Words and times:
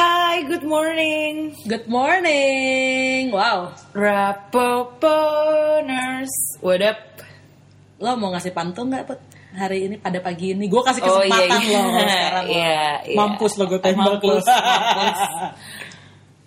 Hi, 0.00 0.40
good 0.48 0.64
morning. 0.64 1.52
Good 1.68 1.84
morning. 1.84 3.28
Wow. 3.28 3.76
Rapoponers. 3.92 5.04
What 6.64 6.80
up? 6.80 6.96
Lo 8.00 8.16
mau 8.16 8.32
ngasih 8.32 8.56
pantun 8.56 8.88
nggak 8.88 9.04
Put? 9.04 9.20
hari 9.52 9.92
ini 9.92 10.00
pada 10.00 10.24
pagi 10.24 10.56
ini? 10.56 10.72
Gue 10.72 10.80
kasih 10.80 11.04
Oh, 11.04 11.20
iya, 11.20 11.28
kesempatan 11.28 11.60
iya. 11.68 11.80
lo 11.84 11.90
sekarang. 12.00 12.44
lo. 12.48 12.48
Iya, 12.48 12.80
iya. 13.04 13.16
Mampus 13.18 13.52
lo 13.60 13.64
gue 13.68 13.76
tembak 13.76 14.06
Mampus, 14.16 14.24
lo. 14.24 14.40
mampus. 14.40 15.18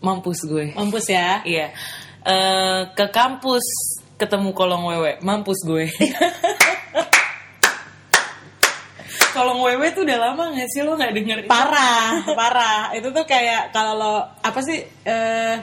Mampus 0.02 0.40
gue. 0.50 0.66
Mampus 0.74 1.06
ya. 1.14 1.30
Iya. 1.46 1.68
Eh, 2.26 2.82
ke 2.98 3.06
kampus 3.14 3.66
ketemu 4.18 4.50
kolong 4.58 4.82
wewe. 4.90 5.22
Mampus 5.22 5.62
gue. 5.62 5.94
kolong 9.34 9.60
wewe 9.60 9.90
tuh 9.90 10.06
udah 10.06 10.18
lama 10.22 10.54
gak 10.54 10.70
sih 10.70 10.82
lo 10.82 10.94
gak 10.94 11.12
denger? 11.12 11.38
itu? 11.42 11.50
Parah, 11.50 12.22
parah. 12.40 12.94
Itu 12.94 13.10
tuh 13.10 13.26
kayak 13.26 13.74
kalau 13.74 13.94
lo 13.96 14.14
apa 14.40 14.60
sih 14.62 14.78
eh 15.04 15.56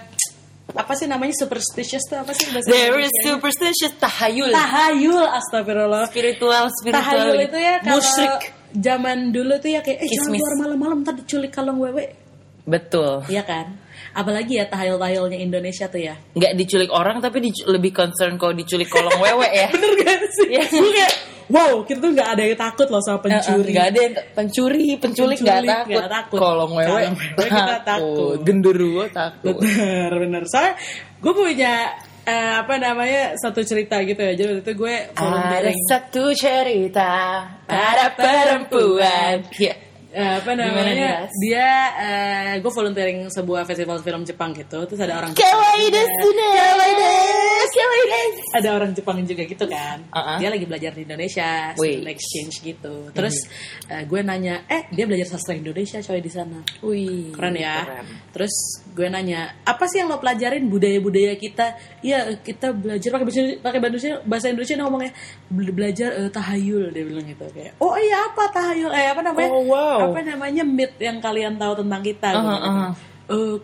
apa 0.70 0.92
sih 0.94 1.06
namanya 1.06 1.34
superstitious 1.34 2.04
tuh 2.04 2.14
apa 2.16 2.30
sih 2.30 2.46
bahasa 2.48 2.66
There 2.66 2.98
is 2.98 3.10
superstitious 3.20 3.94
tahayul. 3.96 4.50
tahayul 4.50 5.26
astagfirullah. 5.32 6.06
spiritual, 6.06 6.70
spiritual. 6.72 7.06
Tahayul 7.06 7.38
itu 7.42 7.58
ya 7.58 7.74
kalau 7.80 7.98
Musyrik. 7.98 8.42
zaman 8.72 9.18
dulu 9.30 9.58
tuh 9.58 9.70
ya 9.70 9.80
kayak 9.80 9.98
eh 9.98 10.06
jangan 10.06 10.14
Kismis. 10.26 10.38
keluar 10.38 10.54
malam-malam 10.60 10.96
ntar 11.02 11.14
diculik 11.14 11.50
kalong 11.50 11.78
wewe. 11.78 12.14
Betul. 12.62 13.26
Iya 13.26 13.42
kan? 13.42 13.66
Apalagi 14.10 14.58
ya 14.58 14.66
tahayul-tahayulnya 14.66 15.38
Indonesia 15.38 15.86
tuh 15.86 15.98
ya. 16.00 16.14
nggak 16.34 16.54
diculik 16.54 16.90
orang 16.90 17.18
tapi 17.18 17.42
dicu- 17.42 17.66
lebih 17.66 17.90
concern 17.90 18.38
kalau 18.38 18.54
diculik 18.54 18.86
kolong 18.86 19.18
wewe 19.18 19.46
ya. 19.48 19.66
Bener 19.74 19.90
gak 19.96 20.22
sih? 20.30 20.46
Iya. 20.54 21.08
Wow, 21.50 21.82
kita 21.82 21.98
tuh 21.98 22.12
gak 22.14 22.30
ada 22.38 22.42
yang 22.46 22.58
takut 22.58 22.86
loh 22.86 23.02
sama 23.02 23.18
pencuri. 23.18 23.74
Nggak 23.74 23.86
ada 23.90 23.98
yang 23.98 24.14
pencuri, 24.38 24.86
penculik 25.02 25.38
nggak 25.42 25.62
takut. 25.66 25.98
nggak 25.98 26.10
takut. 26.14 26.38
Kolong 26.38 26.72
wewe, 26.78 27.02
kita 27.36 27.76
takut. 27.82 28.38
Genderuwo 28.46 29.04
takut. 29.10 29.54
Bener, 29.58 30.10
bener. 30.14 30.42
Soalnya 30.46 30.74
gue 31.18 31.32
punya 31.34 31.74
eh, 32.22 32.52
apa 32.62 32.74
namanya 32.78 33.34
satu 33.34 33.60
cerita 33.66 33.98
gitu 34.06 34.20
ya. 34.22 34.32
Jadi 34.38 34.48
waktu 34.54 34.62
itu 34.62 34.72
gue 34.78 34.96
Ada 35.18 35.72
satu 35.90 36.24
cerita 36.38 37.12
pada 37.66 38.06
perempuan. 38.14 39.42
Ya. 39.58 39.89
Eh, 40.10 40.42
apa 40.42 40.58
namanya? 40.58 41.30
dia 41.38 41.68
eh, 42.02 42.52
gue 42.58 42.72
volunteering 42.74 43.30
sebuah 43.30 43.62
festival 43.62 44.02
film 44.02 44.26
Jepang 44.26 44.50
gitu. 44.50 44.82
Terus 44.82 45.00
ada 45.06 45.22
orang 45.22 45.38
Kawaii 45.38 45.86
desu. 45.86 46.28
Kawaii 46.34 46.94
desu. 46.98 48.42
ada 48.50 48.68
orang 48.74 48.90
Jepang 48.90 49.22
juga 49.22 49.42
gitu 49.46 49.64
kan. 49.70 50.02
Uh-uh. 50.10 50.36
Dia 50.42 50.50
lagi 50.50 50.66
belajar 50.66 50.90
di 50.98 51.06
Indonesia, 51.06 51.70
exchange 52.10 52.54
gitu. 52.66 53.14
Terus 53.14 53.46
eh, 53.86 54.02
gue 54.02 54.20
nanya, 54.26 54.66
"Eh, 54.66 54.90
dia 54.90 55.06
belajar 55.06 55.38
sastra 55.38 55.54
Indonesia 55.54 56.02
coy 56.02 56.18
di 56.18 56.32
sana." 56.32 56.58
Wih, 56.82 57.30
Keren 57.30 57.54
ya. 57.54 57.86
keren. 57.86 58.06
Terus 58.34 58.54
gue 58.90 59.06
nanya, 59.06 59.54
"Apa 59.62 59.86
sih 59.86 60.02
yang 60.02 60.10
lo 60.10 60.18
pelajarin 60.18 60.66
budaya-budaya 60.66 61.34
kita?" 61.34 61.74
Iya, 62.02 62.38
kita 62.38 62.74
belajar 62.74 63.08
pakai 63.10 63.26
bahasa 63.26 63.40
pakai 63.58 63.78
bahasa 63.78 63.90
Indonesia, 63.90 64.12
bahasa 64.26 64.46
Indonesia 64.50 64.74
dia 64.74 64.84
ngomongnya 64.84 65.12
"Bel- 65.46 65.74
belajar 65.74 66.10
eh, 66.16 66.30
tahayul 66.30 66.84
dia 66.90 67.04
bilang 67.06 67.26
gitu 67.26 67.46
kayak. 67.50 67.78
Oh 67.78 67.94
iya 67.94 68.18
apa 68.26 68.44
tahayul? 68.50 68.90
Eh 68.90 69.06
apa 69.10 69.20
namanya? 69.22 69.50
Oh, 69.50 69.64
wow. 69.66 69.98
Apa 70.10 70.20
namanya 70.20 70.62
myth 70.62 70.98
yang 70.98 71.18
kalian 71.18 71.54
tahu 71.56 71.80
tentang 71.80 72.02
kita 72.02 72.28
gitu. 72.34 72.46
Uh-huh, 72.46 72.68
uh-huh. 72.68 72.90
Eh, 73.30 73.56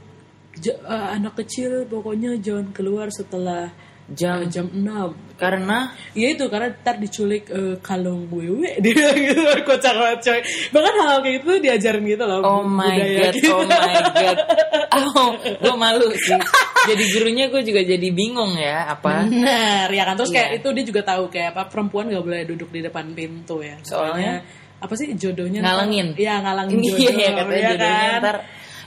j- 0.57 0.79
eh, 0.79 1.07
anak 1.19 1.35
kecil 1.37 1.85
pokoknya 1.85 2.39
jangan 2.39 2.71
keluar 2.71 3.11
setelah 3.11 3.71
Jam 4.07 4.47
eh, 4.47 4.47
jam 4.47 4.71
6 4.71 5.26
karena 5.37 5.93
Ya 6.13 6.33
itu 6.33 6.49
karena 6.49 6.73
ntar 6.75 6.97
diculik 6.97 7.47
eh, 7.49 7.77
kalung 7.79 8.27
wewe 8.29 8.77
dia 8.85 9.13
gitu 9.13 9.41
kocak 9.63 9.93
banget 9.93 10.19
coy. 10.23 10.41
Bahkan 10.73 10.95
hal 10.99 11.17
kayak 11.21 11.35
gitu 11.39 11.51
diajarin 11.61 12.05
gitu 12.05 12.25
loh. 12.25 12.41
Oh 12.41 12.63
my 12.63 12.97
god, 12.97 13.33
kita. 13.33 13.53
oh 13.53 13.63
my 13.63 13.95
god. 14.13 14.39
Oh, 14.97 15.37
gue 15.37 15.75
malu 15.77 16.09
sih. 16.17 16.41
Jadi 16.89 17.03
gurunya 17.13 17.53
gue 17.53 17.61
juga 17.61 17.85
jadi 17.85 18.09
bingung 18.09 18.57
ya 18.57 18.89
apa. 18.91 19.29
Bener 19.29 19.93
ya 19.93 20.03
kan 20.03 20.17
terus 20.17 20.33
kayak 20.33 20.51
Iya. 20.51 20.59
itu 20.59 20.69
dia 20.73 20.85
juga 20.87 21.03
tahu 21.05 21.29
kayak 21.29 21.53
apa 21.53 21.69
perempuan 21.69 22.09
gak 22.09 22.25
boleh 22.25 22.49
duduk 22.49 22.73
di 22.73 22.81
depan 22.81 23.13
pintu 23.13 23.61
ya. 23.61 23.77
Soalnya? 23.83 24.41
apa 24.77 24.93
sih 24.93 25.09
jodohnya 25.13 25.61
ntar- 25.61 25.85
Ngalangin. 25.85 26.07
Iya 26.17 26.35
ngalangin 26.41 26.77
Ini 26.81 26.89
jodoh. 26.89 27.13
ya 27.17 27.31
katanya 27.31 27.57
ya 27.57 27.69
jodohnya 27.69 28.09
kan? 28.09 28.21
ntar 28.21 28.37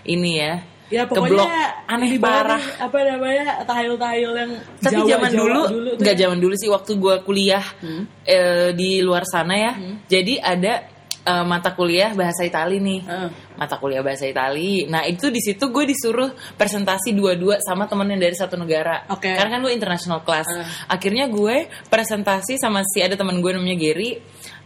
ini 0.08 0.32
ya. 0.34 0.54
Ya 0.90 1.06
pokoknya 1.06 1.46
keblok 1.46 1.50
aneh 1.86 2.10
parah. 2.18 2.64
apa 2.82 2.98
namanya 3.06 3.46
tahayul-tahayul 3.64 4.34
yang 4.36 4.52
Tapi 4.82 4.94
Jawa, 4.98 5.10
zaman 5.14 5.30
Jawa 5.30 5.42
dulu, 5.46 5.62
tuh 5.62 6.02
nggak 6.02 6.16
ya. 6.18 6.22
zaman 6.26 6.38
dulu 6.42 6.54
sih 6.58 6.70
waktu 6.70 6.92
gue 6.98 7.16
kuliah 7.22 7.66
Hmm. 7.82 8.04
eh, 8.26 8.70
di 8.74 9.00
luar 9.00 9.22
sana 9.24 9.54
ya. 9.54 9.72
Jadi 10.06 10.42
ada 10.42 10.74
eh, 11.20 11.46
mata 11.46 11.78
kuliah 11.78 12.16
bahasa 12.18 12.42
Itali 12.42 12.82
nih. 12.82 13.00
Heeh. 13.06 13.30
Mata 13.54 13.78
kuliah 13.78 14.02
bahasa 14.02 14.26
Itali. 14.26 14.88
Nah 14.88 15.06
itu 15.06 15.30
di 15.30 15.38
situ 15.38 15.70
gue 15.70 15.86
disuruh 15.86 16.32
presentasi 16.56 17.14
dua-dua 17.14 17.62
sama 17.62 17.86
temen 17.86 18.10
yang 18.10 18.24
dari 18.24 18.34
satu 18.34 18.56
negara. 18.56 19.06
Oke. 19.14 19.30
Karena 19.30 19.60
kan 19.60 19.62
gue 19.62 19.74
international 19.76 20.26
class. 20.26 20.48
Heeh. 20.50 20.66
Akhirnya 20.90 21.30
gue 21.30 21.70
presentasi 21.86 22.58
sama 22.58 22.82
si 22.88 23.04
ada 23.04 23.14
teman 23.14 23.38
gue 23.38 23.52
namanya 23.52 23.78
Gary. 23.78 24.18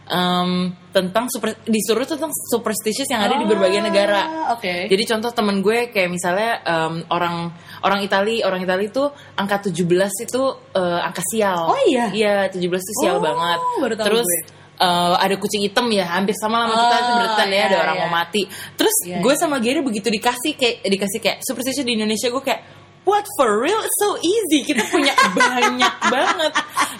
Em, 0.04 0.50
tentang 0.90 1.24
super 1.26 1.56
disuruh 1.64 2.04
tentang 2.04 2.28
superstitious 2.30 3.08
yang 3.08 3.24
ada 3.24 3.34
di 3.34 3.44
berbagai 3.44 3.80
Ah, 3.80 3.84
negara. 3.84 4.22
Oke. 4.52 4.86
Jadi 4.86 5.02
contoh 5.04 5.30
temen 5.30 5.58
gue 5.58 5.88
kayak 5.88 6.08
misalnya 6.08 6.60
em, 6.60 6.94
orang 7.08 7.48
orang 7.80 8.00
Itali, 8.00 8.40
orang 8.40 8.60
Itali 8.62 8.88
tuh 8.88 9.08
angka 9.34 9.64
17 9.64 9.80
itu 10.24 10.42
eh, 10.72 11.00
angka 11.00 11.22
sial. 11.24 11.72
Oh 11.72 11.80
iya? 11.88 12.12
Iya, 12.12 12.34
17 12.48 12.60
itu 12.60 12.92
sial 13.00 13.16
Oh, 13.16 13.22
banget. 13.22 13.58
baru 13.80 13.94
tahu 13.96 14.06
Terus 14.12 14.28
gue. 14.28 14.40
eh, 14.76 15.14
ada 15.18 15.34
kucing 15.36 15.62
hitam 15.62 15.86
ya, 15.88 16.04
hampir 16.06 16.36
sama 16.36 16.68
kita 16.68 16.84
Oh, 16.84 17.00
itu 17.00 17.12
berarti 17.16 17.42
ya, 17.48 17.62
ada 17.64 17.76
iya, 17.76 17.82
orang 17.82 17.96
iya. 17.96 18.02
mau 18.04 18.12
mati. 18.12 18.42
Terus 18.76 18.96
Iya, 19.08 19.18
gue 19.24 19.32
iya. 19.32 19.40
sama 19.40 19.56
Gary 19.58 19.80
begitu 19.80 20.08
dikasih 20.08 20.52
kayak 20.54 20.76
dikasih 20.84 21.18
kayak 21.18 21.38
superstitious 21.40 21.84
di 21.84 21.96
Indonesia 21.96 22.28
gue 22.28 22.44
kayak 22.44 22.62
What 23.04 23.28
for 23.36 23.60
real? 23.60 23.76
It's 23.84 24.00
so 24.00 24.16
easy. 24.16 24.64
Kita 24.64 24.80
punya 24.88 25.12
banyak 25.36 25.94
banget. 26.08 26.52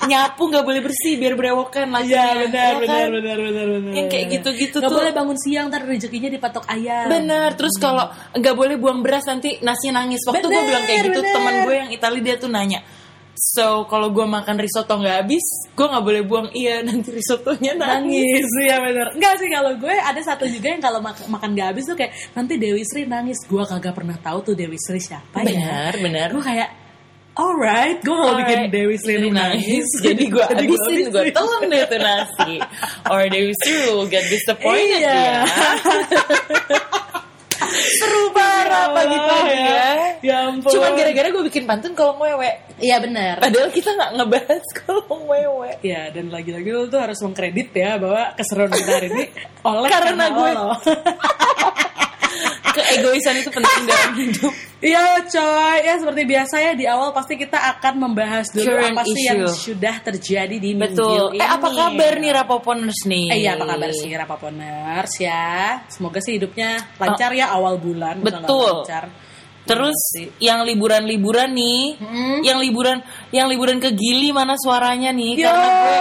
Nyapu 0.07 0.43
nggak 0.45 0.63
boleh 0.63 0.81
bersih 0.81 1.15
biar 1.15 1.35
berewokan 1.35 1.89
lagi. 1.89 2.11
Iya 2.11 2.25
benar 2.39 2.45
Ya 2.45 2.79
benar 2.79 2.87
kan? 2.87 3.09
benar 3.13 3.37
benar 3.41 3.67
benar. 3.71 3.93
Yang 3.93 4.07
kayak 4.09 4.27
gitu-gitu 4.31 4.77
Gak 4.77 4.89
tuh. 4.89 4.97
boleh 4.97 5.13
bangun 5.13 5.39
siang 5.39 5.67
ntar 5.67 5.83
rezekinya 5.83 6.29
dipatok 6.29 6.65
ayam. 6.67 7.07
Bener, 7.07 7.49
terus 7.53 7.75
kalau 7.77 8.05
nggak 8.31 8.55
boleh 8.55 8.77
buang 8.77 9.01
beras 9.01 9.25
nanti 9.25 9.59
nasinya 9.59 10.01
nangis. 10.01 10.21
Waktu 10.23 10.41
gue 10.41 10.51
Bener, 10.51 10.67
bilang 10.67 10.85
kayak 10.85 11.01
gitu, 11.05 11.21
bener. 11.21 11.33
teman 11.33 11.55
gue 11.63 11.75
yang 11.77 11.91
Itali 11.91 12.21
dia 12.21 12.35
tuh 12.35 12.49
nanya, 12.49 12.81
so 13.35 13.67
kalau 13.85 14.09
gue 14.09 14.23
makan 14.23 14.57
risotto 14.57 14.95
nggak 14.95 15.17
habis, 15.21 15.45
gue 15.69 15.87
nggak 15.87 16.05
boleh 16.05 16.23
buang. 16.23 16.47
Iya, 16.51 16.83
nanti 16.87 17.09
risottonya 17.11 17.73
nangis. 17.75 18.23
nangis 18.23 18.49
iya 18.61 18.77
benar 18.79 19.07
enggak 19.11 19.35
sih 19.37 19.49
kalau 19.49 19.73
gue 19.75 19.91
ada 19.93 20.21
satu 20.21 20.45
juga 20.47 20.67
yang 20.69 20.81
kalau 20.81 20.99
mak- 20.99 21.27
makan 21.27 21.51
gak 21.53 21.69
habis 21.71 21.85
tuh 21.85 21.95
kayak 21.95 22.13
nanti 22.33 22.57
Dewi 22.57 22.83
Sri 22.83 23.05
nangis 23.05 23.39
gue 23.43 23.63
kagak 23.63 23.93
pernah 23.93 24.17
tahu 24.17 24.39
tuh 24.43 24.55
Dewi 24.55 24.77
Sri 24.77 24.99
siapa 24.99 25.41
ya 25.41 25.51
Benar, 25.51 25.93
benar. 25.99 26.29
gue 26.31 26.43
kayak 26.43 26.69
alright 27.35 27.99
gue 27.99 28.15
kalau 28.15 28.39
bikin 28.39 28.71
Dewi 28.71 28.95
Sri 28.95 29.27
nangis 29.27 29.87
jadi 30.07 30.25
gue 30.25 30.45
Jadi 30.45 30.65
habisin, 30.67 31.11
gue 31.11 31.23
telan 31.29 31.63
deh 31.67 31.83
tuh 31.85 31.99
nasi. 31.99 32.55
Or 33.07 33.27
Dewi 33.27 33.53
Sri 33.57 33.75
will 33.89 34.07
get 34.07 34.23
disappointed 34.27 35.03
Iya. 35.03 35.11
ya. 35.11 35.41
Seru 37.75 38.31
parah 38.31 38.93
pagi-pagi 38.93 39.57
ya. 39.57 39.91
ya 40.21 40.37
ampun 40.47 40.69
Cuman 40.69 40.95
gara-gara 40.95 41.27
gue 41.27 41.45
bikin 41.45 41.65
pantun 41.65 41.93
kalau 41.93 42.15
wewe. 42.17 42.51
iya 42.77 42.99
benar 42.99 43.41
Padahal 43.41 43.71
kita 43.71 43.91
nggak 43.91 44.11
ngebahas 44.15 44.65
kalau 44.79 45.03
wewe. 45.27 45.71
Ya 45.81 46.07
dan 46.09 46.29
lagi-lagi 46.29 46.71
lo 46.71 46.87
tuh 46.87 47.01
harus 47.01 47.19
mengkredit 47.19 47.73
ya 47.73 47.97
bahwa 47.97 48.31
keseruan 48.37 48.71
kita 48.71 48.91
hari 48.93 49.09
ini 49.11 49.25
oleh 49.67 49.89
Karena 49.91 50.25
gue- 50.29 50.55
lo. 50.55 50.71
Keegoisan 52.75 53.35
itu 53.39 53.51
penting 53.55 53.83
dalam 53.91 54.13
hidup. 54.19 54.53
Iya 54.85 55.25
coy, 55.25 55.79
ya 55.81 55.95
seperti 55.97 56.23
biasa 56.29 56.55
ya 56.61 56.73
di 56.77 56.85
awal 56.85 57.17
pasti 57.17 57.41
kita 57.41 57.57
akan 57.57 57.95
membahas 58.05 58.53
dulu 58.53 58.69
Current 58.69 59.01
apa 59.01 59.03
sih 59.09 59.23
yang 59.25 59.49
sudah 59.49 59.97
terjadi 60.05 60.57
di 60.61 60.77
minggu 60.77 60.93
Betul. 60.93 61.27
ini. 61.33 61.41
Eh 61.41 61.49
apa 61.49 61.69
kabar 61.73 62.13
nih 62.21 62.31
Rapoponers 62.37 63.01
nih? 63.09 63.27
Eh, 63.33 63.39
iya 63.41 63.57
apa 63.57 63.65
kabar 63.65 63.91
sih 63.97 64.11
Rapaponers 64.13 65.13
ya 65.17 65.81
Semoga 65.89 66.21
sih 66.21 66.37
hidupnya 66.37 66.85
lancar 67.01 67.33
ya 67.33 67.49
awal 67.57 67.81
bulan. 67.81 68.21
Betul. 68.21 68.85
lancar. 68.85 69.09
Terus 69.65 69.97
yang 70.39 70.61
liburan-liburan 70.63 71.51
nih, 71.51 71.97
Hmm. 71.97 72.39
yang 72.45 72.61
liburan 72.61 73.01
yang 73.31 73.49
liburan 73.49 73.81
ke 73.81 73.91
Gili 73.91 74.29
mana 74.29 74.55
suaranya 74.55 75.09
nih? 75.09 75.41
Yo. 75.41 75.49
Karena 75.49 75.69
gue 75.73 75.97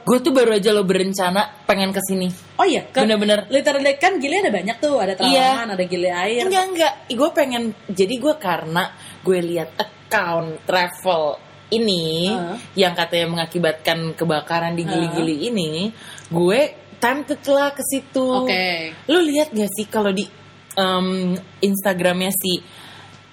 gue 0.00 0.18
tuh 0.20 0.30
baru 0.30 0.54
aja 0.54 0.70
lo 0.70 0.82
berencana 0.82 1.64
pengen 1.64 1.90
ke 1.90 1.98
sini. 2.00 2.30
Oh 2.54 2.62
iya 2.62 2.86
ke- 2.86 3.02
Bener-bener. 3.02 3.48
Literally 3.48 3.96
kan 3.96 4.16
gili 4.16 4.36
ada 4.36 4.48
banyak 4.48 4.76
tuh 4.78 4.94
Ada 4.96 5.18
Iya. 5.18 5.58
telaman, 5.58 5.68
ada 5.72 5.84
gili 5.84 6.06
air 6.06 6.42
Enggak 6.44 6.64
enggak, 6.66 6.92
gue 7.08 7.30
pengen 7.30 7.62
jadi 7.88 8.14
gue 8.14 8.34
karena 8.36 8.84
gue 9.20 9.38
lihat 9.40 9.70
account 9.74 10.62
travel 10.62 11.22
ini 11.70 12.28
Heeh. 12.28 12.56
yang 12.76 12.94
katanya 12.94 13.26
mengakibatkan 13.30 14.14
kebakaran 14.14 14.74
di 14.74 14.82
Gili-Gili 14.82 15.46
ini, 15.46 15.86
gue 16.26 16.60
tempted 16.98 17.38
lah 17.46 17.70
ke 17.70 17.80
situ. 17.80 18.26
Oke. 18.42 18.90
Lu 19.06 19.18
lihat 19.20 19.50
gak 19.50 19.70
sih 19.70 19.86
kalau 19.86 20.10
di 20.10 20.26
em, 20.72 21.30
Instagramnya 21.60 22.30
si 22.30 22.58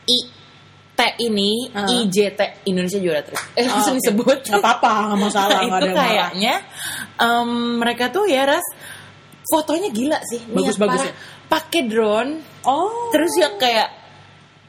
I 0.07 0.19
T 0.92 1.00
ini 1.21 1.69
Heeh. 1.69 1.88
IJT 2.04 2.39
Indonesia 2.65 2.98
juara 2.98 3.21
terus. 3.21 3.38
Eh 3.54 3.62
Oh, 3.62 3.69
langsung 3.69 3.94
oke. 3.94 4.01
disebut. 4.01 4.38
Nggak 4.44 4.59
apa-apa, 4.59 4.92
nggak 5.06 5.19
masalah, 5.21 5.57
Nah, 5.59 5.63
itu 5.63 5.75
ada 5.77 5.89
kayaknya 5.94 6.54
em, 7.15 7.50
mereka 7.77 8.09
tuh 8.09 8.25
ya 8.25 8.44
ras 8.45 8.65
fotonya 9.45 9.89
gila 9.89 10.19
sih. 10.24 10.42
Niat 10.44 10.56
Bagus-bagus 10.74 11.01
parah. 11.01 11.12
ya? 11.12 11.15
pakai 11.48 11.81
drone 11.86 12.31
Oh. 12.62 13.07
terus 13.09 13.31
ya 13.33 13.48
kayak 13.54 13.88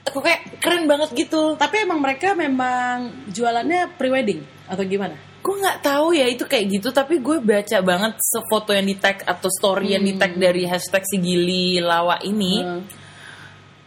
aku 0.05 0.21
kayak 0.21 0.57
keren 0.59 0.87
banget 0.87 1.11
gitu 1.13 1.53
Tapi 1.55 1.83
emang 1.83 1.99
mereka 1.99 2.31
memang 2.33 3.27
jualannya 3.29 3.91
prewedding 3.93 4.39
atau 4.65 4.85
gimana? 4.85 5.19
gue 5.39 5.55
nggak 5.57 5.81
tahu 5.81 6.13
ya 6.13 6.29
itu 6.29 6.45
kayak 6.45 6.67
gitu 6.69 6.89
tapi 6.91 7.19
gue 7.19 7.41
baca 7.41 7.79
banget 7.81 8.15
sefoto 8.21 8.71
yang 8.71 8.85
di 8.85 8.95
tag 8.95 9.25
atau 9.25 9.49
story 9.49 9.97
yang 9.97 10.05
di 10.05 10.15
tag 10.15 10.37
dari 10.37 10.63
hashtag 10.63 11.03
si 11.03 11.17
Gili 11.17 11.81
Lawa 11.81 12.21
ini 12.21 12.61
Hmm. 12.61 12.83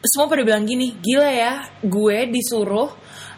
Semua 0.01 0.25
pada 0.27 0.41
bilang 0.41 0.65
gini 0.65 0.97
gila 0.97 1.29
ya 1.29 1.53
gue 1.81 2.17
disuruh 2.27 2.89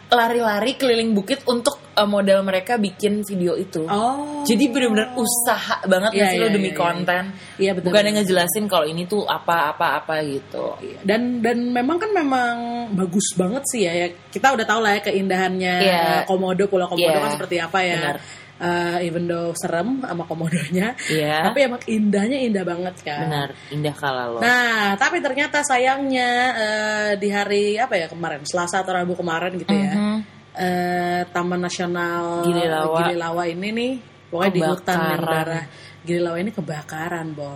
lari-lari 0.06 0.76
keliling 0.76 1.10
bukit 1.10 1.42
untuk 1.44 1.80
uh, 1.96 2.04
modal 2.04 2.44
mereka 2.44 2.76
bikin 2.76 3.24
video 3.24 3.56
itu 3.56 3.82
Oh. 3.88 4.44
jadi 4.44 4.68
bener-bener 4.68 5.16
usaha 5.16 5.80
banget 5.84 6.12
nggak 6.12 6.28
sih 6.30 6.38
lo 6.38 6.46
iya, 6.46 6.54
demi 6.54 6.70
iya, 6.70 6.76
iya. 6.76 6.78
konten 6.78 7.22
Iya, 7.54 7.70
betul, 7.72 7.86
bukan 7.88 7.96
betul. 7.96 8.06
yang 8.06 8.16
ngejelasin 8.20 8.64
kalau 8.68 8.86
ini 8.86 9.02
tuh 9.04 9.22
apa-apa-apa 9.24 10.14
gitu 10.28 10.76
Iya, 10.78 10.98
dan 11.02 11.40
dan 11.40 11.72
memang 11.72 11.96
kan 11.98 12.10
memang 12.12 12.54
bagus 12.94 13.32
banget 13.34 13.64
sih 13.66 13.88
ya, 13.88 13.92
ya. 13.96 14.06
kita 14.30 14.54
udah 14.54 14.66
tahu 14.68 14.80
lah 14.84 14.92
ya 14.96 15.00
keindahannya 15.02 15.74
Iya. 15.82 16.04
komodo 16.28 16.64
pulau 16.68 16.86
komodo 16.86 17.10
Iya, 17.10 17.18
kan 17.18 17.30
seperti 17.34 17.56
apa 17.58 17.78
ya 17.82 17.96
benar. 17.98 18.16
Eh, 18.54 19.10
even 19.10 19.26
though 19.26 19.50
serem 19.52 19.98
sama 19.98 20.22
komodonya 20.24 20.94
Iya. 21.10 21.50
tapi 21.50 21.66
emang 21.66 21.82
indahnya 21.84 22.38
indah 22.38 22.62
banget 22.62 22.94
kan 23.02 23.26
benar 23.26 23.50
indah 23.68 23.90
kala 23.92 24.30
lo 24.30 24.38
nah 24.38 24.94
tapi 24.94 25.18
ternyata 25.18 25.58
sayangnya 25.60 26.30
eh, 26.54 27.10
di 27.18 27.28
hari 27.28 27.74
apa 27.74 27.98
ya 27.98 28.06
kemarin 28.06 28.46
Selasa 28.46 28.80
atau 28.80 28.94
Rabu 28.94 29.18
kemarin 29.18 29.58
gitu 29.58 29.74
ya 29.74 29.90
Mhm. 29.92 30.18
eh, 30.54 31.20
Taman 31.28 31.60
Nasional 31.60 32.46
Gili 32.46 32.62
Lawa. 32.64 32.98
Gili 33.02 33.14
Lawa 33.18 33.42
ini 33.44 33.68
nih 33.68 33.92
pokoknya 34.30 34.50
di 34.50 34.60
hutan 34.62 34.94
yang 34.94 35.02
Kebakaran. 35.18 35.34
daerah 35.34 35.62
Gili 36.00 36.20
Lawa 36.22 36.36
ini 36.38 36.50
kebakaran 36.52 37.26
Bo 37.34 37.52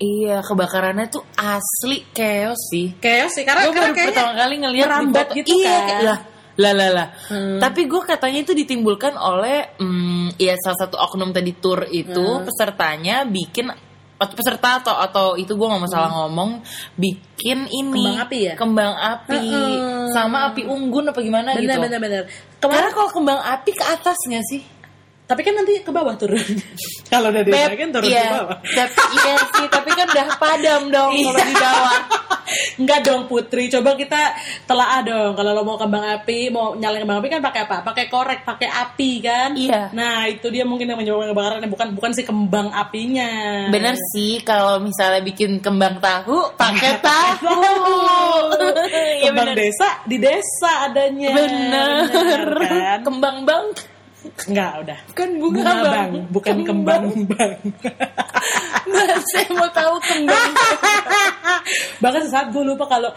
iya 0.00 0.36
kebakarannya 0.40 1.06
tuh 1.08 1.28
asli 1.34 2.08
chaos 2.08 2.72
sih 2.72 2.96
chaos 2.96 3.36
sih 3.36 3.44
karena, 3.44 3.68
gue 3.68 3.74
karena 3.74 3.84
baru 3.84 3.94
kayaknya 3.94 4.14
pertama 4.16 4.32
kali 4.34 4.54
ngeliat 4.56 4.88
di 4.88 5.12
foto. 5.12 5.32
gitu 5.36 5.50
iya, 5.54 5.68
kan. 5.68 5.84
kayak, 5.84 6.20
lah 6.58 6.72
lah 6.74 6.90
lah. 6.90 7.08
Hmm. 7.30 7.62
Tapi 7.62 7.86
gue 7.86 8.02
katanya 8.02 8.42
itu 8.42 8.50
ditimbulkan 8.50 9.14
oleh 9.14 9.78
hmm, 9.78 10.34
ya 10.36 10.58
salah 10.58 10.78
satu 10.84 10.98
oknum 10.98 11.30
tadi 11.30 11.54
tour 11.54 11.86
itu 11.86 12.18
Hmm. 12.18 12.42
pesertanya 12.42 13.22
bikin 13.24 13.70
peserta 14.18 14.82
atau 14.82 14.98
atau 14.98 15.26
itu 15.38 15.54
gue 15.54 15.62
nggak 15.62 15.84
masalah 15.86 16.10
ngomong 16.10 16.58
bikin 16.98 17.70
ini 17.70 17.86
Hmm. 17.94 17.94
Kembang 17.94 18.18
api 18.18 18.38
ya? 18.42 18.54
kembang 18.58 18.94
api 18.98 19.38
Hmm. 19.38 20.10
sama 20.10 20.38
api 20.50 20.66
unggun 20.66 21.06
apa 21.06 21.22
gimana 21.22 21.54
bener 21.54 21.62
gitu 21.62 21.78
bener 21.86 21.98
bener 22.02 22.22
karena 22.58 22.58
kemarin 22.58 22.90
kalau 22.90 23.10
kembang 23.14 23.38
api 23.38 23.70
ke 23.70 23.84
atas 23.86 24.18
nggak 24.26 24.42
sih 24.50 24.60
tapi 25.28 25.40
kan 25.44 25.54
nanti 25.60 25.84
ke 25.84 25.92
bawah 25.92 26.16
turun 26.16 26.40
kalau 27.12 27.28
udah 27.28 27.42
Beb, 27.44 27.76
kan 27.76 27.88
turun 27.92 28.08
iya, 28.08 28.24
ke 28.24 28.34
bawah 28.40 28.58
tapi, 28.64 29.00
iya 29.20 29.34
sih 29.52 29.66
tapi 29.68 29.90
kan 29.92 30.06
udah 30.08 30.26
padam 30.40 30.82
dong 30.88 31.12
kalau 31.12 31.40
di 31.44 31.54
bawah 31.54 32.00
Enggak 32.80 33.04
dong 33.04 33.28
Putri, 33.28 33.68
coba 33.68 33.92
kita 33.92 34.32
telaah 34.64 35.04
dong. 35.04 35.32
Kalau 35.36 35.50
lo 35.52 35.62
mau 35.68 35.76
kembang 35.76 36.04
api, 36.16 36.48
mau 36.48 36.72
nyalain 36.74 37.04
kembang 37.04 37.20
api 37.20 37.28
kan 37.28 37.42
pakai 37.44 37.60
apa? 37.68 37.76
Pakai 37.84 38.04
korek, 38.08 38.40
pakai 38.46 38.68
api 38.72 39.10
kan? 39.20 39.50
Iya. 39.52 39.92
Nah 39.92 40.24
itu 40.30 40.48
dia 40.48 40.64
mungkin 40.64 40.88
yang 40.88 40.98
menyebabkan 40.98 41.36
kebakaran, 41.36 41.68
bukan 41.68 41.88
bukan 41.92 42.10
si 42.16 42.22
kembang 42.24 42.72
apinya. 42.72 43.30
Bener 43.68 43.94
sih 44.16 44.40
kalau 44.42 44.80
misalnya 44.80 45.20
bikin 45.20 45.60
kembang 45.60 46.00
tahu 46.00 46.56
pakai 46.56 46.92
tahu. 47.04 47.52
Iya 48.88 49.34
Kembang 49.34 49.52
bener. 49.52 49.68
desa 49.68 49.88
di 50.08 50.16
desa 50.16 50.72
adanya. 50.88 51.34
Bener. 51.34 52.46
kan? 52.64 52.98
Kembang 53.04 53.44
bang. 53.44 53.66
Enggak 54.48 54.72
udah. 54.82 54.98
Kan 55.14 55.28
bunga, 55.38 55.62
Bunga 55.62 55.72
bang. 55.72 55.92
bang, 55.94 56.10
bukan 56.34 56.56
kembang 56.66 57.04
bang. 57.30 57.54
Saya 59.34 59.48
mau 59.54 59.70
tahu 59.70 59.94
kembang. 60.02 60.50
Bahkan 62.02 62.22
sesaat 62.26 62.46
gue 62.50 62.64
lupa 62.64 62.88
kalau 62.90 63.10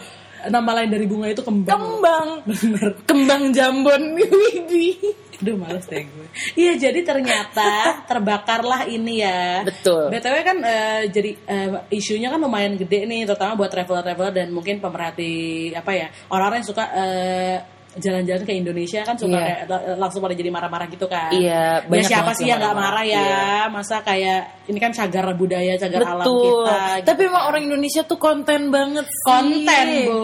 nama 0.50 0.70
lain 0.82 0.90
dari 0.90 1.06
bunga 1.06 1.30
itu 1.30 1.42
kembang. 1.42 1.74
Kembang. 1.78 2.28
Bener. 2.46 2.88
Kembang 3.06 3.42
jambon 3.54 4.02
Widi. 4.18 4.98
Aduh 5.42 5.58
males 5.58 5.86
deh 5.90 6.06
gue. 6.06 6.26
Iya 6.54 6.78
jadi 6.78 7.00
ternyata 7.02 8.02
terbakarlah 8.06 8.86
ini 8.86 9.26
ya. 9.26 9.66
Betul. 9.66 10.06
BTW 10.14 10.36
kan 10.46 10.58
eh, 10.62 11.02
jadi 11.10 11.30
eh, 11.34 11.68
isunya 11.90 12.30
kan 12.30 12.38
lumayan 12.38 12.78
gede 12.78 13.10
nih 13.10 13.26
terutama 13.26 13.58
buat 13.58 13.70
traveler-traveler 13.70 14.30
dan 14.30 14.48
mungkin 14.54 14.78
pemerhati 14.78 15.70
apa 15.74 15.90
ya 15.98 16.06
orang-orang 16.30 16.62
yang 16.62 16.70
suka 16.70 16.84
eh, 16.94 17.56
jalan-jalan 17.94 18.42
ke 18.42 18.52
Indonesia 18.54 19.00
kan 19.00 19.12
suka 19.14 19.30
Iya. 19.30 19.42
kayak 19.42 19.60
la- 19.66 19.84
langsung 19.98 20.20
pada 20.20 20.32
jadi 20.32 20.48
marah-marah 20.48 20.88
gitu 20.88 21.04
kan. 21.04 21.28
Iya, 21.30 21.62
Ya 21.78 21.84
banyak 21.84 22.06
siapa 22.06 22.24
banget 22.26 22.38
sih 22.38 22.46
yang 22.46 22.58
nggak 22.58 22.72
marah 22.74 23.04
ya? 23.04 23.24
Masa 23.68 23.96
kayak 24.00 24.40
ini 24.64 24.78
kan 24.78 24.90
cagar 24.90 25.26
budaya, 25.32 25.76
cagar 25.76 26.00
alam 26.02 26.22
Betul. 26.22 26.40
kita. 26.64 26.78
gitu 26.94 27.06
Tapi 27.06 27.20
emang 27.22 27.36
kan. 27.38 27.48
orang 27.48 27.62
Indonesia 27.64 28.02
tuh 28.02 28.16
konten 28.16 28.60
banget 28.68 29.04
sih. 29.04 29.26
konten 29.26 29.86
bu 30.04 30.22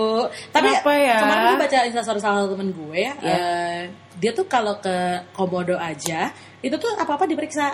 tapi 0.48 0.68
Kenapa 0.72 0.92
ya? 0.94 1.16
kemarin 1.18 1.42
gue 1.44 1.56
baca 1.60 1.78
instastory 1.84 2.18
salah 2.18 2.36
satu 2.40 2.54
temen 2.54 2.68
gue 2.70 2.96
ya 2.98 3.12
Iya. 3.18 3.34
eh, 3.34 3.80
dia 4.16 4.30
tuh 4.32 4.46
kalau 4.46 4.78
ke 4.78 4.96
komodo 5.30 5.74
aja 5.74 6.32
itu 6.58 6.74
tuh 6.74 6.90
apa 6.94 7.12
apa 7.12 7.24
diperiksa 7.24 7.70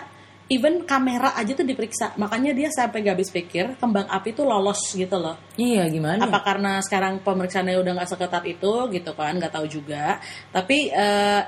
even 0.47 0.83
kamera 0.83 1.33
aja 1.33 1.53
tuh 1.53 1.63
diperiksa 1.63 2.13
makanya 2.15 2.53
dia 2.53 2.69
sampai 2.69 3.01
gak 3.01 3.15
habis 3.15 3.31
pikir 3.31 3.77
kembang 3.77 4.05
api 4.07 4.31
tuh 4.31 4.45
lolos 4.45 4.93
gitu 4.93 5.17
loh 5.17 5.41
Iya 5.55 5.89
gimana? 5.89 6.21
apa 6.21 6.39
karena 6.41 6.79
sekarang 6.79 7.19
pemeriksaannya 7.19 7.77
udah 7.77 7.93
nggak 7.95 8.11
seketat 8.11 8.45
itu 8.45 8.73
gitu 8.91 9.11
kan 9.13 9.33
nggak 9.35 9.51
tahu 9.51 9.65
juga 9.67 10.21
tapi 10.51 10.89
eh, 10.89 11.41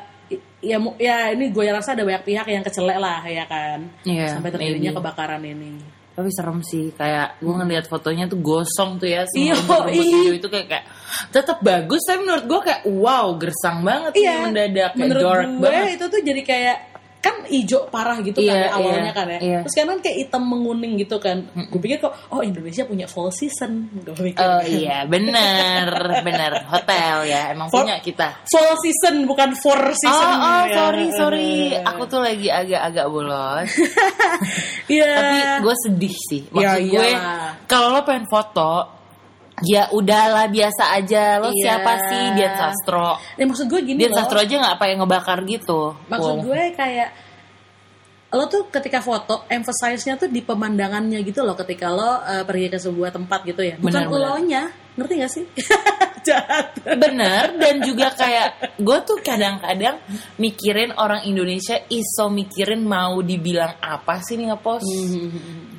ya 0.60 0.81
ya 0.96 1.16
ini 1.31 1.48
gue 1.48 1.64
rasa 1.69 1.93
ada 1.93 2.02
banyak 2.02 2.25
pihak 2.25 2.46
yang 2.48 2.60
kecelek 2.60 2.96
lah 2.96 3.20
ya 3.22 3.44
kan 3.44 3.84
Iya, 4.02 4.32
sampai 4.32 4.50
terjadinya 4.50 4.90
maybe. 4.90 4.98
kebakaran 4.98 5.43
ini 5.43 5.72
Tapi 6.10 6.32
serem 6.32 6.64
sih 6.64 6.90
kayak 6.90 7.37
gue 7.38 7.52
ngeliat 7.54 7.84
fotonya 7.84 8.25
tuh 8.25 8.40
gosong 8.40 8.96
tuh 8.96 9.04
ya 9.06 9.28
Iya, 9.28 9.52
semua 9.54 9.84
rumput 9.84 9.93
ih. 9.93 10.00
video 10.00 10.32
itu 10.34 10.48
kayak 10.48 10.66
kayak 10.66 10.84
tetap 11.28 11.60
bagus 11.60 12.00
tapi 12.02 12.25
menurut 12.25 12.44
gue 12.46 12.60
kayak 12.64 12.82
wow 12.88 13.26
gersang 13.37 13.84
banget 13.84 14.12
sih 14.14 14.25
mendadak 14.25 14.64
kayak 14.64 14.90
Iya, 14.90 14.98
menurut 14.98 15.22
dark 15.22 15.44
gue 15.44 15.60
banget. 15.62 15.88
itu 15.93 16.04
tuh 16.08 16.20
jadi 16.25 16.43
kayak 16.43 16.76
kan 17.18 17.42
hijau 17.44 17.86
parah 17.86 18.18
gitu 18.18 18.38
kan 18.38 18.54
Iya, 18.54 18.62
ya 18.62 18.70
awalnya 18.72 19.02
iya, 19.02 19.12
kan 19.12 19.26
ya 19.26 19.38
iya. 19.38 19.58
terus 19.60 19.72
sekarang 19.72 19.98
kayak 19.98 20.16
hitam 20.20 20.42
menguning 20.42 20.94
gitu 20.94 21.16
kan 21.16 21.42
gue 21.48 21.80
pikir 21.80 21.98
kok 21.98 22.14
oh 22.28 22.38
Indonesia 22.38 22.82
punya 22.82 23.04
fall 23.04 23.30
season 23.30 23.90
gue 23.96 24.14
pikir 24.14 24.38
Oh 24.38 24.62
iya 24.62 25.02
bener 25.04 25.90
bener 26.20 26.52
hotel 26.64 27.26
ya 27.26 27.50
emang 27.50 27.66
For- 27.66 27.82
punya 27.82 27.98
kita. 27.98 28.30
fall 28.46 28.78
season 28.78 29.26
bukan 29.26 29.54
four 29.54 29.74
Oh, 29.76 29.90
season 29.92 30.32
oh 30.32 30.62
ya. 30.64 30.74
sorry 30.76 31.06
sorry 31.12 31.50
aku 31.76 32.02
tuh 32.06 32.20
lagi 32.20 32.46
agak-agak 32.46 33.06
bolos. 33.06 33.70
Iya. 34.86 35.10
Tapi 35.12 35.36
gue 35.62 35.74
sedih 35.76 36.14
sih. 36.14 36.42
Maksud 36.46 36.62
Ya, 36.62 36.72
gue 36.78 36.86
iyalah. 37.10 37.58
kalau 37.66 37.90
lo 37.90 38.00
pengen 38.02 38.26
foto 38.26 38.95
ya 39.62 39.88
udahlah 39.88 40.47
biasa 40.47 40.93
aja 40.93 41.38
lo 41.38 41.48
Iya. 41.48 41.81
siapa 41.81 41.93
sih 42.05 42.22
Dian 42.34 42.55
Sastro. 42.55 43.17
ya, 43.34 43.44
maksud 43.44 43.67
gue 43.67 43.81
gini 43.82 43.98
Dian 43.98 44.13
loh 44.13 44.19
Sastro 44.19 44.39
aja 44.39 44.55
nggak 44.55 44.77
pakai 44.77 44.94
ngebakar 44.94 45.39
gitu. 45.44 45.96
maksud 46.06 46.34
Wow. 46.34 46.44
gue 46.44 46.63
kayak 46.72 47.10
lo 48.29 48.44
tuh 48.46 48.69
ketika 48.69 49.01
foto 49.01 49.46
emphasize-nya 49.48 50.19
tuh 50.19 50.29
di 50.29 50.43
pemandangannya 50.43 51.22
gitu 51.22 51.41
loh 51.41 51.55
ketika 51.55 51.89
lo 51.89 52.20
eh, 52.20 52.43
pergi 52.43 52.69
ke 52.69 52.77
sebuah 52.77 53.10
tempat 53.10 53.41
gitu 53.46 53.63
ya 53.63 53.79
bukan 53.79 54.03
benar. 54.03 54.20
lo-nya 54.34 54.63
ngerti 54.93 55.13
gak 55.17 55.32
sih 55.32 55.44
jahat 56.27 56.75
Bener 56.82 57.55
dan 57.55 57.81
juga 57.81 58.10
kayak 58.13 58.77
gue 58.77 58.98
tuh 59.05 59.22
kadang-kadang 59.22 60.03
mikirin 60.36 60.91
orang 60.93 61.22
Indonesia 61.22 61.79
iso 61.86 62.27
mikirin 62.29 62.82
mau 62.82 63.22
dibilang 63.22 63.79
apa 63.79 64.20
sih 64.20 64.34
nih 64.34 64.51
ngepost 64.51 64.91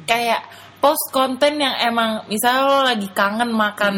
kayak 0.05 0.41
post 0.88 1.06
konten 1.12 1.60
yang 1.60 1.75
emang 1.84 2.24
misalnya 2.32 2.63
lo 2.63 2.79
lagi 2.88 3.12
kangen 3.12 3.51
makan 3.51 3.96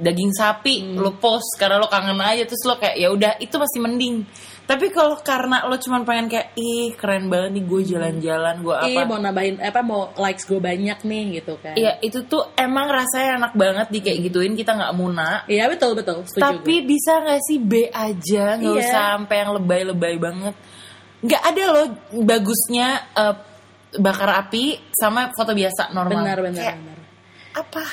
daging 0.00 0.32
sapi 0.34 0.96
lo 0.98 1.14
post 1.14 1.54
karena 1.60 1.78
lo 1.78 1.86
kangen 1.86 2.18
aja 2.18 2.42
terus 2.42 2.66
lo 2.66 2.74
kayak 2.74 2.96
ya 2.98 3.08
udah 3.14 3.32
itu 3.38 3.54
masih 3.54 3.78
mending 3.84 4.16
tapi 4.64 4.86
kalau 4.94 5.18
karena 5.18 5.66
lo 5.66 5.74
cuman 5.82 6.06
pengen 6.06 6.30
kayak 6.30 6.54
ih 6.54 6.94
keren 6.94 7.26
banget 7.26 7.58
nih 7.58 7.64
gue 7.66 7.80
jalan-jalan 7.90 8.54
gue 8.62 8.70
apa 8.70 8.86
Iya 8.86 9.02
mau 9.02 9.18
nambahin 9.18 9.56
apa 9.58 9.80
mau 9.82 10.14
likes 10.14 10.46
gue 10.46 10.62
banyak 10.62 10.98
nih 11.02 11.42
gitu 11.42 11.58
kan. 11.58 11.74
Iya 11.74 11.98
itu 11.98 12.22
tuh 12.30 12.54
emang 12.54 12.86
rasanya 12.86 13.42
enak 13.42 13.52
banget 13.58 13.86
di 13.90 13.98
kayak 13.98 14.30
gituin 14.30 14.54
kita 14.54 14.78
nggak 14.78 14.94
muna 14.94 15.42
Iya 15.50 15.66
betul 15.66 15.98
betul. 15.98 16.22
Setuju 16.22 16.38
Tapi 16.62 16.74
bisa 16.86 17.18
nggak 17.18 17.40
sih 17.50 17.58
B 17.58 17.90
aja, 17.90 18.62
nggak 18.62 18.74
Iya. 18.78 18.82
usah 18.86 19.02
sampai 19.18 19.36
yang 19.42 19.50
lebay-lebay 19.58 20.14
banget. 20.22 20.54
Nggak 21.18 21.42
ada 21.50 21.62
loh 21.74 21.86
bagusnya 22.22 22.88
eh, 23.18 23.34
bakar 23.92 24.30
api 24.38 24.78
sama 24.90 25.30
foto 25.30 25.50
biasa 25.50 25.90
normal. 25.90 26.22
Benar 26.22 26.38
benar 26.40 26.62
Kayak, 26.62 26.76
benar. 26.78 26.98
Apa? 27.56 27.84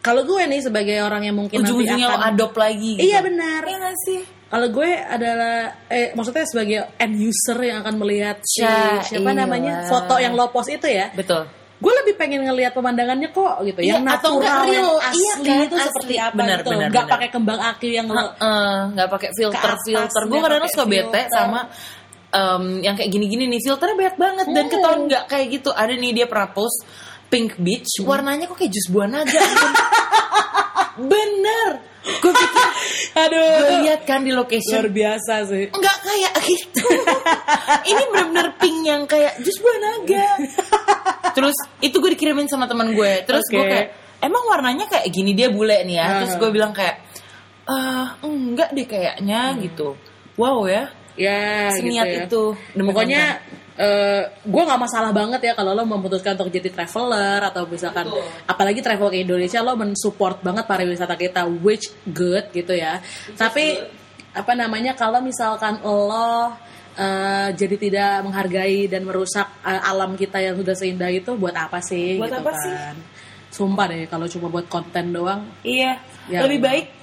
Kalau 0.00 0.22
gue 0.24 0.42
nih 0.42 0.60
sebagai 0.60 0.98
orang 0.98 1.22
yang 1.22 1.36
mungkin 1.36 1.56
nanti 1.58 1.68
Ujung-ujungnya 1.68 2.06
lo 2.06 2.12
akan 2.12 2.24
adopt 2.32 2.56
lagi. 2.56 2.90
Gitu. 2.96 3.06
Iya 3.06 3.18
benar. 3.20 3.60
Iya 3.62 3.76
nggak 3.78 3.98
sih? 4.02 4.20
Kalau 4.48 4.68
gue 4.68 4.90
adalah 4.92 5.56
eh 5.86 6.12
maksudnya 6.12 6.44
sebagai 6.44 6.78
end 6.96 7.14
user 7.16 7.58
yang 7.58 7.80
akan 7.80 7.94
melihat 7.96 8.36
si 8.42 8.60
Ya, 8.60 9.00
siapa 9.00 9.22
iyalah. 9.24 9.34
namanya 9.38 9.74
foto 9.86 10.14
yang 10.16 10.34
lo 10.34 10.48
post 10.48 10.68
itu 10.68 10.84
ya. 10.84 11.08
Betul. 11.12 11.46
Gue 11.78 11.90
lebih 11.98 12.14
pengen 12.14 12.46
ngelihat 12.46 12.72
pemandangannya 12.72 13.34
kok 13.34 13.58
gitu, 13.64 13.82
Iya, 13.82 13.98
yang 13.98 14.06
atau 14.06 14.38
natural, 14.38 14.70
yang 14.70 14.86
real. 14.86 15.02
asli 15.02 15.18
Iya 15.18 15.34
kan, 15.34 15.66
itu 15.66 15.74
asli. 15.74 15.86
seperti 15.90 16.14
apa 16.14 16.34
Benar, 16.36 16.58
gitu. 16.58 16.70
Nggak 16.70 16.90
benar. 16.94 17.10
pakai 17.10 17.28
kembang 17.34 17.60
api 17.60 17.88
yang 17.90 18.06
lo 18.06 18.22
Heeh, 18.22 18.74
nggak 18.94 19.08
pakai 19.10 19.28
filter 19.34 19.70
atas, 19.74 19.80
filter. 19.82 20.22
Gue 20.26 20.38
kadang 20.38 20.60
pakai 20.62 20.72
suka 20.74 20.84
bete 20.86 21.20
sama 21.28 21.60
em, 22.32 22.64
yang 22.80 22.94
kayak 22.94 23.08
gini-gini 23.08 23.44
nih 23.46 23.60
filternya 23.60 23.94
banyak 23.94 24.16
banget 24.16 24.46
dan 24.48 24.64
Hmm. 24.64 24.72
ketahuan 24.72 25.00
nggak 25.06 25.24
kayak 25.26 25.46
gitu. 25.52 25.70
Ada 25.70 25.92
nih 25.92 26.12
dia 26.12 26.26
pernah 26.26 26.48
post 26.48 26.82
Pink 27.28 27.56
Beach 27.56 27.88
Hmm. 27.96 28.08
warnanya 28.08 28.44
kok 28.44 28.56
kayak 28.56 28.70
jus 28.70 28.88
buah 28.88 29.06
naga 29.06 29.40
bener 31.02 31.70
gue 32.02 32.32
pikir 32.32 32.64
Aduh, 33.14 33.56
gue 33.62 33.78
lihat 33.86 34.02
kan 34.02 34.20
di 34.20 34.32
location 34.32 34.80
luar 34.80 34.90
biasa 34.90 35.34
sih. 35.46 35.64
nggak 35.70 35.96
kayak 36.02 36.32
gitu 36.42 36.84
ini 37.84 38.02
bener-bener 38.06 38.48
pink 38.58 38.78
yang 38.82 39.02
kayak 39.04 39.38
jus 39.38 39.56
buah 39.56 39.78
naga 39.78 40.26
terus 41.32 41.54
itu 41.78 41.94
gue 41.94 42.10
dikirimin 42.10 42.44
sama 42.46 42.66
teman 42.66 42.90
gue 42.90 43.12
terus 43.22 43.46
gue 43.46 43.56
Oke. 43.56 43.70
kayak 43.70 43.88
emang 44.18 44.44
warnanya 44.44 44.84
kayak 44.86 45.08
gini 45.08 45.32
dia 45.32 45.48
bule 45.48 45.80
nih 45.80 45.96
ya 45.96 46.06
terus 46.20 46.34
Ah. 46.34 46.38
gue 46.38 46.50
bilang 46.50 46.72
kayak 46.72 46.96
ah 47.64 48.18
enggak 48.20 48.68
deh 48.72 48.84
kayaknya 48.84 49.40
gitu 49.58 49.94
wow 50.34 50.66
ya 50.66 50.90
Ya, 51.12 51.68
Seniat 51.74 52.06
gitu 52.08 52.16
ya. 52.16 52.24
itu 52.26 52.42
demi 52.72 52.88
Pokoknya 52.88 53.24
eh 53.72 54.28
gue 54.44 54.62
nggak 54.68 54.80
masalah 54.84 55.16
banget 55.16 55.40
ya 55.48 55.52
kalau 55.56 55.72
lo 55.72 55.88
memutuskan 55.88 56.36
untuk 56.36 56.52
jadi 56.52 56.68
traveler 56.68 57.40
atau 57.40 57.64
misalkan 57.64 58.04
Betul. 58.04 58.20
apalagi 58.44 58.80
travel 58.84 59.08
ke 59.08 59.24
Indonesia 59.24 59.64
lo 59.64 59.72
mensupport 59.80 60.44
banget 60.44 60.68
pariwisata 60.68 61.16
kita 61.16 61.48
which 61.48 61.88
good 62.04 62.52
gitu 62.52 62.76
ya. 62.76 63.00
Tapi 63.32 63.80
apa 64.36 64.52
namanya 64.52 64.92
kalau 64.92 65.24
misalkan 65.24 65.80
lo 65.80 66.52
eh, 67.00 67.48
jadi 67.56 67.76
tidak 67.80 68.12
menghargai 68.28 68.92
dan 68.92 69.08
merusak 69.08 69.48
eh, 69.64 69.80
alam 69.88 70.20
kita 70.20 70.36
yang 70.44 70.54
sudah 70.60 70.76
seindah 70.76 71.08
itu 71.08 71.32
buat 71.40 71.56
apa 71.56 71.80
sih? 71.80 72.20
Buat 72.20 72.28
gitu 72.28 72.40
apa 72.44 72.52
sih? 72.60 72.72
kan. 72.76 72.96
Sumpah 73.52 73.84
deh 73.88 74.04
kalau 74.04 74.28
cuma 74.28 74.52
buat 74.52 74.68
konten 74.68 75.12
doang. 75.16 75.48
Iya, 75.64 75.96
Ya, 76.30 76.46
lebih 76.46 76.62
baik 76.62 77.01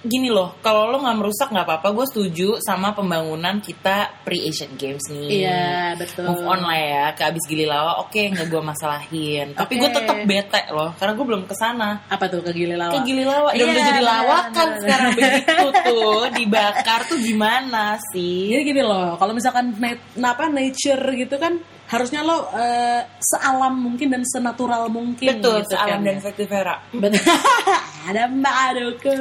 gini 0.00 0.30
loh. 0.30 0.54
Kalau 0.62 0.86
lo 0.86 1.02
nggak 1.02 1.18
merusak 1.18 1.48
nggak 1.50 1.66
apa-apa. 1.66 1.88
Gue 1.90 2.06
setuju 2.06 2.48
sama 2.62 2.94
pembangunan 2.94 3.58
kita 3.58 4.22
pre 4.22 4.38
Asian 4.38 4.78
Games 4.78 5.02
nih. 5.10 5.26
Iya 5.42 5.64
betul. 5.98 6.30
Move 6.30 6.46
on 6.46 6.60
lah 6.62 6.78
ya 6.78 7.04
ke 7.18 7.22
abis 7.26 7.44
gili 7.50 7.66
lawa. 7.66 7.98
Oke, 8.06 8.30
nggak 8.30 8.46
gue 8.46 8.62
masalahin. 8.62 9.46
Tapi 9.60 9.74
gue 9.76 9.90
tetap 9.90 10.16
bete 10.22 10.62
loh, 10.70 10.94
karena 10.96 11.12
gue 11.18 11.26
belum 11.26 11.42
ke 11.50 11.54
sana. 11.58 12.06
Apa 12.06 12.30
tuh 12.30 12.46
ke 12.46 12.54
Gili 12.54 12.78
Lawa? 12.78 12.94
Ke 12.94 13.00
gili 13.02 13.24
lawa, 13.26 13.50
Iya, 13.50 13.64
udah 13.66 13.84
jadi 13.90 14.02
lawakan 14.02 14.68
sekarang 14.78 15.10
begitu 15.18 15.66
tuh 15.90 16.22
dibakar 16.34 17.00
tuh 17.10 17.18
gimana 17.18 17.98
sih? 18.14 18.54
Jadi 18.54 18.62
gini 18.62 18.82
loh, 18.86 19.18
kalau 19.18 19.32
misalkan 19.34 19.74
nat- 19.78 20.14
apa 20.20 20.46
nature 20.46 21.02
gitu 21.18 21.36
kan 21.42 21.58
harusnya 21.90 22.22
lo 22.22 22.46
eh, 22.54 23.02
sealam 23.18 23.74
mungkin 23.74 24.14
dan 24.14 24.22
senatural 24.22 24.86
mungkin. 24.86 25.42
Betul, 25.42 25.66
gitu 25.66 25.74
sealam 25.74 25.98
kan. 25.98 26.06
dan 26.06 26.14
efektif 26.16 26.46
Vera. 26.46 26.76
Betul. 26.94 27.18
Ada 28.08 28.22
Mbak 28.30 28.56
Aduku. 28.70 29.16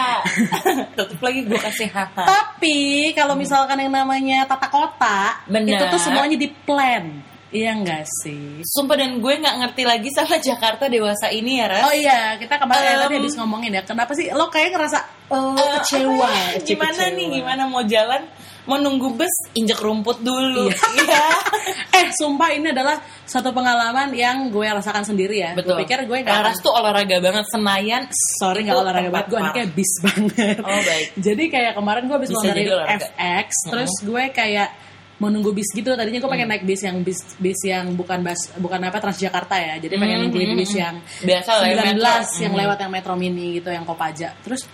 Tetep 0.96 1.20
lagi 1.20 1.40
gue 1.44 1.58
kasih 1.60 1.88
haha. 1.90 2.24
Tapi 2.24 2.76
kalau 3.12 3.34
misalkan 3.34 3.76
yang 3.76 3.92
namanya 3.92 4.46
tata 4.46 4.70
kota, 4.70 5.42
Benar. 5.50 5.68
itu 5.68 5.84
tuh 5.92 6.00
semuanya 6.00 6.36
di 6.38 6.48
plan. 6.48 7.20
Iya 7.54 7.70
enggak 7.70 8.02
sih? 8.22 8.66
Sumpah 8.66 8.98
dan 8.98 9.22
gue 9.22 9.30
nggak 9.30 9.56
ngerti 9.62 9.82
lagi 9.86 10.10
sama 10.10 10.42
Jakarta 10.42 10.90
dewasa 10.90 11.30
ini 11.30 11.62
ya, 11.62 11.70
Ras. 11.70 11.86
Oh 11.86 11.94
iya, 11.94 12.34
kita 12.34 12.58
kemarin 12.58 12.98
Em, 12.98 13.02
tadi 13.06 13.14
habis 13.14 13.34
ngomongin 13.38 13.70
ya. 13.70 13.82
Kenapa 13.86 14.10
sih 14.10 14.26
lo 14.34 14.50
kayak 14.50 14.74
ngerasa 14.74 14.98
oh, 15.30 15.54
Eh, 15.54 15.68
kecewa? 15.78 16.26
ya? 16.26 16.58
Gimana 16.66 16.90
kecewa. 16.98 17.14
nih? 17.14 17.26
Gimana 17.38 17.62
mau 17.70 17.86
jalan? 17.86 18.26
Mau 18.64 18.76
nunggu 18.76 19.12
bus, 19.12 19.34
injek 19.52 19.76
rumput 19.76 20.20
dulu. 20.20 20.66
Iya. 20.66 20.76
Iya. 20.96 21.24
eh, 22.00 22.06
sumpah 22.10 22.48
ini 22.50 22.70
adalah 22.70 22.96
satu 23.22 23.50
pengalaman 23.50 24.10
yang 24.10 24.48
gue 24.48 24.64
rasakan 24.64 25.04
sendiri 25.04 25.36
ya. 25.38 25.50
Betul. 25.52 25.76
Gue 25.76 25.84
pikir 25.84 26.04
gue 26.04 26.18
nggak 26.18 26.32
Laras 26.34 26.58
tuh 26.58 26.72
olahraga 26.72 27.16
banget. 27.18 27.44
Senayan. 27.46 28.02
sorry 28.34 28.64
nggak 28.64 28.78
olahraga 28.78 29.10
banget 29.10 29.26
gue 29.26 29.38
anaknya 29.38 29.66
bis 29.70 29.92
banget 30.00 30.56
Oh, 30.58 30.80
baik. 30.80 31.06
jadi 31.26 31.44
kayak 31.46 31.72
kemarin 31.74 32.02
gue 32.04 32.16
habis 32.16 32.30
Bisa 32.30 32.46
dari. 32.46 32.64
FX 32.98 33.48
terus 33.68 33.92
gue 34.00 34.24
kayak 34.30 34.68
mau 35.14 35.30
nunggu 35.30 35.52
bis 35.52 35.70
gitu 35.70 35.94
tadinya 35.94 36.18
gue 36.18 36.24
Hmm. 36.24 36.34
pengen 36.34 36.48
naik 36.50 36.64
bis 36.64 36.82
yang 36.82 36.96
bis 37.00 37.20
bis 37.38 37.60
yang 37.62 37.94
bukan 37.94 38.18
bus 38.20 38.50
bukan 38.56 38.82
apa 38.82 38.98
Transjakarta 38.98 39.54
ya 39.54 39.74
jadi 39.78 39.94
pengen 39.94 40.16
Hmm, 40.16 40.24
nungguin 40.26 40.50
hmm, 40.50 40.58
bis 40.58 40.72
hmm. 40.72 40.82
yang 40.82 40.94
Biasa 41.22 41.50
lah 41.54 41.66
ya, 41.68 41.74
19 41.86 41.94
metro. 41.94 42.42
yang 42.42 42.50
Hmm. 42.50 42.60
lewat 42.66 42.78
yang 42.82 42.90
Metro 42.90 43.14
Mini 43.14 43.46
gitu 43.54 43.68
yang 43.70 43.84
Kopaja 43.84 44.34
terus 44.42 44.66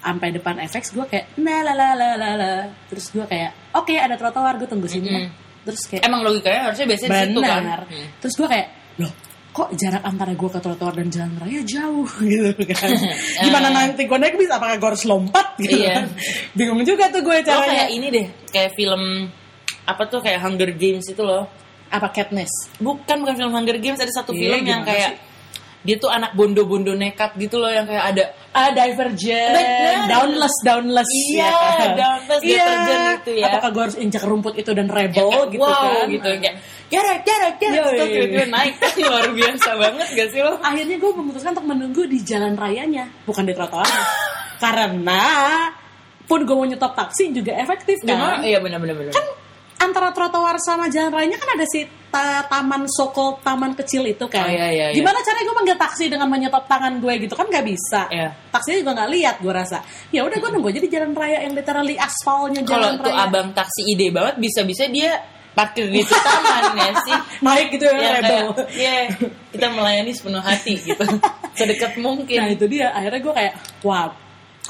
sampai 0.00 0.28
depan 0.30 0.56
FX 0.60 0.84
gue 0.92 1.04
kayak 1.04 1.36
nah 1.36 1.60
la 1.60 1.72
la 1.72 1.88
la 1.92 2.08
la 2.14 2.30
la. 2.34 2.52
Terus 2.88 3.10
gue 3.10 3.24
kayak 3.24 3.50
oke 3.72 3.92
ada 3.92 4.14
trotoar 4.14 4.56
gue 4.56 4.66
tunggu 4.66 4.86
sini. 4.86 5.08
Mm-mm. 5.08 5.28
terus 5.60 5.84
kayak 5.84 6.02
Emang 6.02 6.24
logikanya 6.24 6.60
harusnya 6.66 6.86
biasanya 6.88 7.10
di 7.10 7.20
situ 7.28 7.40
kan. 7.40 7.60
benar. 7.60 7.80
Hmm. 7.84 8.06
terus 8.16 8.34
gue 8.34 8.48
kayak 8.48 8.66
loh 8.96 9.12
kok 9.50 9.68
jarak 9.74 10.02
antara 10.02 10.32
gue 10.32 10.46
ke 10.48 10.58
trotoar 10.58 10.94
dan 10.94 11.08
jalan 11.08 11.32
raya 11.36 11.60
jauh? 11.62 12.06
Gitu 12.22 12.54
kan. 12.70 12.90
Gimana 13.44 13.68
nanti 13.68 14.06
gue 14.06 14.14
naik 14.16 14.34
bis 14.34 14.48
apakah 14.48 14.78
gue 14.78 14.88
harus 14.88 15.04
lompat? 15.04 15.46
Gitu 15.60 15.74
Iya. 15.76 15.92
kan. 16.00 16.06
Bingung 16.54 16.80
juga 16.82 17.10
tuh 17.10 17.20
gue 17.20 17.34
Lo 17.34 17.44
caranya. 17.44 17.84
kayak 17.84 17.90
ini 17.90 18.06
deh, 18.08 18.26
kayak 18.48 18.70
film 18.72 19.02
apa 19.84 20.02
tuh 20.06 20.20
kayak 20.20 20.38
Hunger 20.40 20.70
Games 20.72 21.04
itu 21.04 21.20
loh. 21.20 21.44
apa 21.90 22.06
Katniss? 22.08 22.70
Bukan 22.78 23.16
bukan 23.20 23.34
film 23.34 23.50
Hunger 23.50 23.74
Games, 23.76 23.98
ada 23.98 24.14
satu 24.14 24.30
Iya, 24.30 24.54
film 24.54 24.62
yang 24.62 24.86
kayak 24.86 25.18
dia 25.80 25.96
tuh 25.96 26.12
anak 26.12 26.36
bondo-bondo 26.36 26.92
nekat 26.92 27.32
gitu 27.40 27.56
loh 27.56 27.72
yang 27.72 27.88
kayak 27.88 28.12
ada 28.12 28.24
ah 28.52 28.68
Divergent 28.68 29.56
Benar. 29.56 30.04
downless 30.12 30.56
downless 30.60 31.08
Iya, 31.08 31.40
ya 31.40 31.52
kan? 31.56 31.90
downless, 31.96 32.42
iya. 32.44 32.52
Divergent 32.60 33.04
itu 33.24 33.32
ya. 33.40 33.44
apakah 33.48 33.68
gue 33.72 33.82
harus 33.88 33.96
injak 33.96 34.22
rumput 34.28 34.54
itu 34.60 34.70
dan 34.76 34.86
rebel 34.92 35.28
kayak, 35.32 35.48
gitu 35.56 35.64
wow 35.64 35.80
kan 35.88 36.06
gitu 36.12 36.28
kayak 36.36 36.54
jarak 36.92 37.18
jarak 37.24 37.54
jarak 37.56 37.92
tiba-tiba 37.96 38.46
naik 38.52 38.74
kan 38.82 38.92
luar 39.00 39.26
biasa 39.32 39.70
banget 39.78 40.08
gak 40.12 40.28
sih 40.36 40.40
lo? 40.44 40.52
akhirnya 40.60 40.96
gue 41.00 41.10
memutuskan 41.16 41.50
untuk 41.56 41.66
menunggu 41.72 42.02
di 42.04 42.18
jalan 42.20 42.52
rayanya 42.60 43.04
bukan 43.24 43.48
di 43.48 43.52
trotoar 43.56 43.88
karena 44.64 45.22
pun 46.28 46.44
gue 46.44 46.54
mau 46.54 46.68
nyetop 46.68 46.92
taksi 46.94 47.32
juga 47.32 47.56
efektif 47.56 48.04
kan? 48.04 48.38
Iya 48.44 48.60
benar-benar 48.60 48.94
benar. 49.00 49.12
kan 49.16 49.26
antara 49.80 50.12
trotoar 50.12 50.60
sama 50.60 50.86
jalan 50.86 51.08
rayanya 51.10 51.36
kan 51.36 51.56
ada 51.56 51.64
si 51.64 51.82
ta- 52.06 52.44
taman 52.44 52.84
sokol 52.86 53.40
taman 53.40 53.72
kecil 53.72 54.04
itu 54.04 54.26
kan 54.26 54.44
Oh, 54.44 54.50
iya, 54.50 54.68
iya, 54.68 54.86
iya. 54.90 54.94
gimana 54.94 55.18
caranya 55.18 55.42
gue 55.42 55.56
manggil 55.56 55.76
taksi 55.76 56.04
dengan 56.06 56.28
menyetop 56.28 56.64
tangan 56.64 56.98
gue 56.98 57.12
gitu 57.18 57.32
kan 57.32 57.46
nggak 57.46 57.64
bisa 57.64 58.04
Iya. 58.06 58.28
taksinya 58.48 58.76
juga 58.78 58.92
nggak 58.94 59.10
lihat 59.10 59.36
gue 59.38 59.52
rasa 59.52 59.78
ya 60.08 60.20
udah 60.20 60.36
gue 60.36 60.50
nunggu 60.50 60.68
aja 60.68 60.80
di 60.80 60.88
jalan 60.88 61.12
raya 61.12 61.38
yang 61.40 61.54
literally 61.54 61.96
aspalnya 61.96 62.60
Kalau 62.60 62.76
jalan 62.86 62.92
tuh 62.98 63.08
raya 63.08 63.24
abang 63.24 63.48
taksi 63.50 63.80
ide 63.86 64.06
banget 64.08 64.34
bisa-bisa 64.36 64.84
dia 64.86 65.16
parkir 65.50 65.86
di 65.86 65.98
situ 65.98 66.14
taman 66.14 66.76
ya 66.76 66.92
sih. 67.02 67.16
naik 67.46 67.66
gitu 67.72 67.84
ya, 67.84 67.96
Ya 67.96 68.10
rebel 68.20 68.46
kayak, 68.54 68.70
ya 68.70 68.94
kita 69.50 69.66
melayani 69.68 70.12
sepenuh 70.12 70.38
hati 70.38 70.78
gitu, 70.78 71.02
sedekat 71.58 71.96
nah 71.96 72.02
mungkin. 72.06 72.38
itu 72.52 72.64
dia 72.68 72.92
akhirnya 72.92 73.18
gue 73.18 73.34
kayak 73.34 73.52
wah 73.82 74.14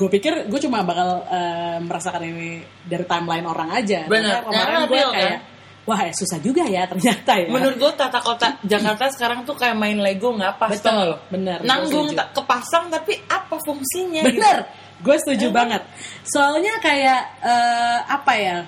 gue 0.00 0.08
pikir 0.08 0.48
gue 0.48 0.60
cuma 0.64 0.80
bakal 0.80 1.28
eh, 1.28 1.76
merasakan 1.84 2.24
ini 2.24 2.64
dari 2.88 3.04
timeline 3.04 3.44
orang 3.44 3.68
aja. 3.76 4.08
Ternyata 4.08 4.48
kemarin 4.48 4.88
gue 4.88 5.04
kayak 5.12 5.38
wah 5.84 6.00
eh, 6.08 6.12
susah 6.16 6.38
juga 6.40 6.64
ya 6.64 6.88
ternyata 6.88 7.36
ya 7.36 7.48
Menurut 7.52 7.76
gue 7.76 7.92
tata 7.98 8.20
kota 8.24 8.56
Jakarta 8.64 9.12
sekarang 9.12 9.44
tuh 9.44 9.56
kayak 9.56 9.76
main 9.76 10.00
Lego 10.00 10.32
nggak 10.32 10.56
pas 10.56 10.72
Betul, 10.72 11.20
bener, 11.28 11.60
gue 11.60 11.68
Nanggung 11.68 12.08
tak 12.16 12.32
kepasang 12.32 12.88
tapi 12.88 13.20
apa 13.28 13.56
fungsinya? 13.60 14.24
Bener, 14.24 14.56
gitu? 14.64 15.04
gue 15.04 15.16
setuju 15.20 15.46
banget. 15.52 15.82
Soalnya 16.24 16.80
kayak 16.80 17.20
eh, 17.44 17.98
apa 18.08 18.32
ya? 18.40 18.58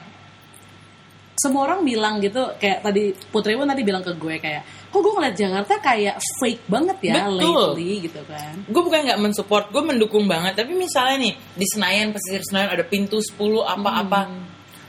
Semua 1.42 1.66
orang 1.66 1.82
bilang 1.82 2.22
gitu, 2.22 2.54
kayak 2.54 2.86
tadi 2.86 3.10
Putri 3.34 3.58
pun 3.58 3.66
tadi 3.66 3.82
bilang 3.82 4.06
ke 4.06 4.14
gue 4.14 4.38
kayak, 4.38 4.62
kok 4.94 5.00
gue 5.02 5.12
ngeliat 5.18 5.34
Jakarta 5.34 5.74
kayak 5.82 6.14
fake 6.38 6.62
banget 6.70 6.98
ya 7.02 7.26
Betul. 7.26 7.74
lately 7.74 8.06
gitu 8.06 8.22
kan. 8.30 8.54
gue 8.62 8.82
bukan 8.86 9.00
nggak 9.10 9.18
mensupport, 9.18 9.64
gue 9.74 9.82
mendukung 9.82 10.30
banget. 10.30 10.54
Tapi 10.54 10.78
misalnya 10.78 11.18
nih 11.18 11.34
di 11.34 11.66
Senayan, 11.66 12.14
pesisir 12.14 12.46
Senayan 12.46 12.78
ada 12.78 12.84
pintu 12.86 13.18
10 13.18 13.66
apa-apa. 13.66 14.30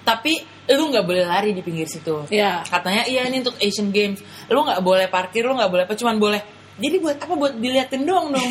Tapi 0.03 0.33
lu 0.69 0.93
nggak 0.93 1.05
boleh 1.07 1.24
lari 1.25 1.57
di 1.57 1.63
pinggir 1.65 1.89
situ. 1.89 2.27
Iya. 2.29 2.62
Katanya 2.67 3.03
iya 3.10 3.25
ini 3.25 3.41
untuk 3.41 3.57
Asian 3.57 3.89
Games. 3.89 4.22
Lu 4.51 4.62
nggak 4.62 4.83
boleh 4.83 5.07
parkir, 5.10 5.41
lu 5.48 5.57
nggak 5.57 5.72
boleh 5.72 5.83
apa, 5.89 5.95
cuman 5.98 6.15
boleh. 6.22 6.41
Jadi 6.83 6.95
buat 6.99 7.15
apa? 7.15 7.33
Buat 7.39 7.53
diliatin 7.63 8.03
doang 8.03 8.35
dong. 8.35 8.47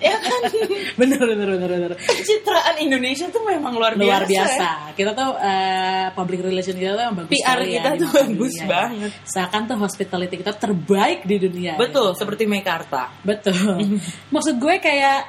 ya 0.00 0.16
kan? 0.16 0.42
bener 1.00 1.20
bener 1.20 1.48
bener 1.52 1.68
bener. 1.68 1.90
Pencitraan 2.00 2.76
Indonesia 2.80 3.28
tuh 3.28 3.42
memang 3.44 3.76
luar 3.76 3.92
biasa. 4.00 4.08
Luar 4.08 4.22
ya. 4.24 4.30
biasa. 4.32 4.68
Kita 4.96 5.10
tuh 5.12 5.28
eh, 5.36 6.06
public 6.16 6.40
relation 6.40 6.74
kita 6.80 6.92
tuh 6.96 7.04
yang 7.04 7.16
bagus 7.20 7.32
PR 7.36 7.44
sekali 7.44 7.68
kita 7.76 7.90
ya, 7.92 8.00
tuh 8.00 8.08
bagus 8.16 8.54
dunia. 8.56 8.66
banget. 8.66 9.10
Seakan 9.28 9.62
tuh 9.68 9.76
hospitality 9.76 10.34
kita 10.40 10.52
terbaik 10.56 11.20
di 11.28 11.36
dunia. 11.36 11.72
Betul, 11.76 12.16
seperti 12.16 12.48
Mekarta. 12.48 13.12
Betul. 13.20 14.00
Maksud 14.34 14.56
gue 14.56 14.74
kayak 14.80 15.20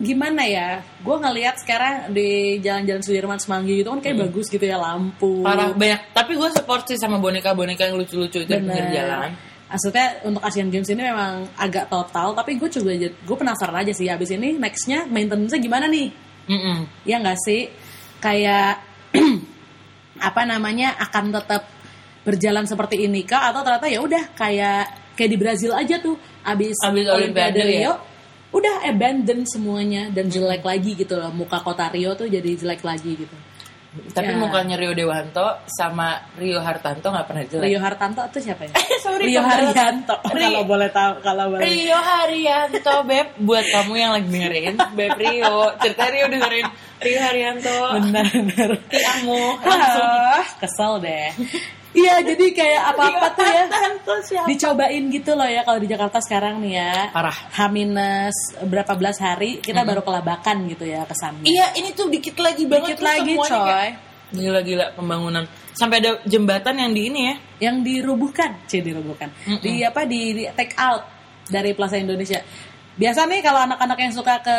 gimana 0.00 0.42
ya? 0.48 0.80
Gue 1.04 1.16
ngelihat 1.20 1.60
sekarang 1.60 2.10
di 2.16 2.58
jalan-jalan 2.64 3.02
Sudirman 3.04 3.38
Semanggi 3.38 3.84
gitu 3.84 3.92
kan 3.92 4.00
kayak 4.00 4.24
bagus 4.24 4.48
gitu 4.48 4.64
ya 4.64 4.80
lampu. 4.80 5.44
Parah 5.44 5.76
banyak. 5.76 6.16
Tapi 6.16 6.32
gue 6.34 6.48
support 6.56 6.88
sih 6.88 6.96
sama 6.96 7.20
boneka-boneka 7.20 7.92
yang 7.92 8.00
lucu-lucu 8.00 8.42
itu 8.42 8.50
di 8.50 8.80
jalan. 8.96 9.51
Maksudnya 9.72 10.20
untuk 10.28 10.44
Asian 10.44 10.68
Games 10.68 10.84
ini 10.92 11.00
memang 11.00 11.48
agak 11.56 11.88
total, 11.88 12.36
tapi 12.36 12.60
gue 12.60 12.68
juga 12.68 12.92
gue 13.08 13.36
penasaran 13.40 13.80
aja 13.80 13.92
sih 13.96 14.04
abis 14.04 14.36
ini 14.36 14.60
nextnya 14.60 15.08
maintenance-nya 15.08 15.60
gimana 15.64 15.88
nih? 15.88 16.12
Mm-mm. 16.52 17.08
Ya 17.08 17.16
nggak 17.24 17.40
sih? 17.40 17.72
Kayak 18.20 18.84
apa 20.28 20.42
namanya 20.44 20.92
akan 21.00 21.32
tetap 21.32 21.64
berjalan 22.22 22.68
seperti 22.68 23.08
ini 23.08 23.24
kah 23.24 23.50
atau 23.50 23.64
ternyata 23.64 23.88
ya 23.88 23.98
udah 24.04 24.36
kayak 24.36 25.16
kayak 25.16 25.30
di 25.32 25.38
Brazil 25.40 25.72
aja 25.74 25.98
tuh 25.98 26.20
abis, 26.46 26.76
Abis 26.84 27.06
Olimpiade 27.08 27.58
ya? 27.58 27.66
Rio 27.66 27.94
udah 28.52 28.84
abandon 28.84 29.48
semuanya 29.48 30.12
dan 30.12 30.28
jelek 30.28 30.60
lagi 30.60 30.92
gitu 30.92 31.16
loh 31.16 31.32
muka 31.32 31.64
kota 31.64 31.88
Rio 31.88 32.12
tuh 32.12 32.28
jadi 32.28 32.52
jelek 32.52 32.84
lagi 32.84 33.24
gitu 33.24 33.36
Tapi 33.92 34.32
Ya. 34.32 34.40
mukanya 34.40 34.80
Rio 34.80 34.96
Dewanto 34.96 35.60
sama 35.68 36.16
Rio 36.40 36.64
Hartanto 36.64 37.12
nggak 37.12 37.26
pernah 37.28 37.44
jelek. 37.44 37.68
Rio 37.68 37.80
Hartanto 37.84 38.24
itu 38.24 38.38
siapa 38.40 38.64
ya? 38.64 38.72
Sorry, 39.04 39.28
Rio. 39.28 39.44
Haryanto 39.44 40.16
kalau 40.24 40.64
boleh 40.64 40.88
tahu 40.88 41.12
kalau 41.20 41.52
boleh. 41.52 41.60
Rio 41.68 41.98
Haryanto, 42.00 43.04
Beb. 43.04 43.36
Buat 43.44 43.68
kamu 43.68 43.92
yang 44.00 44.10
lagi 44.16 44.26
dengerin, 44.32 44.74
Beb 44.96 45.12
Rio. 45.20 45.76
Cerita 45.76 46.08
Rio 46.08 46.24
dengerin. 46.32 46.66
Rio 47.04 47.18
Haryanto. 47.20 47.76
Benar 48.00 48.24
benar. 48.32 48.70
Tiamu. 48.88 49.60
Langsung. 49.60 50.08
Kesel 50.56 50.92
deh. 51.04 51.28
Iya, 51.92 52.24
jadi 52.24 52.46
kayak 52.50 52.82
apa-apa 52.90 53.26
tuh 53.32 53.44
ya 53.44 53.64
dicobain 54.46 55.04
gitu 55.08 55.30
loh 55.32 55.44
ya 55.44 55.60
kalau 55.60 55.76
di 55.76 55.86
Jakarta 55.86 56.18
sekarang 56.18 56.58
nih 56.58 56.72
ya. 56.74 56.92
Parah. 57.10 57.34
H 57.34 57.58
minus 57.68 58.36
berapa 58.62 58.92
belas 58.94 59.16
hari 59.16 59.58
kita 59.58 59.84
baru 59.84 60.00
kelabakan 60.00 60.66
gitu 60.66 60.84
ya 60.84 61.04
kesannya. 61.04 61.44
Iya, 61.44 61.76
ini 61.76 61.92
tuh 61.92 62.08
dikit 62.08 62.36
lagi 62.38 62.64
banget. 62.64 62.96
Dikit 62.96 62.98
tuh 62.98 63.06
lagi 63.06 63.32
semuanya 63.32 63.52
coy. 63.54 63.68
kayak- 63.68 63.98
Gila-gila 64.32 64.86
pembangunan. 64.92 65.44
Sampai 65.72 66.00
ada 66.00 66.16
jembatan 66.24 66.74
yang 66.74 66.92
di 66.92 67.02
ini 67.06 67.20
ya. 67.22 67.34
Yang 67.62 67.76
dirubuhkan, 67.84 68.64
c 68.64 68.80
dirubuhkan. 68.80 69.28
Di 69.60 69.84
apa 69.84 70.08
di, 70.08 70.32
di 70.32 70.42
take 70.50 70.72
out 70.74 71.04
dari 71.44 71.76
Plaza 71.76 71.96
Indonesia. 71.96 72.40
Biasa 72.92 73.24
nih 73.24 73.40
kalau 73.40 73.60
anak-anak 73.62 73.98
yang 73.98 74.12
suka 74.12 74.36
ke 74.38 74.58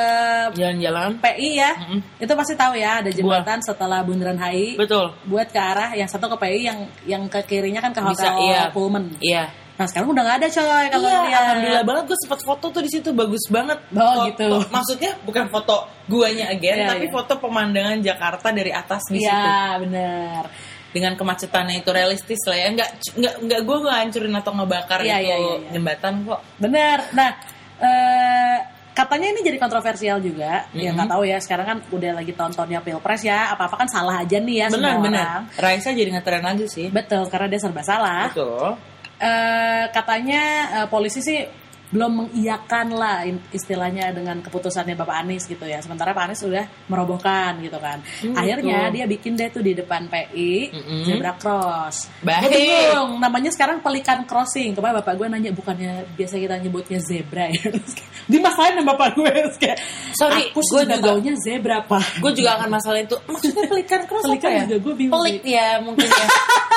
Jalan-jalan. 0.53 1.21
PI 1.21 1.49
ya, 1.53 1.71
Mm-mm. 1.77 1.99
itu 2.17 2.33
pasti 2.33 2.53
tahu 2.53 2.73
ya 2.73 2.99
ada 2.99 3.09
jembatan 3.09 3.61
setelah 3.61 4.01
Bundaran 4.01 4.35
HI. 4.35 4.73
Betul. 4.73 5.13
Buat 5.23 5.49
ke 5.49 5.61
arah 5.61 5.93
yang 5.93 6.09
satu 6.09 6.25
ke 6.27 6.37
PI 6.37 6.59
yang 6.63 6.79
yang 7.05 7.23
ke 7.27 7.45
kirinya 7.45 7.77
kan 7.79 7.93
ke 7.93 8.01
Bisa, 8.01 8.33
hotel 8.33 8.41
iya. 8.43 8.61
Pullman. 8.69 9.05
Iya. 9.21 9.43
Nah 9.73 9.85
sekarang 9.85 10.09
udah 10.09 10.21
nggak 10.21 10.37
ada 10.37 10.47
coy 10.49 10.85
kalau 10.87 11.07
iya, 11.07 11.17
lihat. 11.23 11.41
alhamdulillah 11.43 11.85
banget 11.85 12.03
gue 12.05 12.17
sempat 12.21 12.39
foto 12.41 12.65
tuh 12.69 12.81
di 12.81 12.89
situ 12.89 13.09
bagus 13.09 13.43
banget. 13.49 13.77
Oh, 13.89 14.01
Foto- 14.01 14.25
gitu. 14.29 14.49
Maksudnya 14.69 15.11
bukan 15.21 15.45
foto 15.49 15.75
guanya 16.05 16.45
again, 16.49 16.77
Iya, 16.77 16.89
tapi 16.89 17.05
iya. 17.05 17.13
foto 17.13 17.33
pemandangan 17.37 17.97
Jakarta 18.01 18.47
dari 18.49 18.69
atas 18.69 19.01
di 19.09 19.17
situ. 19.17 19.29
Iya 19.29 19.77
benar. 19.77 20.43
Dengan 20.89 21.17
kemacetannya 21.17 21.81
itu 21.81 21.89
realistis 21.89 22.37
lah 22.45 22.53
ya. 22.55 22.67
Enggak 22.69 22.89
enggak 23.13 23.33
enggak 23.41 23.59
gue 23.61 23.77
nggak 23.81 23.97
hancurin 23.97 24.35
atau 24.37 24.51
ngebakar 24.53 24.99
Iya, 25.01 25.17
itu 25.17 25.25
iya, 25.25 25.35
iya, 25.37 25.53
iya. 25.57 25.69
jembatan 25.73 26.13
kok. 26.21 26.39
Benar. 26.57 26.97
Nah, 27.13 27.29
eh, 27.79 28.57
katanya 28.93 29.27
ini 29.33 29.41
jadi 29.41 29.57
kontroversial 29.57 30.17
juga. 30.19 30.69
Ya 30.69 30.91
Mm-hmm. 30.91 30.93
nggak 30.93 31.09
tahu 31.09 31.23
ya. 31.25 31.37
Sekarang 31.39 31.65
kan 31.65 31.77
udah 31.89 32.11
lagi 32.13 32.33
tontonnya 32.33 32.79
pilpres 32.79 33.23
ya. 33.23 33.49
Apa 33.49 33.65
apa 33.65 33.75
kan 33.81 33.89
salah 33.89 34.21
aja 34.21 34.37
nih 34.37 34.55
ya 34.61 34.67
benar 34.69 34.91
semua 34.93 35.05
benar. 35.05 35.23
orang. 35.25 35.41
Raisa 35.57 35.89
jadi 35.91 36.09
ngetren 36.13 36.43
lagi 36.43 36.65
sih. 36.67 36.87
Betul, 36.89 37.25
karena 37.29 37.47
dia 37.47 37.59
serba 37.59 37.81
salah. 37.81 38.29
Betul. 38.29 38.77
Eh, 39.17 39.83
katanya 39.89 40.43
eh, 40.83 40.87
polisi 40.87 41.19
sih 41.19 41.39
belum 41.93 42.11
mengiyakan 42.25 42.87
lah 42.91 43.21
istilahnya 43.53 44.09
dengan 44.09 44.41
keputusannya 44.41 44.97
Bapak 44.97 45.13
Anies 45.21 45.45
gitu 45.45 45.61
ya. 45.63 45.77
Sementara 45.77 46.09
Pak 46.11 46.25
Anies 46.25 46.41
udah 46.41 46.65
merobohkan 46.89 47.61
gitu 47.61 47.77
kan. 47.77 48.01
Hmm, 48.19 48.33
Akhirnya 48.33 48.89
betul. 48.89 48.93
dia 48.97 49.05
bikin 49.05 49.31
deh 49.37 49.47
tuh 49.47 49.61
di 49.61 49.73
depan 49.73 50.09
PI 50.09 50.73
Mm-mm. 50.73 50.99
zebra 51.05 51.37
cross. 51.37 52.09
Baik. 52.19 52.49
Bingung, 52.49 53.21
namanya 53.21 53.53
sekarang 53.53 53.79
pelikan 53.79 54.25
crossing. 54.25 54.73
Kemarin 54.73 54.99
bapak 54.99 55.13
gue 55.15 55.27
nanya 55.29 55.51
bukannya 55.51 56.09
biasa 56.13 56.35
kita 56.35 56.57
nyebutnya 56.57 56.97
zebra 56.97 57.45
ya. 57.47 57.69
Dimasalahin 58.31 58.81
sama 58.81 58.95
bapak 58.95 59.09
gue 59.13 59.29
kayak, 59.59 59.77
Sorry, 60.15 60.49
aku 60.49 60.59
gue 60.59 60.81
sudah 60.81 60.97
juga- 60.97 61.13
taunya 61.13 61.33
zebra 61.37 61.77
pak. 61.83 62.17
Gue 62.17 62.31
juga 62.33 62.57
akan 62.57 62.69
masalah 62.71 62.99
itu. 62.99 63.15
Maksudnya 63.23 63.63
pelikan 63.71 64.01
cross 64.09 64.25
Pelikan 64.25 64.49
apa 64.49 64.57
ya? 64.57 64.63
juga 64.65 64.77
gue 64.81 64.93
bingung 64.97 65.13
Pelik 65.13 65.41
ya 65.43 65.67
mungkin 65.77 66.09
ya. 66.09 66.25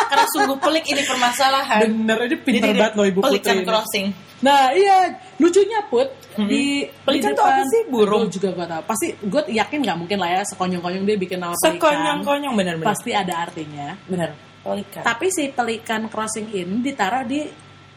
Karena 0.07 0.25
sungguh 0.29 0.59
pelik 0.59 0.85
ini 0.87 1.03
permasalahan. 1.03 1.81
Bener, 1.89 2.19
ini 2.27 2.37
pinter 2.37 2.71
banget 2.75 2.93
loh 2.95 3.07
ibu 3.07 3.21
Pelikan 3.23 3.57
putri 3.57 3.63
ini. 3.63 3.67
crossing. 3.67 4.07
Nah 4.45 4.69
iya 4.73 5.17
lucunya 5.41 5.81
put 5.89 6.09
di 6.45 6.85
Pelikan 7.05 7.33
di 7.33 7.39
tuh 7.41 7.45
apa 7.49 7.65
sih? 7.65 7.83
Burung? 7.89 8.29
Gua 8.29 8.33
juga 8.33 8.49
gak 8.53 8.69
tahu. 8.69 8.83
Pasti 8.85 9.07
gue 9.17 9.43
yakin 9.49 9.79
nggak 9.81 9.97
mungkin 9.97 10.19
lah 10.21 10.31
ya 10.37 10.43
sekonyong-konyong 10.45 11.05
dia 11.05 11.17
bikin 11.17 11.39
nama 11.41 11.57
pelikan. 11.57 11.73
Sekonyong-konyong 11.81 12.55
benar-benar. 12.55 12.89
Pasti 12.93 13.11
ada 13.17 13.35
artinya. 13.49 13.97
Benar. 14.05 14.31
Pelikan. 14.61 15.03
Tapi 15.03 15.27
si 15.33 15.49
pelikan 15.49 16.11
crossing 16.13 16.53
ini 16.53 16.85
ditaruh 16.85 17.25
di 17.25 17.41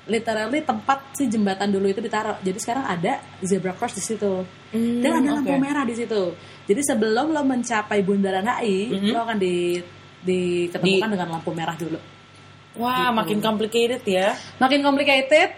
literally 0.09 0.65
tempat 0.65 1.13
si 1.13 1.27
jembatan 1.27 1.69
dulu 1.69 1.85
itu 1.85 1.99
ditaruh. 1.99 2.39
Jadi 2.41 2.57
sekarang 2.57 2.85
ada 2.87 3.19
zebra 3.43 3.75
cross 3.75 3.93
di 3.93 4.01
situ. 4.01 4.41
Hmm, 4.73 5.01
Dan 5.03 5.21
ada 5.21 5.37
lampu 5.37 5.53
oke. 5.53 5.61
merah 5.61 5.83
di 5.85 5.93
situ. 5.93 6.33
Jadi 6.65 6.81
sebelum 6.81 7.29
lo 7.29 7.41
mencapai 7.43 7.99
bundaran 8.01 8.47
HI, 8.47 8.89
Mhm. 8.89 9.09
lo 9.13 9.19
akan 9.21 9.37
di 9.37 9.77
diketemukan 10.19 11.09
dengan 11.09 11.27
lampu 11.37 11.51
merah 11.53 11.75
dulu. 11.75 11.99
Wah, 12.79 13.09
Gitu. 13.11 13.17
makin 13.17 13.39
complicated 13.39 14.01
ya. 14.05 14.35
Makin 14.57 14.79
complicated 14.79 15.49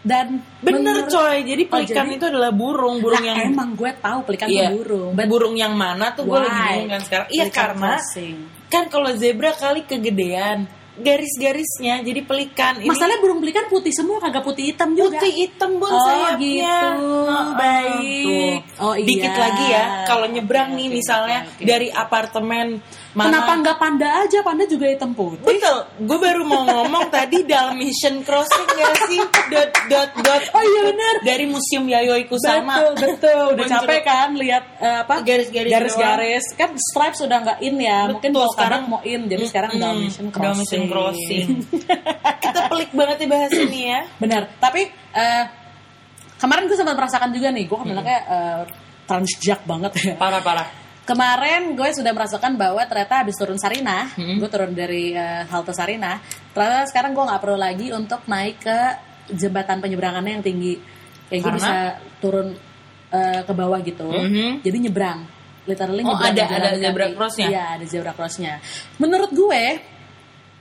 dan 0.00 0.40
Bener 0.58 0.78
menurut- 0.80 1.10
coy, 1.10 1.42
jadi 1.42 1.62
Oh, 1.64 1.70
pelikan 1.70 2.04
jadi- 2.04 2.16
itu 2.16 2.24
adalah 2.26 2.50
burung, 2.50 2.96
burung 2.98 3.18
Nah, 3.18 3.28
yang 3.28 3.38
emang 3.48 3.74
gue 3.74 3.90
tahu 3.94 4.18
pelikan 4.22 4.46
Iya. 4.46 4.70
itu 4.70 4.78
burung. 4.78 5.12
burung 5.24 5.54
yang 5.54 5.74
mana 5.74 6.10
tuh 6.12 6.24
gue 6.24 6.38
lagi 6.38 6.54
bingung 6.54 6.88
kan 6.88 7.00
sekarang. 7.02 7.28
Iya 7.28 7.44
karena 7.50 7.90
crossing. 7.96 8.36
kan 8.66 8.84
kalau 8.86 9.10
zebra 9.12 9.50
kali 9.52 9.82
kegedean, 9.82 10.70
garis-garisnya 10.98 12.00
jadi 12.00 12.20
pelikan. 12.22 12.78
Ini 12.78 12.86
Masalahnya 12.86 13.18
burung 13.18 13.38
pelikan 13.38 13.66
putih 13.66 13.90
semua 13.90 14.18
kagak 14.18 14.42
putih 14.42 14.70
hitam 14.70 14.92
juga. 14.92 15.14
putih 15.14 15.32
hitam 15.32 15.70
bun 15.76 15.86
Oh, 15.88 15.98
sayapnya. 16.00 16.38
gitu. 16.38 16.88
Heeh, 17.24 17.46
Baik. 17.54 18.24
tuh. 18.24 18.82
Oh, 18.82 18.94
iya. 18.94 19.06
Dikit 19.06 19.34
lagi 19.36 19.64
ya, 19.68 19.84
kalau 20.04 20.26
nyebrang 20.26 20.70
Oke, 20.72 20.76
nih 20.76 20.88
misalnya 20.92 21.38
oke, 21.44 21.54
oke. 21.54 21.64
dari 21.64 21.88
apartemen 21.88 22.66
mana 23.16 23.40
Kenapa 23.40 23.52
nggak 23.64 23.76
panda 23.80 24.08
aja? 24.20 24.38
Panda 24.44 24.64
juga 24.68 24.86
hitam 24.92 25.16
putih. 25.16 25.40
Betul, 25.40 25.78
gue 26.04 26.18
baru 26.20 26.44
mau 26.44 26.60
ngomong 26.68 27.08
tadi 27.16 27.40
Dalmatian 27.40 28.20
Crossing 28.20 28.68
gak 28.68 28.94
sih? 29.08 29.20
Dot 29.48 29.72
dot 29.88 30.10
dot. 30.20 30.42
Oh 30.52 30.60
iya 30.60 30.80
benar. 30.92 31.14
Dari 31.24 31.44
Museum 31.48 31.88
Yayoi 31.88 32.28
Kusama. 32.28 32.92
Betul, 32.92 33.16
betul. 33.16 33.44
Udah 33.56 33.64
capek 33.64 34.00
kan 34.04 34.30
lihat 34.36 34.64
eh, 34.76 34.98
apa? 35.08 35.24
Garis-garis 35.24 35.72
garis-garis. 35.72 36.44
Kan 36.52 36.76
stripes 36.76 37.24
sudah 37.24 37.40
nggak 37.40 37.58
in 37.64 37.76
ya. 37.80 38.12
Mungkin 38.12 38.28
Betul, 38.28 38.44
kalau 38.44 38.52
sekarang 38.52 38.82
mau 38.92 39.00
in. 39.00 39.20
Jadi 39.24 39.44
sekarang 39.48 39.70
Mm-mm, 39.72 39.82
Dalmatian 39.88 40.26
Crossing. 40.28 40.44
Dalmatian 40.44 40.84
Crossing. 40.92 41.46
Kita 42.44 42.60
pelik 42.68 42.90
banget 42.92 43.16
ya 43.24 43.26
bahas 43.32 43.52
ini 43.56 43.80
ya. 43.88 44.00
Benar. 44.20 44.42
Tapi 44.60 44.82
eh, 45.16 45.44
kemarin 46.36 46.68
gue 46.68 46.76
sempat 46.76 46.92
merasakan 46.92 47.32
juga 47.32 47.48
nih. 47.56 47.64
Gue 47.64 47.76
kan 47.80 47.88
kayak 48.04 48.24
eh, 48.28 48.62
transjak 49.08 49.60
banget 49.64 49.92
ya. 49.96 50.14
Parah-parah. 50.20 50.77
Kemarin 51.08 51.72
gue 51.72 51.88
sudah 51.88 52.12
merasakan 52.12 52.60
bahwa 52.60 52.84
ternyata 52.84 53.24
habis 53.24 53.32
turun 53.32 53.56
Sarinah, 53.56 54.12
Hmm. 54.12 54.36
gue 54.36 54.44
turun 54.44 54.76
dari 54.76 55.16
eh, 55.16 55.42
halte 55.48 55.72
Sarinah, 55.72 56.20
ternyata 56.52 56.84
sekarang 56.84 57.16
gue 57.16 57.24
nggak 57.24 57.40
perlu 57.40 57.56
lagi 57.56 57.88
untuk 57.90 58.28
naik 58.28 58.60
ke 58.60 58.78
jembatan 59.32 59.80
penyeberangannya 59.80 60.36
yang 60.36 60.44
tinggi, 60.44 60.76
kayak 61.26 61.40
gue 61.40 61.52
bisa 61.56 61.74
turun 62.20 62.52
eh, 63.08 63.40
ke 63.40 63.52
bawah 63.56 63.80
gitu, 63.80 64.04
Mhm. 64.04 64.60
jadi 64.60 64.76
nyebrang, 64.84 65.24
literally 65.64 66.04
Oh, 66.04 66.12
nyebrang 66.12 66.28
ada- 66.28 66.44
jalan 66.44 66.60
ada 66.60 66.68
kaki. 66.68 66.84
zebra 66.84 67.06
crossnya? 67.10 67.46
Iya 67.48 67.64
ada 67.72 67.84
zebra 67.88 68.12
crossnya. 68.12 68.52
Menurut 69.00 69.30
gue, 69.32 69.64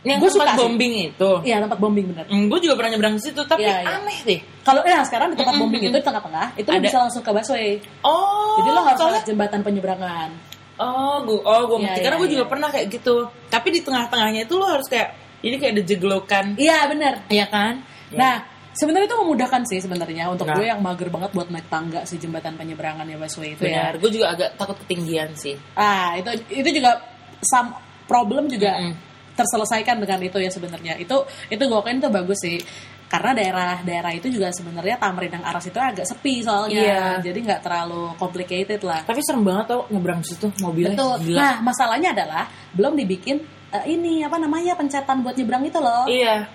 Yang 0.07 0.19
tempat 0.21 0.31
suka 0.33 0.47
sih. 0.47 0.59
bombing 0.59 0.93
itu. 1.05 1.31
ya 1.43 1.55
tempat 1.59 1.77
bombing 1.77 2.05
bener. 2.07 2.25
Hmm, 2.25 2.45
gue 2.47 2.59
juga 2.59 2.73
pernah 2.73 2.89
nyebrang 2.91 3.13
ke 3.15 3.21
situ, 3.21 3.41
tapi 3.43 3.61
Iya, 3.61 3.75
iya. 3.83 3.95
aneh 3.97 4.19
deh. 4.23 4.39
Kalau 4.63 4.81
ya 4.81 4.99
sekarang 5.03 5.27
di 5.29 5.35
tempat 5.35 5.51
Mm-mm, 5.51 5.63
bombing 5.65 5.81
itu 5.83 5.93
di 5.93 6.05
tengah-tengah, 6.05 6.47
itu 6.55 6.67
lo 6.67 6.75
Ada. 6.75 6.85
bisa 6.85 6.97
langsung 6.99 7.21
ke 7.21 7.31
busway. 7.31 7.69
Oh, 8.01 8.55
Jadi 8.57 8.69
lo 8.69 8.79
harus 8.79 8.95
soalnya- 8.95 9.13
lewat 9.13 9.25
jembatan 9.25 9.59
penyeberangan. 9.61 10.29
Oh, 10.77 11.17
gue, 11.21 11.39
oh, 11.39 11.61
gue 11.65 11.77
Iya, 11.77 11.83
ngerti. 11.83 11.97
iya, 11.97 12.03
Karena 12.05 12.17
gue 12.17 12.29
juga 12.29 12.43
iya. 12.43 12.51
pernah 12.51 12.69
kayak 12.69 12.87
gitu. 12.91 13.15
Tapi 13.47 13.67
di 13.69 13.79
tengah-tengahnya 13.81 14.41
itu 14.43 14.53
lo 14.53 14.65
harus 14.67 14.85
kayak, 14.85 15.09
jadi 15.39 15.55
kayak 15.55 15.73
ada 15.73 15.83
jeglokan. 15.83 16.45
Iya 16.55 16.77
bener. 16.85 17.13
Iya 17.27 17.45
kan? 17.47 17.73
Nah, 18.09 18.35
sebenarnya 18.71 19.07
itu 19.07 19.17
memudahkan 19.17 19.61
sih 19.65 19.79
sebenarnya 19.79 20.29
untuk 20.29 20.45
Nah. 20.45 20.53
gue 20.53 20.65
yang 20.65 20.77
mager 20.77 21.09
banget 21.09 21.33
buat 21.33 21.49
naik 21.49 21.65
tangga 21.65 22.05
si 22.05 22.15
jembatan 22.15 22.53
penyeberangan 22.53 23.03
ya 23.03 23.17
busway 23.17 23.51
itu 23.51 23.65
ya. 23.65 23.89
Benar. 23.89 23.93
Gue 23.97 24.11
juga 24.13 24.25
agak 24.31 24.49
takut 24.53 24.77
ketinggian 24.85 25.33
sih. 25.33 25.57
Ah, 25.73 26.13
itu 26.13 26.29
itu 26.53 26.69
juga 26.77 27.01
some 27.41 27.73
problem 28.05 28.45
juga 28.45 28.77
Mm-mm. 28.77 28.93
Terselesaikan 29.37 30.01
dengan 30.01 30.19
itu 30.25 30.41
ya 30.41 30.49
sebenarnya. 30.49 30.97
Itu 30.97 31.29
itu 31.53 31.61
gue 31.61 31.77
akuin 31.77 32.01
itu 32.01 32.09
bagus 32.09 32.41
sih. 32.41 32.57
Karena 33.07 33.31
daerah-daerah 33.31 34.11
itu 34.19 34.27
juga 34.27 34.51
sebenarnya 34.51 34.99
Tamrin 34.99 35.31
dan 35.31 35.43
Aras 35.47 35.63
itu 35.63 35.79
agak 35.79 36.03
sepi 36.03 36.43
soalnya. 36.43 36.75
Iya. 36.75 37.03
Jadi 37.23 37.39
nggak 37.45 37.61
terlalu 37.63 38.11
complicated 38.19 38.83
lah. 38.83 38.99
Tapi 39.07 39.23
serem 39.23 39.47
banget 39.47 39.71
tau 39.71 39.87
nyebrang 39.87 40.19
situ 40.27 40.51
mobilnya. 40.59 40.97
Betul. 40.99 41.15
Gila. 41.23 41.39
Nah, 41.39 41.55
masalahnya 41.63 42.11
adalah 42.11 42.43
belum 42.75 42.99
dibikin 42.99 43.39
eh, 43.71 43.85
ini 43.95 44.27
apa 44.27 44.35
namanya 44.35 44.75
pencetan 44.75 45.23
buat 45.23 45.39
nyebrang 45.39 45.63
itu 45.63 45.79
loh. 45.79 46.03
Iya. 46.03 46.51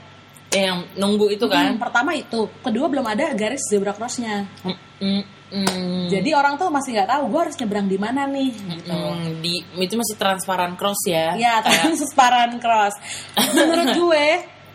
Yang 0.53 0.79
nunggu 1.01 1.27
itu 1.33 1.49
kan. 1.49 1.73
Hmm, 1.73 1.81
pertama 1.81 2.13
itu, 2.13 2.45
kedua 2.61 2.87
belum 2.93 3.09
ada 3.09 3.33
garis 3.33 3.65
zebra 3.73 3.97
crossnya. 3.97 4.45
Mm, 4.61 4.77
mm, 5.01 5.23
mm. 5.53 6.09
Jadi 6.09 6.31
orang 6.33 6.57
tuh 6.57 6.73
masih 6.73 6.97
nggak 6.97 7.09
tahu 7.13 7.23
gue 7.29 7.41
harus 7.45 7.57
nyebrang 7.61 7.87
di 7.89 7.99
mana 8.01 8.25
nih 8.29 8.51
gitu. 8.53 8.93
Mm, 8.97 9.29
di 9.45 9.55
itu 9.79 9.95
masih 10.01 10.17
transparan 10.17 10.73
cross 10.81 11.01
ya. 11.05 11.37
Ya, 11.37 11.61
transparan 11.61 12.57
cross. 12.59 12.97
Menurut 13.57 13.89
gue 13.93 14.27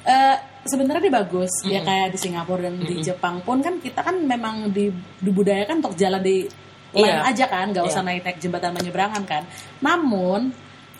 eh, 0.08 0.36
sebenarnya 0.64 1.10
dia 1.10 1.14
bagus. 1.14 1.52
Ya 1.66 1.82
kayak 1.82 2.14
di 2.14 2.20
Singapura 2.22 2.70
dan 2.70 2.78
di 2.80 2.96
Jepang 3.02 3.42
pun 3.42 3.60
kan 3.66 3.82
kita 3.82 4.06
kan 4.06 4.16
memang 4.22 4.70
di, 4.70 4.94
dibudayakan 5.20 5.82
untuk 5.82 5.98
jalan 5.98 6.22
di 6.22 6.46
Iya. 6.96 7.20
line 7.20 7.24
aja 7.36 7.46
kan, 7.52 7.66
nggak 7.76 7.84
usah 7.84 8.00
Iya. 8.02 8.08
naik 8.10 8.22
naik 8.24 8.38
jembatan 8.40 8.72
penyeberangan 8.74 9.24
kan. 9.28 9.44
Namun 9.84 10.56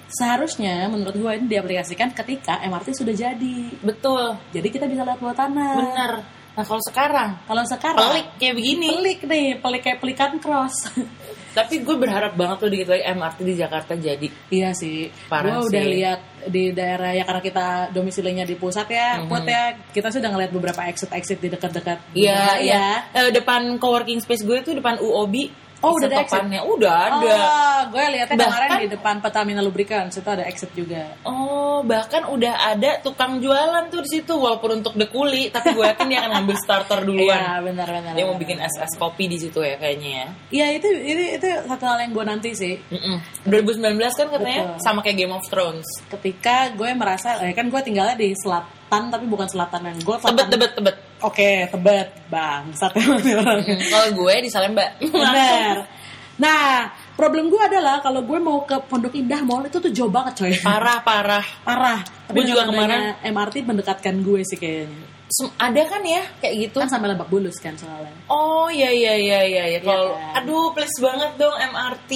seharusnya 0.08 0.88
menurut 0.88 1.16
gue 1.16 1.32
ini 1.36 1.48
diaplikasikan 1.48 2.12
ketika 2.16 2.60
MRT 2.64 2.92
sudah 2.96 3.16
jadi. 3.16 3.58
betul. 3.84 4.36
Jadi 4.52 4.68
kita 4.68 4.86
bisa 4.88 5.04
lihat 5.08 5.20
bawah 5.20 5.36
tanah. 5.36 5.74
Bener. 5.80 6.12
Nah 6.58 6.66
kalau 6.66 6.82
sekarang 6.82 7.30
Kalau 7.46 7.64
sekarang 7.64 8.02
pelik 8.02 8.28
kayak 8.36 8.56
begini. 8.58 8.88
pelik 8.90 9.20
nih, 9.24 9.48
pelik 9.62 9.82
kayak 9.86 10.00
pelikan 10.02 10.32
cross. 10.42 10.90
Tapi 11.58 11.82
gue 11.82 11.96
berharap 11.98 12.38
banget 12.38 12.58
tuh 12.62 12.70
dikit 12.70 12.90
lagi 12.90 13.04
MRT 13.08 13.38
di 13.42 13.54
Jakarta 13.54 13.94
jadi. 13.94 14.28
iya 14.50 14.74
sih. 14.74 15.10
Parah 15.26 15.58
Gue 15.58 15.70
udah 15.70 15.86
lihat 15.86 16.20
di 16.48 16.70
daerah 16.70 17.14
ya 17.14 17.26
karena 17.26 17.42
kita 17.42 17.66
domisilinya 17.90 18.46
di 18.46 18.54
pusat 18.54 18.86
ya, 18.88 19.22
Mhm. 19.22 19.26
Put 19.26 19.46
ya. 19.46 19.64
Kita 19.90 20.10
sudah 20.10 20.30
ngeliat 20.30 20.50
beberapa 20.50 20.86
exit-exit 20.86 21.38
di 21.38 21.50
dekat-dekat. 21.50 22.14
Iya, 22.14 22.62
iya. 22.62 22.86
Eh, 23.10 23.30
depan 23.30 23.78
coworking 23.78 24.22
space 24.22 24.42
gue 24.42 24.62
tuh 24.62 24.78
depan 24.78 24.98
UOB. 24.98 25.50
Oh, 25.78 25.94
udah 25.94 26.08
ada 26.08 26.18
exit? 26.22 26.42
Udah 26.58 26.94
ada. 27.08 27.34
Oh, 27.38 27.80
gue 27.94 28.04
lihatnya 28.18 28.36
kemarin 28.36 28.50
Bahkan- 28.68 28.82
di 28.82 28.90
depan 28.90 29.16
Pertamina 29.22 29.62
Lubricants 29.62 30.16
itu 30.16 30.26
ada 30.26 30.44
exit 30.44 30.74
juga. 30.74 31.14
Oh, 31.22 31.82
bahkan 31.82 32.26
udah 32.26 32.74
ada 32.74 32.98
tukang 33.00 33.38
jualan 33.38 33.86
tuh 33.88 34.02
di 34.02 34.10
situ 34.10 34.34
walaupun 34.34 34.82
untuk 34.82 34.94
dekuli, 34.94 35.50
tapi 35.50 35.72
gue 35.72 35.86
yakin 35.86 36.06
dia 36.08 36.20
akan 36.22 36.32
ngambil 36.34 36.58
starter 36.58 37.00
Iya, 37.00 37.06
duluan. 37.06 37.40
benar 37.64 37.88
benar. 37.88 38.12
Dia 38.18 38.24
mau 38.24 38.34
benar, 38.34 38.42
bikin 38.42 38.58
es 38.58 38.76
es 38.76 38.94
kopi 38.96 39.26
di 39.26 39.38
situ 39.38 39.60
ya 39.60 39.78
kayaknya 39.78 40.10
ya. 40.10 40.26
Iya, 40.50 40.66
itu 40.82 40.88
itu 40.90 41.24
itu 41.38 41.48
satu 41.64 41.84
hal 41.86 41.98
yang 42.02 42.12
gue 42.12 42.26
nanti 42.26 42.50
sih. 42.52 42.74
Mm-mm. 42.90 43.18
2019 43.46 43.78
kan 44.14 44.28
katanya 44.30 44.62
Betul. 44.68 44.82
sama 44.82 45.00
kayak 45.02 45.18
Game 45.18 45.34
of 45.34 45.46
Thrones. 45.46 45.88
Ketika 46.10 46.74
gue 46.74 46.90
merasa, 46.92 47.38
eh, 47.40 47.54
kan 47.54 47.70
gue 47.70 47.82
tinggalnya 47.82 48.18
di 48.18 48.34
selatan 48.34 49.04
tapi 49.08 49.26
bukan 49.26 49.46
selatan 49.46 49.82
yang 49.86 49.98
gue 50.02 50.16
Tebet 50.18 50.48
tebet 50.50 50.72
tebet. 50.74 50.96
Oke, 51.18 51.66
tebet 51.68 52.10
bang, 52.30 52.70
satu 52.78 53.02
orang. 53.42 53.66
Kalau 53.66 54.08
gue 54.14 54.34
di 54.46 54.50
Salemba. 54.54 54.86
Benar. 55.02 55.90
Nah, 56.38 56.86
problem 57.18 57.50
gue 57.50 57.58
adalah 57.58 57.98
kalau 57.98 58.22
gue 58.22 58.38
mau 58.38 58.62
ke 58.62 58.78
Pondok 58.86 59.18
Indah 59.18 59.42
Mall 59.42 59.66
itu 59.66 59.82
tuh 59.82 59.90
jauh 59.90 60.14
banget 60.14 60.38
coy. 60.38 60.54
Parah 60.62 61.02
parah. 61.02 61.42
Parah. 61.66 62.06
Gue 62.30 62.46
dengan 62.46 62.70
juga 62.70 62.86
adanya 62.86 63.18
MRT 63.26 63.66
mendekatkan 63.66 64.16
gue 64.22 64.46
sih 64.46 64.58
kayaknya. 64.62 65.18
Sem- 65.28 65.52
Ada 65.58 65.82
kan 65.90 66.06
ya 66.06 66.22
kayak 66.38 66.56
gitu? 66.70 66.78
Kan 66.78 66.88
sampai 66.88 67.10
Lebak 67.12 67.28
Bulus 67.28 67.58
kan 67.58 67.74
soalnya. 67.74 68.14
Oh 68.30 68.70
iya 68.70 68.94
iya 68.94 69.18
iya 69.18 69.40
iya. 69.44 69.64
iya. 69.74 69.80
Kalau 69.82 70.14
kan? 70.14 70.46
aduh 70.46 70.70
please 70.72 70.98
banget 71.02 71.32
dong 71.36 71.58
MRT 71.58 72.12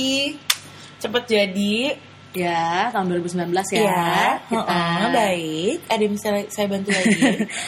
cepet 1.02 1.24
jadi. 1.26 1.76
Ya, 2.32 2.88
tahun 2.90 3.12
2019 3.12 3.52
ya. 3.70 3.80
Ya, 3.82 4.16
kita. 4.42 4.64
heeh, 4.64 5.04
baik. 5.12 5.78
Ada 5.86 6.02
yang 6.02 6.14
bisa 6.16 6.28
saya 6.48 6.68
bantu 6.68 6.90
lagi? 6.90 7.12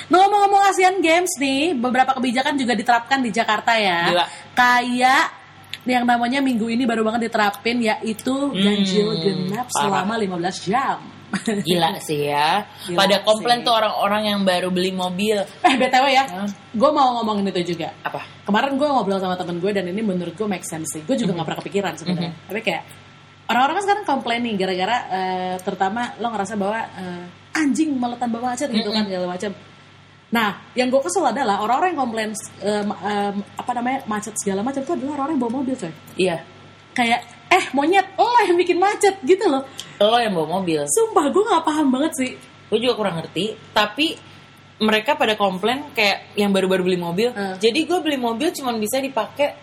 Nah, 0.07 0.17
ngomong-ngomong 0.23 0.61
Asian 0.65 0.97
Games 0.97 1.35
nih, 1.35 1.75
beberapa 1.75 2.15
kebijakan 2.15 2.55
juga 2.55 2.71
diterapkan 2.71 3.19
di 3.19 3.29
Jakarta 3.29 3.75
ya. 3.75 4.07
Gila. 4.07 4.25
Kayak 4.55 5.25
yang 5.83 6.07
namanya 6.07 6.39
minggu 6.39 6.63
ini 6.65 6.87
baru 6.87 7.03
banget 7.03 7.27
diterapin 7.27 7.83
yaitu 7.83 8.31
ganjil 8.49 9.19
genap 9.19 9.67
Hmm, 9.67 9.75
parah. 9.83 10.07
selama 10.07 10.13
15 10.15 10.63
jam. 10.63 10.97
Gila 11.67 11.99
sih 11.99 12.23
ya. 12.23 12.63
Gila 12.87 12.95
Pada 12.95 13.15
komplain 13.19 13.59
sih. 13.59 13.65
tuh 13.67 13.73
orang-orang 13.73 14.31
yang 14.31 14.39
baru 14.43 14.71
beli 14.71 14.93
mobil. 14.93 15.43
eh, 15.43 15.75
BTW 15.75 16.05
ya, 16.07 16.23
Hah? 16.23 16.47
gue 16.71 16.89
mau 16.89 17.19
ngomongin 17.19 17.51
itu 17.51 17.75
juga. 17.75 17.91
Apa? 17.99 18.23
Kemarin 18.45 18.79
gue 18.79 18.87
ngobrol 18.87 19.19
sama 19.19 19.35
temen 19.35 19.59
gue 19.59 19.71
dan 19.71 19.83
ini 19.83 19.99
menurut 19.99 20.31
gue 20.31 20.47
make 20.47 20.63
sense 20.63 20.87
sih. 20.87 21.03
Gue 21.03 21.17
juga 21.17 21.35
nggak 21.35 21.43
pernah 21.43 21.59
kepikiran 21.59 21.93
sebenarnya. 21.99 22.31
Tapi 22.47 22.59
kayak 22.61 22.83
orang-orang 23.49 23.75
kan 23.75 23.83
sekarang 23.83 24.05
komplain 24.07 24.41
nih 24.45 24.55
gara-gara 24.55 24.97
eh, 25.11 25.55
terutama 25.61 26.15
lo 26.19 26.27
ngerasa 26.31 26.53
bahwa 26.55 26.79
eh, 26.79 27.23
anjing 27.59 27.95
maletan 27.99 28.29
bawa 28.31 28.55
macet 28.55 28.69
gitu 28.71 28.89
kan 28.89 29.05
segala 29.05 29.27
macam. 29.29 29.51
Nah, 30.33 30.49
yang 30.73 30.89
gue 30.89 31.01
kesel 31.05 31.29
adalah 31.29 31.61
orang-orang 31.61 31.93
yang 31.93 32.01
komplain 32.01 32.29
ma- 32.89 33.01
eh, 33.05 33.31
apa 33.53 33.71
namanya 33.77 33.99
macet 34.09 34.33
segala 34.41 34.65
macam 34.65 34.81
itu 34.81 34.93
adalah 34.97 35.21
orang-orang 35.21 35.33
yang 35.37 35.43
bawa 35.45 35.53
mobil 35.61 35.75
coy. 35.77 35.93
Iya. 36.17 36.37
Kayak 36.93 37.21
eh 37.53 37.65
monyet 37.77 38.07
lo 38.17 38.37
yang 38.49 38.57
bikin 38.57 38.77
macet 38.81 39.15
gitu 39.21 39.45
loh. 39.45 39.61
Lo 40.01 40.17
yang 40.17 40.33
bawa 40.33 40.61
mobil. 40.61 40.81
Sumpah 40.89 41.29
gue 41.29 41.43
nggak 41.45 41.63
paham 41.65 41.87
banget 41.93 42.11
sih. 42.17 42.31
Gue 42.73 42.79
juga 42.81 42.97
kurang 42.97 43.21
ngerti. 43.21 43.53
Tapi 43.77 44.17
mereka 44.81 45.13
pada 45.13 45.37
komplain 45.37 45.93
kayak 45.93 46.33
yang 46.33 46.49
baru-baru 46.49 46.81
beli 46.81 46.97
mobil. 46.97 47.29
Hmm. 47.29 47.61
Jadi 47.61 47.85
gue 47.85 47.99
beli 48.01 48.17
mobil 48.17 48.49
cuma 48.57 48.73
bisa 48.73 48.97
dipakai 48.97 49.53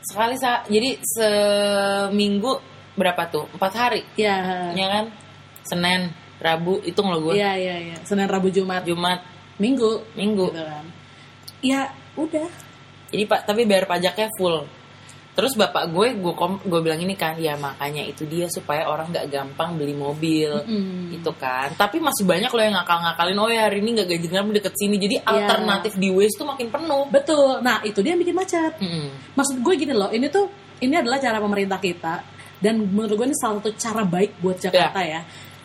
sekali 0.00 0.36
sa 0.40 0.64
Jadi 0.64 1.00
seminggu 1.04 2.73
berapa 2.94 3.22
tuh? 3.28 3.46
Empat 3.52 3.72
hari. 3.74 4.02
Ya, 4.14 4.70
Ya 4.72 4.86
kan? 4.88 5.04
Senin, 5.64 6.12
Rabu, 6.38 6.80
hitung 6.80 7.08
lo 7.08 7.18
gue. 7.22 7.34
iya 7.34 7.56
iya 7.56 7.76
iya. 7.80 7.96
Senin 8.04 8.28
Rabu 8.28 8.52
Jumat 8.52 8.84
Jumat, 8.84 9.24
Minggu 9.56 10.04
Minggu. 10.12 10.52
gitu 10.52 10.60
kan. 10.60 10.84
Ya 11.64 11.88
udah. 12.14 12.48
Jadi 13.08 13.24
pak, 13.24 13.46
tapi 13.46 13.64
bayar 13.64 13.86
pajaknya 13.86 14.28
full. 14.34 14.66
Terus 15.34 15.58
bapak 15.58 15.90
gue, 15.90 16.14
gue 16.14 16.34
kom, 16.38 16.62
gue 16.62 16.78
bilang 16.78 17.00
ini 17.00 17.18
kan, 17.18 17.34
ya 17.34 17.58
makanya 17.58 18.06
itu 18.06 18.22
dia 18.22 18.46
supaya 18.46 18.86
orang 18.86 19.10
nggak 19.10 19.26
gampang 19.34 19.74
beli 19.74 19.90
mobil, 19.90 20.62
Mm-mm. 20.62 21.10
gitu 21.10 21.34
kan. 21.34 21.74
Tapi 21.74 21.98
masih 21.98 22.22
banyak 22.22 22.54
loh 22.54 22.62
yang 22.62 22.76
ngakal-ngakalin, 22.78 23.38
oh 23.42 23.50
ya 23.50 23.66
hari 23.66 23.82
ini 23.82 23.98
nggak 23.98 24.08
ganjil 24.14 24.30
genap 24.30 24.46
deket 24.54 24.74
sini, 24.78 24.94
jadi 24.94 25.16
Iya. 25.18 25.26
alternatif 25.26 25.98
di 25.98 26.14
Waze 26.14 26.38
tuh 26.38 26.46
makin 26.46 26.70
penuh. 26.70 27.10
Betul. 27.10 27.66
Nah, 27.66 27.82
itu 27.82 27.98
dia 27.98 28.14
yang 28.14 28.22
bikin 28.22 28.36
macet. 28.36 28.78
Mm-mm. 28.78 29.34
Maksud 29.34 29.56
gue 29.58 29.74
gini 29.74 29.90
loh, 29.90 30.10
ini 30.14 30.30
tuh 30.30 30.46
ini 30.78 30.94
adalah 30.94 31.18
cara 31.18 31.42
pemerintah 31.42 31.82
kita 31.82 32.14
dan 32.58 32.84
menurut 32.84 33.14
gue 33.14 33.26
ini 33.28 33.36
salah 33.36 33.58
satu 33.58 33.70
cara 33.74 34.02
baik 34.02 34.38
buat 34.38 34.58
Jakarta 34.58 35.00
ya. 35.00 35.22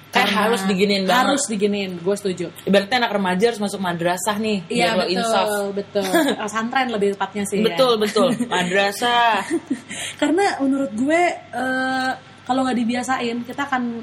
Kayak 0.09 0.29
harus 0.33 0.61
diginiin 0.65 1.05
banget. 1.05 1.21
Harus 1.21 1.43
diginiin, 1.45 1.91
gue 2.01 2.15
setuju. 2.17 2.49
Ibaratnya 2.65 3.05
anak 3.05 3.13
remaja 3.13 3.45
harus 3.53 3.61
masuk 3.61 3.77
madrasah 3.77 4.41
nih, 4.41 4.65
Iya 4.65 4.97
betul, 4.97 5.13
insaf. 5.13 5.47
betul. 5.69 6.05
Pesantren 6.41 6.87
lebih 6.89 7.13
tepatnya 7.13 7.43
sih. 7.45 7.61
ya. 7.61 7.65
Betul 7.69 7.93
betul, 8.01 8.33
madrasah. 8.49 9.45
Karena 10.21 10.57
menurut 10.65 10.89
gue 10.97 11.21
eh, 11.37 12.11
kalau 12.41 12.65
nggak 12.65 12.77
dibiasain 12.81 13.37
kita 13.45 13.69
akan 13.69 14.01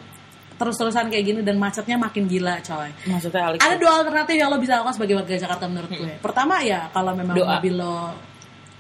terus-terusan 0.57 1.11
kayak 1.11 1.25
gini 1.27 1.41
dan 1.43 1.59
macetnya 1.59 1.99
makin 1.99 2.31
gila, 2.31 2.63
coy. 2.63 2.89
Maksudnya 3.11 3.43
Alex. 3.43 3.59
Ada 3.67 3.75
dua 3.77 3.93
alternatif 3.99 4.35
yang 4.39 4.49
lo 4.49 4.57
bisa 4.57 4.79
lakukan 4.79 4.95
sebagai 4.95 5.15
warga 5.19 5.35
Jakarta 5.37 5.65
menurut 5.67 5.91
gue. 5.91 6.13
Pertama 6.23 6.63
ya 6.63 6.87
kalau 6.95 7.13
memang 7.13 7.35
Doa. 7.35 7.59
mobil 7.59 7.75
lo 7.77 8.15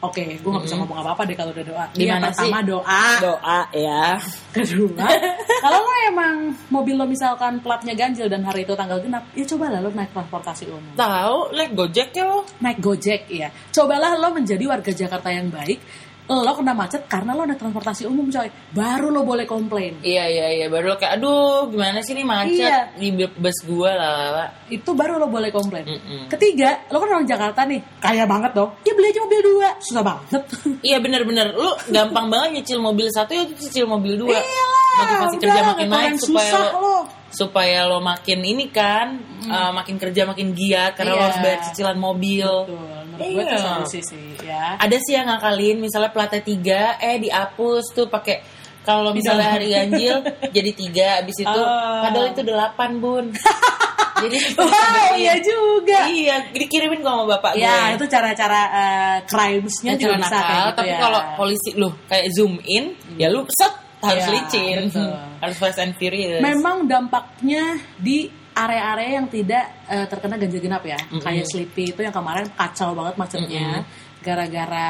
Oke, 0.04 0.36
gue 0.36 0.50
gak 0.52 0.64
bisa 0.68 0.76
ngomong 0.76 1.00
apa-apa 1.00 1.24
deh 1.24 1.32
kalau 1.32 1.56
udah 1.56 1.64
doa. 1.64 1.84
Gimana 1.96 2.28
Yang 2.28 2.36
pertama 2.36 2.58
sih? 2.60 2.68
doa. 2.68 3.04
doa 3.16 3.60
ya. 3.88 4.04
Kedua, 4.52 5.06
kalau 5.64 5.80
lo 5.80 5.92
emang 6.12 6.34
mobil 6.68 7.00
lo 7.00 7.08
misalkan 7.08 7.64
platnya 7.64 7.96
ganjil 7.96 8.28
dan 8.28 8.44
hari 8.44 8.68
itu 8.68 8.76
tanggal 8.76 9.00
genap, 9.00 9.24
ya 9.32 9.48
cobalah 9.48 9.80
lo 9.80 9.88
naik 9.88 10.12
transportasi 10.12 10.68
umum. 10.68 10.92
Tahu, 11.00 11.56
like 11.56 11.72
Gojek 11.72 12.12
ya 12.12 12.28
lo. 12.28 12.44
Naik 12.60 12.78
Gojek, 12.84 13.24
ya. 13.32 13.48
Cobalah 13.72 14.20
lo 14.20 14.36
menjadi 14.36 14.64
warga 14.68 14.92
Jakarta 14.92 15.32
yang 15.32 15.48
baik. 15.48 15.80
Lo 16.26 16.52
kena 16.58 16.74
macet 16.74 17.06
karena 17.06 17.38
lo 17.38 17.46
naik 17.46 17.62
transportasi 17.62 18.02
umum, 18.10 18.26
coy. 18.26 18.50
Baru 18.74 19.14
lo 19.14 19.22
boleh 19.22 19.46
komplain. 19.46 20.02
Iya 20.02 20.26
iya 20.26 20.46
iya 20.58 20.66
baru 20.66 20.92
lo 20.92 20.96
kayak 20.98 21.22
aduh 21.22 21.70
gimana 21.70 22.02
sih 22.02 22.18
ini 22.18 22.26
macet 22.26 22.66
Iya. 22.66 22.90
di 22.98 23.14
bus 23.14 23.58
gua 23.62 23.94
lah 23.94 24.10
lah, 24.10 24.30
lah. 24.34 24.48
Itu 24.66 24.90
baru 24.98 25.22
lo 25.22 25.30
boleh 25.30 25.54
komplain. 25.54 25.86
Mm-mm. 25.86 26.26
Ketiga, 26.26 26.82
lo 26.90 26.98
kan 26.98 27.14
orang 27.14 27.28
Jakarta 27.30 27.62
nih, 27.62 27.78
kaya 28.02 28.26
banget 28.26 28.58
dong. 28.58 28.74
Ya 28.82 28.92
beli 28.98 29.14
aja 29.14 29.20
mobil 29.22 29.40
dua, 29.42 29.68
susah 29.78 30.02
banget. 30.02 30.42
Iya 30.86 30.98
bener-bener 30.98 31.54
lu 31.54 31.70
gampang 31.90 32.26
banget 32.30 32.48
nyicil 32.58 32.78
mobil 32.78 33.06
satu 33.10 33.32
ya 33.34 33.44
cicil 33.58 33.86
mobil 33.86 34.18
dua. 34.18 34.34
Iyalah, 34.34 34.84
Motivasi 34.96 35.36
udah, 35.36 35.42
kerja 35.46 35.60
makin 35.62 35.86
naik 35.90 36.14
supaya 36.18 36.50
susah 36.50 36.64
lo, 36.74 36.80
lo. 36.80 36.96
Supaya 37.28 37.84
lo 37.84 37.98
makin 37.98 38.40
ini 38.40 38.70
kan 38.70 39.18
uh, 39.44 39.70
makin 39.70 39.98
kerja 39.98 40.24
makin 40.24 40.50
giat 40.50 40.94
karena 40.94 41.12
lo 41.12 41.18
Iya. 41.18 41.26
harus 41.26 41.38
bayar 41.40 41.58
cicilan 41.64 41.98
mobil. 41.98 42.46
Betul, 42.46 42.78
menurut 43.12 43.26
gue 43.26 43.42
itu 43.42 43.54
Iya. 43.54 43.62
solusi 43.62 44.00
sih, 44.00 44.26
ya. 44.40 44.64
Ada 44.78 44.96
sih 44.98 45.12
yang 45.12 45.26
ngakalin 45.26 45.76
misalnya 45.78 46.10
platnya 46.10 46.40
tiga 46.40 46.82
eh 46.96 47.18
dihapus 47.18 47.84
tuh 47.92 48.06
pakai 48.06 48.40
kalau 48.82 49.10
misalnya 49.10 49.50
hari 49.50 49.68
ganjil 49.68 50.22
jadi 50.56 50.70
tiga 50.72 51.06
abis 51.20 51.42
itu 51.42 51.50
Oh. 51.50 52.00
padahal 52.06 52.30
itu 52.30 52.42
delapan 52.42 52.90
bun. 52.96 53.26
jadi 54.22 54.36
Wow, 54.56 55.12
iya 55.12 55.34
juga. 55.36 56.08
Iya, 56.08 56.36
dikirimin 56.48 57.04
gua 57.04 57.20
sama 57.20 57.24
bapak 57.36 57.52
gue. 57.52 57.60
Ya, 57.60 57.92
itu 57.92 58.04
cara-cara 58.06 58.62
eh, 58.72 59.16
crimesnya 59.28 59.92
Cara 59.92 60.00
juga 60.00 60.14
bisa 60.16 60.30
nakal, 60.32 60.40
kayak 60.40 60.62
gitu 60.64 60.76
tapi 60.78 60.88
ya. 60.88 60.98
kalau 61.02 61.20
polisi 61.36 61.70
lu 61.76 61.88
kayak 62.06 62.26
zoom 62.32 62.54
in, 62.64 62.84
ya 63.20 63.28
lu 63.28 63.44
set 63.50 63.74
harus 64.02 64.24
Iya, 64.24 64.32
licin, 64.32 64.76
betul. 64.92 65.12
harus 65.42 65.56
fast 65.56 65.78
and 65.80 65.94
furious. 65.96 66.40
Memang 66.44 66.84
dampaknya 66.84 67.80
di 67.96 68.28
area-area 68.56 69.20
yang 69.20 69.26
tidak 69.28 69.64
eh, 69.88 70.06
terkena 70.08 70.36
ganjil 70.40 70.60
genap 70.60 70.84
ya. 70.84 70.96
Kayak 71.20 71.44
Sleepy 71.48 71.92
itu 71.92 72.00
yang 72.00 72.12
kemarin 72.12 72.48
kacau 72.52 72.92
banget 72.96 73.14
macetnya. 73.16 73.84
Gara-gara 74.20 74.88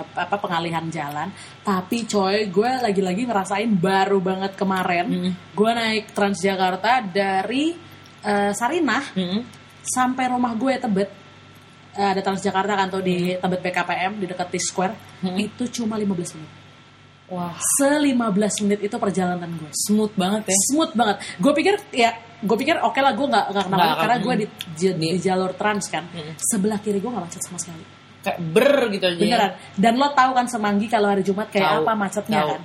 apa 0.16 0.36
pengalihan 0.38 0.86
jalan, 0.86 1.28
tapi 1.60 2.04
coy, 2.06 2.46
gue 2.46 2.70
lagi-lagi 2.80 3.26
ngerasain 3.26 3.70
baru 3.74 4.22
banget 4.22 4.54
kemarin, 4.54 5.34
gue 5.34 5.70
naik 5.72 6.14
Transjakarta 6.14 7.02
dari 7.02 7.74
eh, 8.22 8.52
Sarinah 8.54 9.02
Mm-mm. 9.18 9.40
sampai 9.82 10.24
rumah 10.30 10.54
gue 10.54 10.78
Tebet. 10.78 11.10
Eh, 11.92 12.08
ada 12.16 12.22
Transjakarta 12.22 12.72
kan 12.78 12.88
tuh 12.88 13.02
di 13.02 13.34
Tebet 13.34 13.60
BKPM 13.60 14.20
di 14.20 14.26
dekat 14.30 14.48
T 14.48 14.56
Square. 14.62 15.20
Itu 15.36 15.66
cuma 15.68 15.98
15 15.98 16.38
menit 16.38 16.61
Wah, 17.32 17.56
se 17.56 17.88
15 17.88 18.12
menit 18.62 18.80
itu 18.82 18.92
perjalanan 18.94 19.48
gue 19.50 19.72
smooth 19.72 20.12
banget 20.12 20.44
ya. 20.44 20.56
smooth 20.66 20.92
banget 20.92 21.16
gue 21.34 21.52
pikir 21.54 21.74
ya 21.90 22.12
gue 22.38 22.56
pikir 22.58 22.76
oke 22.78 22.98
lah 22.98 23.12
gue 23.12 23.24
nggak 23.24 23.44
nggak 23.48 23.64
kenapa 23.66 23.94
karena 23.96 24.16
gue 24.18 24.34
di, 24.36 24.46
di, 24.70 24.86
Di- 24.92 25.16
jalur 25.18 25.52
trans 25.52 25.88
kan 25.88 26.04
Mm. 26.04 26.36
sebelah 26.36 26.76
kiri 26.76 26.98
gue 26.98 27.08
nggak 27.08 27.24
macet 27.24 27.40
sama 27.40 27.56
sekali 27.56 27.84
Kayak 28.20 28.38
ber 28.44 28.68
gitu 28.88 29.04
aja. 29.04 29.16
beneran 29.16 29.50
dan 29.74 29.92
lo 29.96 30.08
tahu 30.10 30.30
kan 30.32 30.46
semanggi 30.46 30.86
kalau 30.86 31.08
hari 31.08 31.22
Jumat 31.22 31.48
kayak 31.48 31.64
Tahu, 31.64 31.82
apa 31.82 31.92
macetnya 31.96 32.38
tahu. 32.38 32.50
kan 32.50 32.60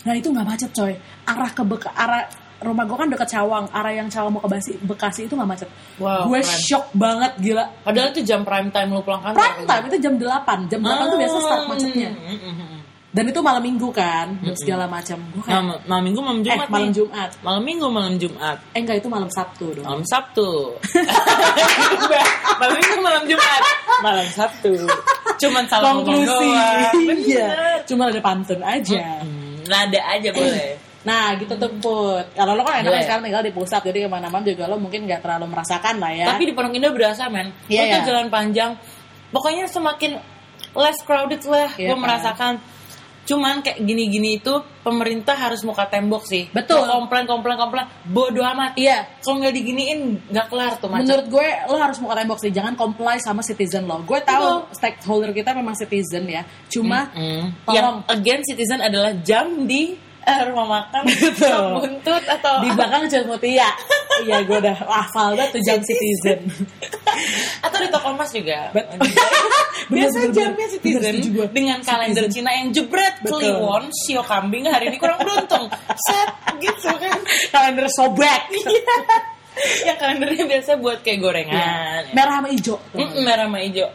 nah 0.00 0.14
itu 0.14 0.28
nggak 0.28 0.46
macet 0.46 0.70
coy 0.72 0.94
arah 1.24 1.50
ke 1.50 1.62
beka, 1.62 1.90
arah 1.92 2.24
rumah 2.58 2.82
gue 2.82 2.96
kan 2.96 3.06
deket 3.06 3.28
Cawang, 3.30 3.68
arah 3.68 3.92
yang 3.92 4.08
Cawang 4.08 4.32
mau 4.32 4.40
ke 4.40 4.48
Bekasi, 4.48 4.72
Bekasi 4.80 5.20
itu 5.22 5.38
nggak 5.38 5.46
macet. 5.48 5.68
Wow, 5.96 6.26
gue 6.26 6.40
keren. 6.40 6.58
shock 6.58 6.90
banget 6.90 7.38
gila. 7.38 7.70
Padahal 7.78 8.10
itu 8.10 8.22
jam 8.24 8.42
prime 8.42 8.70
time 8.70 8.90
lu 8.90 8.98
pulang 8.98 9.22
kantor. 9.22 9.38
Prime 9.38 9.62
time 9.62 9.84
itu 9.86 9.96
jam 10.00 10.14
8, 10.16 10.66
jam 10.66 10.80
8 10.80 11.06
tuh 11.06 11.18
biasa 11.18 11.36
start 11.38 11.62
macetnya. 11.68 12.10
Hmm, 12.10 12.34
hmm, 12.34 12.54
hmm. 12.58 12.77
Dan 13.08 13.24
itu 13.24 13.40
malam 13.40 13.64
minggu 13.64 13.88
kan, 13.88 14.36
dan 14.44 14.52
segala 14.52 14.84
macam. 14.84 15.16
Gue 15.32 15.40
kayak, 15.40 15.64
Malam, 15.64 15.80
malam 15.88 16.02
minggu, 16.04 16.20
malam 16.20 16.38
eh 16.38 16.44
Jumat 16.44 16.68
malam 16.68 16.88
nih. 16.92 16.92
Jumat. 16.92 17.30
Malam 17.40 17.62
minggu, 17.64 17.86
malam 17.88 18.14
Jumat. 18.20 18.58
Eh 18.76 18.80
enggak 18.84 18.96
itu 19.00 19.08
malam 19.08 19.30
Sabtu 19.32 19.66
dong. 19.80 19.86
Malam 19.88 20.04
Sabtu. 20.04 20.48
malam 22.60 22.74
minggu, 22.76 22.96
malam 23.00 23.22
Jumat. 23.24 23.62
Malam 24.04 24.28
Sabtu. 24.28 24.72
Cuman 25.40 25.64
salah 25.70 25.96
Konklusi. 25.96 26.48
Iya. 27.28 27.48
Cuma 27.88 28.12
ada 28.12 28.20
pantun 28.20 28.60
aja. 28.60 29.24
Hmm, 29.24 29.64
Nada 29.64 30.00
aja 30.12 30.28
boleh. 30.32 30.76
Nah 30.98 31.32
gitu 31.40 31.54
tuh 31.56 31.72
Put. 31.80 32.36
Kalau 32.36 32.52
lo 32.52 32.60
kan 32.66 32.84
enak 32.84 33.06
sekarang 33.06 33.24
tinggal 33.24 33.40
di 33.40 33.54
pusat, 33.54 33.80
jadi 33.80 34.04
ke 34.04 34.08
mana-mana 34.12 34.44
juga 34.44 34.68
lo 34.68 34.76
mungkin 34.76 35.08
nggak 35.08 35.24
terlalu 35.24 35.56
merasakan 35.56 35.96
lah 36.02 36.12
ya. 36.12 36.26
Tapi 36.36 36.42
di 36.44 36.52
Pondok 36.52 36.74
Indah 36.76 36.92
berasa 36.92 37.32
men. 37.32 37.48
Iya, 37.70 37.80
Lo 37.80 37.84
tuh 37.88 38.00
iya. 38.02 38.06
jalan 38.12 38.26
panjang. 38.28 38.70
Pokoknya 39.32 39.64
semakin 39.70 40.20
less 40.76 41.00
crowded 41.06 41.40
lah. 41.48 41.70
Iya, 41.80 41.94
gue 41.94 41.96
kan? 41.96 42.02
merasakan. 42.02 42.52
Cuman 43.28 43.60
kayak 43.60 43.84
gini-gini 43.84 44.40
itu 44.40 44.56
pemerintah 44.80 45.36
harus 45.36 45.60
muka 45.60 45.84
tembok 45.84 46.24
sih. 46.24 46.48
Betul. 46.48 46.80
Mau 46.88 47.04
komplain, 47.04 47.28
komplain, 47.28 47.60
komplain. 47.60 47.86
Bodoh 48.08 48.40
amat. 48.56 48.72
Iya. 48.80 49.04
Kalau 49.20 49.36
nggak 49.44 49.52
diginiin 49.52 50.00
nggak 50.32 50.46
kelar 50.48 50.72
tuh 50.80 50.88
macet. 50.88 51.04
Menurut 51.04 51.26
gue 51.28 51.48
lo 51.68 51.76
harus 51.76 52.00
muka 52.00 52.14
tembok 52.16 52.38
sih, 52.40 52.48
jangan 52.48 52.72
comply 52.72 53.20
sama 53.20 53.44
citizen 53.44 53.84
lo. 53.84 54.00
Gue 54.08 54.24
tahu 54.24 54.72
stakeholder 54.72 55.36
kita 55.36 55.52
memang 55.52 55.76
citizen 55.76 56.24
ya. 56.24 56.48
Cuma 56.72 57.12
Mm. 57.12 57.68
tolong 57.68 57.76
Yang 57.76 57.88
again 58.08 58.40
citizen 58.48 58.80
adalah 58.80 59.12
jam 59.20 59.68
di 59.68 60.07
eh, 60.28 60.44
rumah 60.52 60.66
makan, 60.68 61.02
Betul. 61.08 61.48
Sop 61.48 61.64
buntut 61.80 62.24
atau 62.28 62.52
di 62.60 62.68
belakang 62.76 63.02
Mutia. 63.24 63.70
Iya, 64.18 64.42
gue 64.42 64.58
udah 64.58 64.74
hafal 64.74 65.38
dah 65.38 65.46
tuh 65.54 65.62
jam 65.62 65.78
citizen. 65.78 66.42
atau 67.62 67.78
di 67.78 67.86
toko 67.86 68.10
emas 68.10 68.34
juga. 68.34 68.74
Bet- 68.74 68.90
Biasa 69.86 70.34
jamnya 70.34 70.66
citizen 70.66 71.22
dengan 71.54 71.78
kalender 71.86 72.26
Citizen. 72.26 72.42
Cina 72.42 72.50
yang 72.50 72.74
jebret, 72.74 73.22
kliwon, 73.22 73.94
sio 73.94 74.26
kambing 74.26 74.66
hari 74.66 74.90
ini 74.90 74.98
kurang 74.98 75.22
beruntung. 75.22 75.70
Set 76.02 76.30
gitu 76.58 76.90
kan. 76.98 77.14
Kalender 77.54 77.86
sobek. 77.86 78.50
yang 79.86 79.98
kalendernya 80.02 80.44
biasa 80.50 80.82
buat 80.82 80.98
kayak 81.06 81.18
gorengan. 81.22 82.02
Merah 82.10 82.42
sama 82.42 82.48
hijau. 82.50 82.76
Merah 82.98 83.46
sama 83.46 83.58
hijau. 83.62 83.86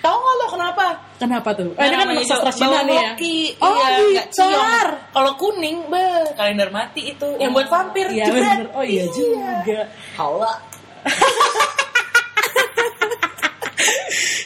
Tahu 0.00 0.16
nggak 0.20 0.34
lo 0.40 0.46
kenapa? 0.52 0.84
Kenapa 1.14 1.54
tuh? 1.54 1.70
Eh, 1.78 1.86
ini 1.86 1.94
kan 1.94 2.08
hijau, 2.10 2.26
sastra 2.26 2.50
Cina 2.50 2.82
nih 2.82 2.96
ya. 2.98 3.14
hoki. 3.14 3.38
Oh, 3.62 3.74
iya, 4.10 4.22
gitar. 4.26 4.88
Kalau 5.14 5.32
kuning, 5.38 5.86
beh, 5.86 6.34
kalender 6.34 6.68
mati 6.74 7.14
itu. 7.14 7.28
Yang 7.38 7.50
buat 7.54 7.68
vampir, 7.70 8.06
Iya 8.10 8.26
bener. 8.34 8.66
Oh 8.74 8.82
iya 8.82 9.04
juga. 9.14 9.86
Haula. 10.18 10.52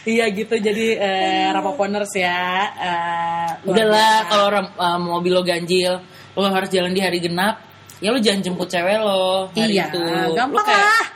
Iya 0.08 0.24
gitu 0.32 0.56
jadi 0.56 0.86
eh, 0.96 1.46
Rapoponers 1.52 2.16
ya. 2.16 2.64
Eh, 2.80 3.48
luar 3.68 3.76
Udahlah, 3.76 4.16
kalau 4.32 4.46
uh, 4.56 4.96
mobil 4.96 5.36
lo 5.36 5.44
ganjil, 5.44 6.00
lo 6.32 6.48
harus 6.48 6.72
jalan 6.72 6.96
di 6.96 7.04
hari 7.04 7.20
genap, 7.20 7.60
ya 8.00 8.08
lo 8.08 8.16
jangan 8.16 8.40
jemput 8.40 8.72
cewek 8.72 9.04
lo 9.04 9.52
hari 9.52 9.76
iya, 9.76 9.92
itu. 9.92 10.00
gampang 10.32 10.64
Lo 10.64 10.64
kayak, 10.64 10.80
lah. 10.80 11.06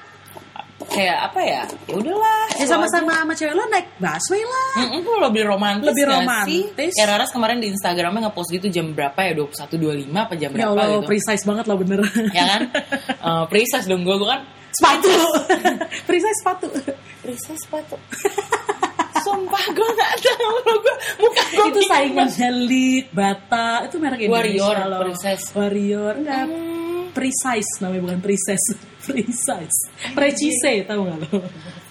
Kayak 0.92 1.18
apa 1.26 1.40
ya? 1.40 1.62
Ya 1.88 1.94
udahlah. 1.96 2.40
Ya 2.54 2.66
sama-sama 2.68 3.10
sama 3.16 3.32
cewek 3.32 3.54
lo 3.56 3.64
naik 3.66 3.88
busway 3.96 4.42
lah. 4.44 4.72
Mm 4.84 5.00
itu 5.00 5.10
lebih 5.18 5.42
romantis 5.44 5.86
Lebih 5.88 6.04
romantis. 6.06 6.92
Kayak 6.94 7.08
Raras 7.08 7.30
kemarin 7.32 7.58
di 7.58 7.72
Instagramnya 7.72 8.28
nge-post 8.28 8.48
gitu 8.52 8.66
jam 8.68 8.92
berapa 8.92 9.16
ya? 9.18 9.32
21.25 9.34 10.12
apa 10.12 10.34
jam 10.36 10.50
Ya 10.52 10.68
berapa 10.68 10.70
Allah, 10.70 10.86
gitu. 11.00 11.08
precise 11.08 11.42
banget 11.42 11.64
lo 11.66 11.74
bener. 11.76 12.00
ya 12.30 12.44
kan? 12.46 12.60
Uh, 13.18 13.44
precise 13.50 13.86
dong 13.88 14.04
gue, 14.04 14.14
gue 14.14 14.28
kan 14.28 14.40
sepatu. 14.72 15.08
precise 16.08 16.38
sepatu. 16.40 16.66
precise 17.20 17.60
sepatu. 17.60 17.96
Sumpah 19.22 19.64
gue 19.70 19.88
gak 19.94 20.12
tahu 20.18 20.56
lo 20.66 20.74
gue 20.82 20.94
muka 21.20 21.42
gue 21.46 21.66
itu 21.70 21.80
saingannya 21.86 22.48
Lead, 22.66 23.06
Bata, 23.14 23.86
itu 23.86 23.96
merek 23.96 24.26
Indonesia 24.26 24.66
Warrior, 24.66 24.76
loh. 24.90 25.00
Precise. 25.06 25.44
Warrior, 25.54 26.12
enggak. 26.18 26.44
Hmm. 26.50 27.02
Precise 27.12 27.70
namanya 27.78 28.02
bukan 28.02 28.20
precise. 28.20 28.66
Precise. 29.02 29.78
Precise, 30.14 30.86
tahu 30.86 31.00
nggak 31.06 31.18
lo? 31.18 31.28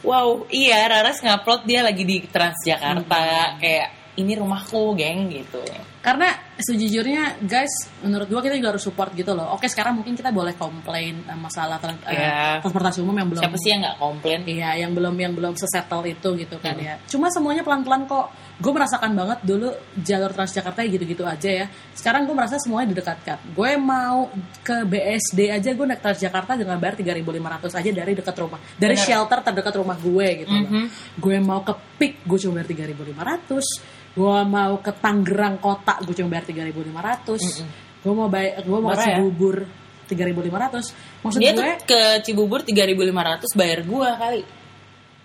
Wow, 0.02 0.28
iya 0.50 0.88
Raras 0.88 1.21
ngupload 1.21 1.63
dia 1.63 1.84
lagi 1.84 2.02
di 2.02 2.24
Transjakarta 2.26 3.58
kayak 3.60 3.88
ini 4.12 4.36
rumahku, 4.36 4.91
geng 4.97 5.32
gitu. 5.32 5.62
Karena 6.02 6.34
sejujurnya 6.58 7.39
guys, 7.45 7.69
menurut 8.02 8.28
gua 8.28 8.41
kita 8.41 8.58
juga 8.58 8.74
harus 8.76 8.84
support 8.84 9.13
gitu 9.13 9.32
loh. 9.32 9.54
Oke, 9.54 9.69
sekarang 9.69 10.02
mungkin 10.02 10.17
kita 10.17 10.34
boleh 10.34 10.58
komplain 10.58 11.21
eh, 11.24 11.38
masalah 11.38 11.78
tran- 11.78 12.02
eh, 12.10 12.17
Iya. 12.17 12.60
transportasi 12.60 13.00
umum 13.06 13.15
yang 13.15 13.30
belum 13.30 13.41
Siapa 13.41 13.58
sih 13.62 13.69
yang 13.71 13.82
nggak 13.86 13.97
komplain? 14.02 14.41
Iya, 14.43 14.69
yang 14.82 14.91
belum 14.91 15.15
yang 15.15 15.34
belum 15.38 15.54
sesettle 15.56 16.04
itu 16.04 16.30
gitu 16.36 16.58
kan 16.58 16.76
ya. 16.76 16.97
Cuma 17.06 17.30
semuanya 17.30 17.62
pelan-pelan 17.62 18.10
kok. 18.10 18.34
Gue 18.62 18.71
merasakan 18.78 19.12
banget 19.17 19.39
dulu 19.41 19.74
jalur 19.97 20.30
Transjakarta 20.30 20.86
gitu-gitu 20.86 21.26
aja 21.26 21.50
ya. 21.50 21.65
Sekarang 21.97 22.30
gue 22.30 22.36
merasa 22.38 22.62
semuanya 22.62 22.93
didekatkan. 22.93 23.58
Gue 23.58 23.74
mau 23.82 24.30
ke 24.62 24.86
BSD 24.86 25.50
aja 25.50 25.69
gue 25.74 25.86
naik 25.89 26.06
Transjakarta 26.06 26.54
dengan 26.54 26.78
bayar 26.78 26.95
3.500 27.02 27.82
aja 27.82 27.89
dari 27.89 28.13
dekat 28.13 28.36
rumah. 28.38 28.62
Dari 28.78 28.93
Benar. 28.93 29.06
shelter 29.10 29.39
terdekat 29.41 29.74
rumah 29.82 29.97
gue 29.97 30.28
gitu 30.45 30.54
loh. 30.54 30.69
Mhm. 30.69 30.86
Gue 31.17 31.38
mau 31.41 31.65
ke 31.65 31.74
PIK 31.97 32.13
gue 32.30 32.38
cuma 32.45 32.54
bayar 32.62 32.69
3.500. 32.69 33.65
Gue 34.13 34.38
mau 34.45 34.74
ke 34.78 34.91
Tangerang 34.93 35.56
kota 35.58 35.97
gue 36.06 36.13
cuma 36.13 36.30
bayar 36.38 36.45
3.500. 36.45 37.65
Gue 38.06 38.13
mau 38.13 38.30
bayar 38.30 38.62
gue 38.62 38.78
mau 38.78 38.93
ke 38.93 39.02
Murah 39.02 39.10
ya? 39.10 39.17
Cibubur 39.17 39.58
3.500. 40.06 41.24
Maksud 41.24 41.39
Dia 41.39 41.52
gue 41.56 41.58
tuh 41.58 41.65
ke 41.88 42.02
Cibubur 42.28 42.60
3.500 42.62 43.58
bayar 43.58 43.80
gua 43.88 44.19
kali. 44.19 44.61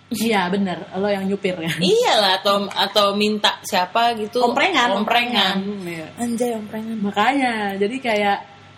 Iya 0.09 0.47
bener, 0.47 0.87
lo 0.93 1.07
yang 1.07 1.27
nyupir 1.27 1.59
ya. 1.59 1.67
Iyalah 1.75 2.39
atau 2.39 2.63
atau 2.65 3.05
minta 3.13 3.59
siapa 3.61 4.15
gitu. 4.15 4.39
Omprengan, 4.39 4.95
Omprengan. 4.95 5.59
Iya. 5.83 6.07
Anjay 6.15 6.55
omprengan. 6.55 6.97
Makanya, 7.03 7.75
jadi 7.75 7.95
kayak 7.97 8.37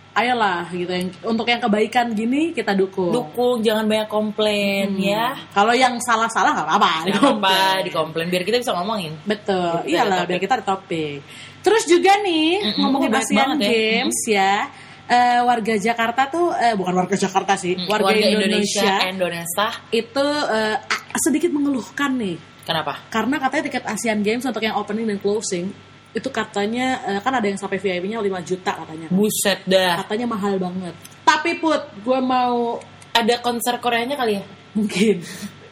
ayolah 0.09 0.65
gitu 0.69 0.89
yang 0.89 1.07
untuk 1.23 1.45
yang 1.45 1.61
kebaikan 1.61 2.11
gini 2.11 2.49
kita 2.49 2.73
dukung. 2.73 3.13
Dukung, 3.13 3.61
jangan 3.61 3.85
banyak 3.85 4.09
komplain 4.09 4.97
ya. 4.97 5.37
Kalau 5.53 5.71
yang 5.71 6.01
salah-salah 6.01 6.49
nggak 6.51 6.67
apa-apa. 6.67 6.93
Gak 7.07 7.21
apa 7.21 7.57
dikomplain 7.85 8.27
biar 8.27 8.41
kita 8.41 8.57
bisa 8.57 8.73
ngomongin. 8.73 9.13
Betul, 9.21 9.85
Gitu, 9.85 9.93
iyalah 9.93 10.25
ada 10.25 10.27
biar 10.27 10.41
kita 10.41 10.53
ada 10.57 10.65
topik. 10.65 11.21
Terus 11.61 11.85
juga 11.85 12.17
nih 12.19 12.57
Mm-mm, 12.57 12.81
ngomongin 12.81 13.09
banyak 13.11 13.21
Asian 13.29 13.49
ya. 13.53 13.69
Games 13.69 14.19
ya. 14.25 14.55
eh, 15.09 15.41
warga 15.41 15.73
Jakarta 15.73 16.21
tuh 16.25 16.53
eh, 16.53 16.77
bukan 16.77 16.93
warga 16.93 17.17
Jakarta 17.17 17.53
sih, 17.53 17.73
Mm, 17.73 17.89
warga, 17.89 18.13
Indonesia, 18.13 19.09
Indonesia. 19.09 19.67
itu 19.89 20.21
eh, 20.53 20.77
a- 20.77 20.98
sedikit 21.17 21.49
mengeluhkan 21.49 22.13
nih 22.13 22.37
Kenapa? 22.61 23.01
karena 23.09 23.41
katanya 23.41 23.63
tiket 23.65 23.83
Asian 23.83 24.19
Games 24.19 24.43
untuk 24.43 24.61
yang 24.61 24.77
opening 24.77 25.09
dan 25.09 25.17
closing 25.17 25.73
itu 26.09 26.29
katanya 26.29 27.01
eh, 27.05 27.19
kan 27.19 27.33
ada 27.33 27.45
yang 27.45 27.55
sampai 27.55 27.77
VIP-nya 27.77 28.17
5 28.17 28.29
juta 28.43 28.73
katanya. 28.75 29.05
kan. 29.09 29.13
Buset 29.13 29.59
dah. 29.63 30.01
Katanya 30.01 30.25
mahal 30.25 30.57
banget. 30.57 30.93
Tapi 31.21 31.57
put, 31.57 31.77
gue 32.01 32.19
mau 32.19 32.81
Ada 33.09 33.41
konser 33.41 33.77
Koreanya 33.77 34.13
kali 34.13 34.37
ya? 34.37 34.43
mungkin 34.69 35.21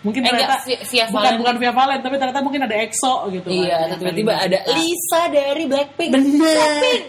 mungkin 0.01 0.21
Eh, 0.21 0.29
ternyata 0.29 0.57
enggak, 0.57 0.61
via- 0.65 0.83
via 0.85 1.05
bukan 1.07 1.21
Valen. 1.21 1.37
bukan 1.41 1.55
via 1.57 1.73
Valen 1.73 1.99
tapi 2.01 2.15
ternyata 2.17 2.41
mungkin 2.41 2.61
ada 2.65 2.75
EXO 2.77 3.13
gitu 3.29 3.47
Iya, 3.49 3.77
kan, 3.89 3.97
tiba-tiba 3.97 4.33
ada. 4.37 4.57
Lisa 4.73 5.21
dari 5.29 5.63
Blackpink. 5.65 6.11
Bener. 6.13 6.53
Blackpink. 6.53 7.01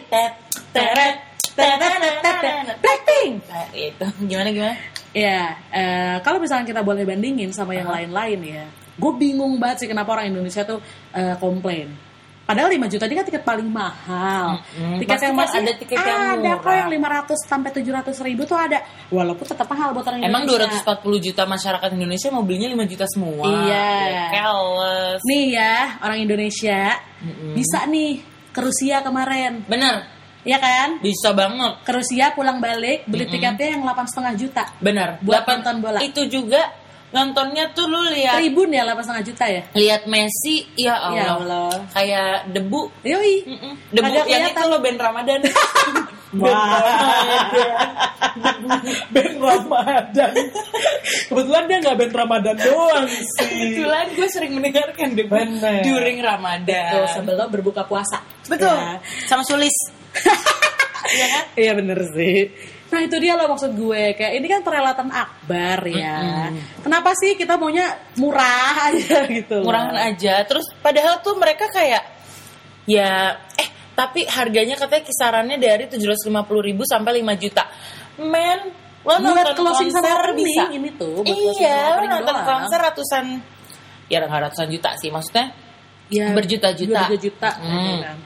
Teret. 0.73 1.17
Blackpink 2.81 3.33
Nah, 3.45 3.67
itu 3.75 4.07
gimana 4.25 4.49
gimana? 4.51 4.77
Ya 5.19 5.43
eh, 5.75 6.17
kalau 6.23 6.39
misalnya 6.39 6.67
kita 6.71 6.83
boleh 6.87 7.03
bandingin 7.03 7.51
sama 7.51 7.75
yang 7.75 7.91
lain-lain 7.91 8.41
ya 8.47 8.65
gue 8.99 9.13
bingung 9.19 9.59
banget 9.59 9.87
sih 9.87 9.89
kenapa 9.91 10.15
orang 10.15 10.31
Indonesia 10.31 10.63
tuh 10.63 10.79
eh, 11.15 11.35
komplain 11.43 12.09
Padahal 12.49 12.73
5 12.73 12.89
juta 12.89 13.05
ini 13.05 13.15
kan 13.21 13.27
tiket 13.29 13.45
paling 13.45 13.69
mahal. 13.69 14.65
Mm-mm. 14.73 15.05
Tiket 15.05 15.21
yang 15.21 15.37
masih 15.37 15.61
ada 15.61 15.73
tiket 15.77 16.01
yang 16.01 16.41
ada 16.41 16.57
kok 16.57 16.65
murah. 16.65 16.77
yang 16.81 16.91
500 17.29 17.45
sampai 17.45 17.71
700 17.77 18.25
ribu 18.25 18.49
tuh 18.49 18.57
ada. 18.57 18.81
Walaupun 19.13 19.45
tetap 19.45 19.69
mahal 19.69 19.93
buat 19.93 20.09
orang 20.09 20.25
Emang 20.25 20.49
Indonesia. 20.49 20.81
240 20.81 21.27
juta 21.29 21.45
masyarakat 21.45 21.89
Indonesia 21.93 22.29
mau 22.33 22.41
belinya 22.49 22.73
5 22.73 22.89
juta 22.89 23.05
semua. 23.13 23.45
Iya. 23.45 23.93
Ya, 24.09 24.25
Keles. 24.33 25.21
Nih 25.29 25.45
ya, 25.61 25.77
orang 26.01 26.19
Indonesia 26.25 26.81
Mm-mm. 27.21 27.53
bisa 27.53 27.85
nih 27.85 28.25
ke 28.49 28.61
Rusia 28.65 29.05
kemarin. 29.05 29.69
Bener, 29.69 30.09
Ya 30.49 30.57
kan? 30.57 30.97
bisa 30.99 31.37
banget. 31.37 31.85
Ke 31.85 31.93
Rusia 31.93 32.33
pulang 32.33 32.57
balik 32.57 33.05
beli 33.05 33.29
tiketnya 33.29 33.77
yang 33.77 33.85
8,5 33.85 34.33
juta. 34.35 34.65
Bener. 34.81 35.21
Buat 35.21 35.45
Delapan- 35.45 35.61
nonton 35.61 35.77
bola. 35.85 35.99
Itu 36.01 36.25
juga 36.25 36.73
nontonnya 37.09 37.73
tuh 37.73 37.85
lu 37.85 38.05
lihat 38.09 38.37
Tribun 38.37 38.69
ya 38.69 38.85
8,5 38.85 39.25
juta 39.25 39.45
ya? 39.45 39.63
lihat 39.73 40.05
Messi, 40.05 40.65
ya 40.75 40.97
Allah. 40.99 41.17
Ya 41.19 41.29
Allah. 41.35 41.71
Kayak 41.93 42.33
debu. 42.49 42.89
Yoi. 43.01 43.45
Mm-mm. 43.45 43.73
Debu 43.91 44.05
Kagak 44.05 44.25
yang 44.25 44.45
kelihatan. 44.45 44.57
itu 44.57 44.73
lo 44.73 44.79
band 44.81 44.99
Ramadan. 44.99 45.41
Wah. 46.29 47.49
band 49.09 49.37
Ramadan. 49.39 50.33
Kebetulan 51.25 51.63
dia 51.65 51.79
nggak 51.81 51.97
band 51.97 52.15
Ramadan 52.15 52.57
doang 52.59 53.07
sih. 53.09 53.49
Kebetulan 53.49 54.07
gue 54.13 54.29
sering 54.29 54.53
mendengarkan 54.53 55.09
debu 55.13 55.33
Bener. 55.33 55.81
during 55.85 56.19
Ramadan. 56.21 56.93
Tuh, 56.93 57.07
sebelum 57.15 57.49
berbuka 57.49 57.85
puasa. 57.85 58.21
Betul. 58.45 58.69
Ya. 58.69 59.01
Sama 59.25 59.45
Sulis. 59.45 59.73
Iya 61.09 61.27
kan? 61.27 61.45
Iya 61.55 61.73
bener 61.75 62.01
sih. 62.11 62.39
Nah 62.89 63.01
itu 63.01 63.17
dia 63.17 63.33
loh 63.33 63.49
maksud 63.49 63.73
gue 63.73 64.03
kayak 64.13 64.33
ini 64.35 64.47
kan 64.47 64.61
perhelatan 64.61 65.09
akbar 65.09 65.81
ya. 65.85 66.49
Kenapa 66.79 67.13
sih 67.15 67.33
kita 67.33 67.57
maunya 67.57 67.85
murah 68.17 68.77
aja 68.93 69.25
gitu? 69.27 69.61
loh. 69.61 69.65
murahan 69.65 69.97
aja 70.05 70.45
terus 70.45 70.69
padahal 70.79 71.21
tuh 71.21 71.37
mereka 71.37 71.69
kayak 71.69 72.03
ya 72.85 73.37
eh 73.55 73.69
tapi 73.93 74.25
harganya 74.25 74.73
katanya 74.75 75.03
kisarannya 75.03 75.57
dari 75.57 75.85
750.000 75.87 76.29
ribu 76.63 76.83
sampai 76.85 77.19
5 77.21 77.43
juta 77.43 77.65
men 78.21 78.61
lo 79.03 79.15
Buat 79.15 79.21
nonton 79.21 79.55
closing 79.57 79.91
konser 79.91 80.21
bisa 80.35 80.63
ini 80.71 80.91
tuh, 80.93 81.21
buat 81.21 81.57
iya 81.57 81.97
lo 81.97 82.05
nonton 82.07 82.35
doang. 82.35 82.47
konser 82.47 82.79
ratusan 82.79 83.25
ya 84.07 84.21
nggak 84.23 84.43
ratusan 84.49 84.69
juta 84.69 84.91
sih 84.97 85.09
maksudnya 85.09 85.47
Ya, 86.09 86.33
berjuta-juta. 86.33 87.05
2 87.05 87.21
juta 87.21 87.51
Hmm. 87.61 87.69
gitu 87.69 87.97
kan. 88.01 88.17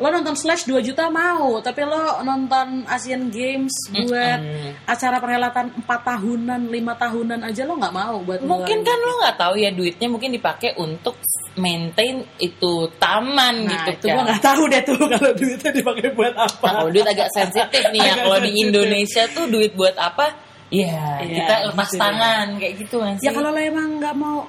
Lo 0.00 0.08
nonton 0.08 0.32
Slash 0.32 0.64
2 0.64 0.80
juta 0.80 1.12
mau, 1.12 1.60
tapi 1.60 1.84
lo 1.84 2.24
nonton 2.24 2.88
Asian 2.88 3.28
Games 3.28 3.72
buat 3.92 4.40
acara 4.88 5.20
perhelatan 5.20 5.84
4 5.84 5.84
tahunan, 5.84 6.60
5 6.72 7.02
tahunan 7.04 7.40
aja 7.44 7.62
lo 7.68 7.76
nggak 7.76 7.94
mau 7.94 8.16
buat 8.24 8.40
mungkin 8.40 8.80
kan 8.80 8.96
lo 8.96 9.12
nggak 9.20 9.36
tahu 9.36 9.54
ya 9.60 9.68
duitnya 9.68 10.08
mungkin 10.08 10.32
dipakai 10.32 10.72
untuk 10.80 11.20
maintain 11.60 12.24
itu 12.40 12.88
taman 12.96 13.66
Nah, 13.66 13.84
gitu 13.84 13.90
itu 13.92 14.06
kan 14.08 14.14
gua 14.16 14.22
nggak 14.32 14.42
tahu 14.42 14.62
deh 14.70 14.82
tuh 14.86 14.96
kalau 14.96 15.30
duitnya 15.36 15.70
dipakai 15.74 16.08
buat 16.16 16.34
apa. 16.34 16.64
Nah, 16.64 16.72
kalau 16.80 16.90
duit 16.90 17.06
agak 17.06 17.28
sensitif 17.36 17.82
nih 17.92 18.00
ya. 18.00 18.12
Kalau 18.24 18.38
di. 18.40 18.50
Indonesia 18.60 19.22
tuh 19.34 19.44
duit 19.50 19.72
buat 19.74 19.96
apa? 19.98 20.26
Ya, 20.70 21.18
Iya, 21.18 21.34
kita 21.42 21.54
lepas 21.74 21.88
gitu 21.90 21.98
tangan 21.98 22.46
kayak 22.62 22.74
gitu 22.78 22.96
kan 23.02 23.14
sih. 23.18 23.26
Ya 23.26 23.30
kalau 23.34 23.50
lo 23.50 23.58
emang 23.58 23.98
nggak 23.98 24.14
mau 24.14 24.46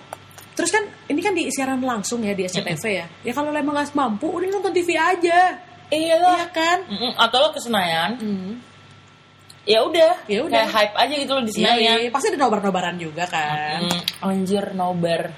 Terus 0.61 0.71
kan 0.71 0.83
ini 1.07 1.19
kan 1.19 1.33
di 1.33 1.49
siaran 1.49 1.81
langsung 1.81 2.21
ya 2.21 2.31
di 2.31 2.45
SCTV 2.45 2.83
ya. 2.85 3.05
Ya 3.25 3.33
kalau 3.33 3.49
emang 3.49 3.73
nggak 3.73 3.91
mampu 3.91 4.29
udah 4.29 4.47
nonton 4.47 4.69
TV 4.71 4.93
aja. 4.93 5.57
iya. 5.89 6.15
Iya 6.21 6.45
kan? 6.47 6.85
Mm-mm, 6.85 7.17
Atau 7.17 7.41
lo 7.41 7.49
ke 7.49 7.59
Senayan, 7.59 8.15
Hmm. 8.15 8.61
ya 9.61 9.81
udah, 9.81 10.23
Ya 10.25 10.39
udah. 10.41 10.63
kayak 10.63 10.69
hype 10.71 10.95
aja 10.95 11.13
gitu 11.17 11.31
lo 11.33 11.41
di 11.41 11.51
Iya, 11.51 11.57
Senayan. 11.75 11.97
iya, 11.99 12.09
pasti 12.09 12.27
ada 12.31 12.39
nobar-nobaran 12.39 12.95
juga 12.95 13.25
kan. 13.25 13.85
Mm, 13.85 14.01
anjir 14.23 14.65
nobar, 14.71 15.33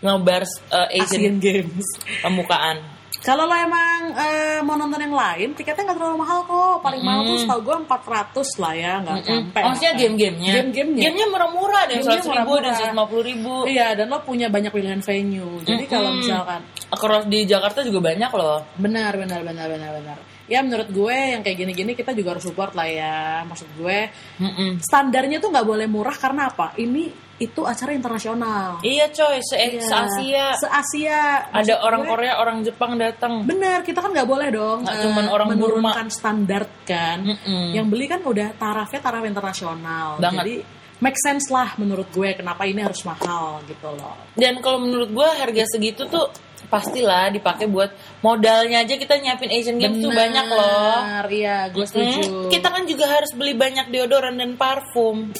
nobar 0.00 0.42
uh, 0.68 0.88
Asian 0.90 1.22
Asian 1.28 1.36
Games. 1.38 1.86
pembukaan. 2.20 2.82
Kalau 3.22 3.46
lo 3.46 3.54
emang 3.54 4.18
eh, 4.18 4.58
mau 4.66 4.74
nonton 4.74 4.98
yang 4.98 5.14
lain, 5.14 5.54
tiketnya 5.54 5.86
nggak 5.86 5.98
terlalu 5.98 6.26
mahal 6.26 6.42
kok. 6.42 6.82
Paling 6.82 7.02
mahal 7.06 7.22
tuh 7.22 7.38
setahu 7.38 7.60
gue 7.62 7.76
400 7.86 8.62
lah 8.62 8.74
ya, 8.74 8.92
nggak 8.98 9.18
nyampe. 9.22 9.60
Maksudnya 9.62 9.92
game-gamenya? 9.94 10.52
Game-gamenya. 10.58 11.02
Gamenya 11.06 11.26
murah-murah 11.30 11.82
deh, 11.86 11.98
100 12.02 12.18
ribu 12.18 12.52
dan 12.58 12.74
murah-murah. 12.74 13.22
150 13.22 13.30
ribu. 13.30 13.54
Iya, 13.70 13.88
dan 13.94 14.06
lo 14.10 14.18
punya 14.26 14.50
banyak 14.50 14.74
pilihan 14.74 15.00
venue. 15.00 15.62
Jadi 15.62 15.84
kalau 15.86 16.10
misalkan 16.18 16.60
Kalau 16.92 17.18
di 17.24 17.46
Jakarta 17.46 17.80
juga 17.86 18.10
banyak 18.10 18.30
loh. 18.34 18.58
benar, 18.76 19.14
benar, 19.14 19.40
benar, 19.46 19.66
benar, 19.70 19.90
benar. 20.02 20.18
Ya 20.50 20.58
menurut 20.60 20.90
gue 20.90 21.16
yang 21.16 21.40
kayak 21.46 21.56
gini-gini 21.64 21.94
kita 21.94 22.12
juga 22.12 22.36
harus 22.36 22.44
support 22.44 22.74
lah 22.74 22.84
ya. 22.90 23.46
Maksud 23.46 23.70
gue 23.78 24.10
Mm-mm. 24.42 24.82
standarnya 24.82 25.38
tuh 25.38 25.54
nggak 25.54 25.64
boleh 25.64 25.86
murah 25.86 26.12
karena 26.18 26.50
apa? 26.50 26.74
Ini 26.76 27.21
itu 27.42 27.60
acara 27.66 27.90
internasional. 27.90 28.78
Iya 28.86 29.10
coy, 29.10 29.42
se 29.42 29.56
Iya. 29.58 29.82
Asia 29.82 30.46
Se-Asia. 30.54 31.20
ada 31.50 31.58
Maksud 31.58 31.78
orang 31.82 32.00
gue, 32.06 32.10
Korea, 32.14 32.34
orang 32.38 32.56
Jepang 32.62 32.92
datang. 32.94 33.32
Benar, 33.42 33.82
kita 33.82 33.98
kan 33.98 34.14
nggak 34.14 34.28
boleh 34.28 34.48
dong 34.54 34.86
Nggak 34.86 34.96
eh, 34.96 35.02
cuman 35.10 35.26
orang 35.26 35.48
menurunkan 35.58 36.06
standar 36.06 36.62
kan. 36.86 37.18
Mm-mm. 37.26 37.74
Yang 37.74 37.86
beli 37.90 38.06
kan 38.06 38.20
udah 38.22 38.54
tarafnya 38.54 39.00
taraf 39.02 39.24
internasional. 39.26 40.22
Banget. 40.22 40.42
Jadi 40.46 40.54
make 41.02 41.18
sense 41.18 41.50
lah 41.50 41.74
menurut 41.76 42.06
gue 42.14 42.30
kenapa 42.38 42.62
ini 42.62 42.78
harus 42.86 43.02
mahal 43.02 43.58
gitu 43.66 43.90
loh. 43.90 44.14
Dan 44.38 44.62
kalau 44.62 44.78
menurut 44.78 45.10
gue 45.10 45.28
harga 45.34 45.66
segitu 45.74 46.06
tuh 46.06 46.30
pastilah 46.70 47.28
dipakai 47.34 47.68
buat 47.68 47.92
modalnya 48.24 48.86
aja 48.86 48.94
kita 48.96 49.18
nyiapin 49.18 49.50
Asian 49.52 49.76
Games 49.76 49.98
tuh 49.98 50.08
Benar, 50.08 50.20
banyak 50.24 50.46
loh. 50.54 50.96
Iya, 51.28 51.58
gue 51.74 51.84
setuju. 51.84 52.22
Hmm, 52.22 52.48
kita 52.48 52.68
kan 52.70 52.86
juga 52.86 53.04
harus 53.10 53.34
beli 53.34 53.52
banyak 53.58 53.90
deodoran 53.90 54.38
dan 54.38 54.54
parfum. 54.54 55.34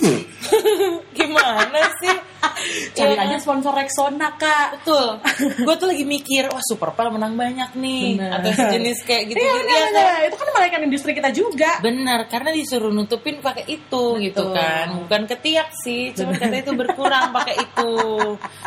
Gimana 1.16 1.80
sih? 2.02 2.31
cari 2.96 3.14
Ya 3.14 3.22
aja 3.22 3.36
kan? 3.36 3.40
sponsor 3.40 3.72
Rexona 3.72 4.28
kak. 4.36 4.66
Betul. 4.80 5.06
Gue 5.66 5.74
tuh 5.76 5.88
lagi 5.88 6.04
mikir, 6.04 6.48
wah 6.48 6.62
Superpal 6.62 7.10
menang 7.10 7.34
banyak 7.34 7.74
nih. 7.74 8.18
Benar. 8.18 8.40
Atau 8.40 8.50
sejenis 8.52 8.98
kayak 9.02 9.22
gitu. 9.30 9.38
Iya, 9.38 9.48
Iya 9.48 9.58
benar, 9.58 9.78
kan? 9.78 9.88
benar. 9.92 10.18
Itu 10.24 10.36
kan 10.36 10.48
melahirkan 10.52 10.82
industri 10.84 11.10
kita 11.12 11.30
juga. 11.30 11.70
Benar, 11.80 12.20
karena 12.26 12.50
disuruh 12.50 12.90
nutupin 12.90 13.38
pakai 13.38 13.64
itu 13.66 14.04
gitu 14.18 14.42
Betul. 14.42 14.56
kan. 14.56 14.86
Bukan 15.04 15.22
ketiak 15.26 15.68
sih, 15.80 16.12
cuma 16.12 16.34
katanya 16.34 16.62
itu 16.62 16.72
berkurang 16.72 17.32
pakai 17.36 17.54
itu. 17.58 17.92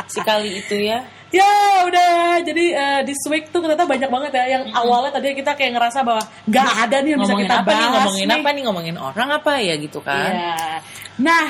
Sekali 0.08 0.60
itu 0.60 0.78
ya. 0.82 1.00
Ya 1.34 1.52
udah, 1.84 2.40
jadi 2.40 2.66
eh, 2.72 3.02
this 3.04 3.20
week 3.28 3.52
tuh 3.52 3.60
ternyata 3.60 3.84
banyak 3.84 4.08
banget 4.08 4.32
ya 4.32 4.46
yang 4.56 4.64
awalnya 4.72 5.12
tadi 5.12 5.36
kita 5.36 5.52
kayak 5.52 5.76
ngerasa 5.76 6.00
bahwa 6.00 6.24
nggak 6.48 6.70
ada 6.88 6.96
nih 7.04 7.12
yang 7.12 7.20
bisa 7.20 7.34
ngomongin 7.34 7.44
kita 7.44 7.58
apa 7.60 7.68
bahas 7.68 7.76
nih, 7.76 7.92
ngomongin 7.92 8.24
nih. 8.24 8.38
apa 8.40 8.50
nih, 8.56 8.62
ngomongin 8.64 8.96
orang 8.96 9.30
apa 9.36 9.52
ya 9.60 9.74
gitu 9.76 10.00
kan. 10.00 10.32
Iya. 10.32 10.56
Nah, 11.20 11.46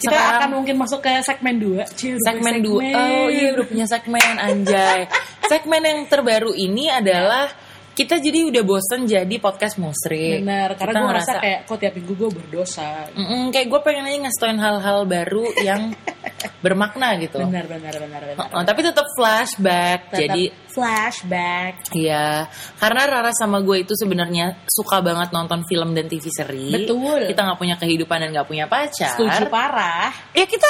kita 0.00 0.16
Sekarang- 0.16 0.40
akan 0.40 0.50
mungkin 0.56 0.76
masuk 0.80 1.04
ke 1.04 1.12
segmen 1.20 1.60
2. 1.60 1.84
Segmen 2.24 2.56
2. 2.64 2.72
Oh 2.96 3.28
iya 3.28 3.52
udah 3.52 3.66
punya 3.68 3.84
segmen 3.84 4.32
anjay. 4.40 5.04
segmen 5.52 5.82
yang 5.84 6.00
terbaru 6.08 6.56
ini 6.56 6.88
adalah 6.88 7.52
kita 7.90 8.16
jadi 8.16 8.48
udah 8.48 8.62
bosen 8.64 9.04
jadi 9.04 9.36
podcast 9.36 9.76
musrik. 9.76 10.40
Benar, 10.40 10.72
karena 10.80 11.04
gue 11.04 11.08
ngerasa 11.12 11.32
kayak 11.36 11.58
kok 11.68 11.76
tiap 11.76 11.92
minggu 12.00 12.12
gue 12.16 12.30
berdosa. 12.32 13.12
Mm-mm, 13.12 13.52
kayak 13.52 13.66
gue 13.68 13.80
pengen 13.84 14.08
aja 14.08 14.18
ngasih 14.24 14.56
hal-hal 14.56 14.98
baru 15.04 15.44
yang 15.60 15.92
bermakna 16.60 17.16
gitu. 17.18 17.40
Benar, 17.42 17.66
benar, 17.66 17.94
benar, 17.98 18.22
benar. 18.30 18.48
Oh, 18.54 18.62
tapi 18.62 18.80
tetap 18.86 19.08
flashback. 19.16 20.12
Tetap 20.12 20.20
Jadi 20.20 20.42
flashback. 20.70 21.72
Iya, 21.96 22.46
karena 22.78 23.02
Rara 23.10 23.32
sama 23.34 23.58
gue 23.64 23.82
itu 23.82 23.96
sebenarnya 23.98 24.62
suka 24.70 25.02
banget 25.02 25.34
nonton 25.34 25.66
film 25.66 25.96
dan 25.96 26.06
TV 26.06 26.30
seri. 26.30 26.70
Betul. 26.70 27.26
Kita 27.26 27.42
nggak 27.42 27.58
punya 27.58 27.76
kehidupan 27.80 28.22
dan 28.22 28.28
nggak 28.30 28.48
punya 28.48 28.70
pacar. 28.70 29.18
Setuju 29.18 29.50
parah. 29.50 30.14
Ya 30.36 30.46
kita 30.46 30.68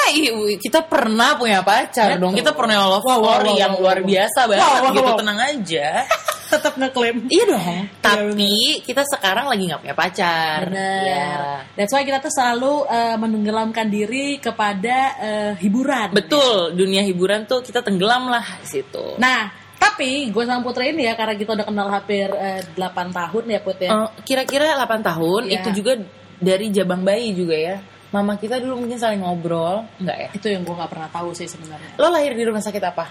kita 0.57 0.79
pernah 0.87 1.37
punya 1.37 1.61
pacar 1.61 2.17
Betul. 2.17 2.21
dong. 2.23 2.33
Kita 2.33 2.51
pernah 2.57 2.87
love 2.87 3.01
Wow, 3.01 3.17
wow, 3.17 3.43
story 3.43 3.51
wow, 3.51 3.59
yang 3.59 3.73
luar 3.75 3.97
biasa 4.05 4.39
banget 4.47 4.61
Wow, 4.63 4.71
wow, 4.71 4.93
gitu. 4.95 5.01
wow. 5.03 5.17
Tenang 5.19 5.39
aja. 5.41 5.87
Tetap 6.51 6.75
ngeklaim. 6.75 7.17
iya 7.31 7.43
dong. 7.47 7.87
Tapi 8.03 8.83
kita 8.83 9.07
sekarang 9.07 9.47
lagi 9.47 9.71
nggak 9.71 9.81
punya 9.87 9.95
pacar. 9.95 10.67
Benar. 10.67 11.03
Iya. 11.07 11.31
That's 11.79 11.91
why 11.95 12.03
kita 12.03 12.19
tuh 12.19 12.27
selalu 12.31 12.73
eh, 12.91 13.15
menenggelamkan 13.15 13.87
diri 13.87 14.35
kepada 14.39 14.97
eh, 15.19 15.51
hiburan. 15.59 15.80
Betul. 16.13 16.77
Dunia 16.77 17.01
hiburan 17.01 17.45
tuh 17.49 17.65
kita 17.65 17.81
tenggelam 17.81 18.29
lah 18.29 18.45
di 18.61 18.67
situ. 18.67 19.17
Nah, 19.17 19.49
tapi 19.81 20.29
gue 20.29 20.43
sama 20.45 20.61
Putri 20.61 20.93
ini 20.93 21.09
ya 21.09 21.17
karena 21.17 21.33
kita 21.33 21.57
udah 21.57 21.65
kenal 21.65 21.87
hampir 21.89 22.29
eh, 22.29 22.61
8 22.77 23.11
tahun 23.11 23.43
ya 23.49 23.59
Put 23.65 23.77
ya. 23.81 23.89
Eh, 23.89 24.09
kira-kira 24.23 24.77
8 24.77 25.01
tahun 25.01 25.41
Iya. 25.49 25.61
itu 25.61 25.69
juga 25.81 25.97
dari 26.41 26.69
jabang 26.69 27.01
bayi 27.01 27.33
juga 27.33 27.57
ya. 27.57 27.77
Mama 28.11 28.35
kita 28.35 28.59
dulu 28.59 28.83
mungkin 28.83 28.99
saling 28.99 29.23
ngobrol, 29.23 29.87
enggak 29.97 30.17
ya? 30.19 30.29
Itu 30.35 30.47
yang 30.51 30.67
gue 30.67 30.75
nggak 30.75 30.91
pernah 30.91 31.07
tahu 31.07 31.31
sih 31.31 31.47
sebenarnya. 31.47 31.95
Lo 31.95 32.11
lahir 32.11 32.35
di 32.35 32.43
rumah 32.43 32.59
sakit 32.59 32.83
apa? 32.83 33.05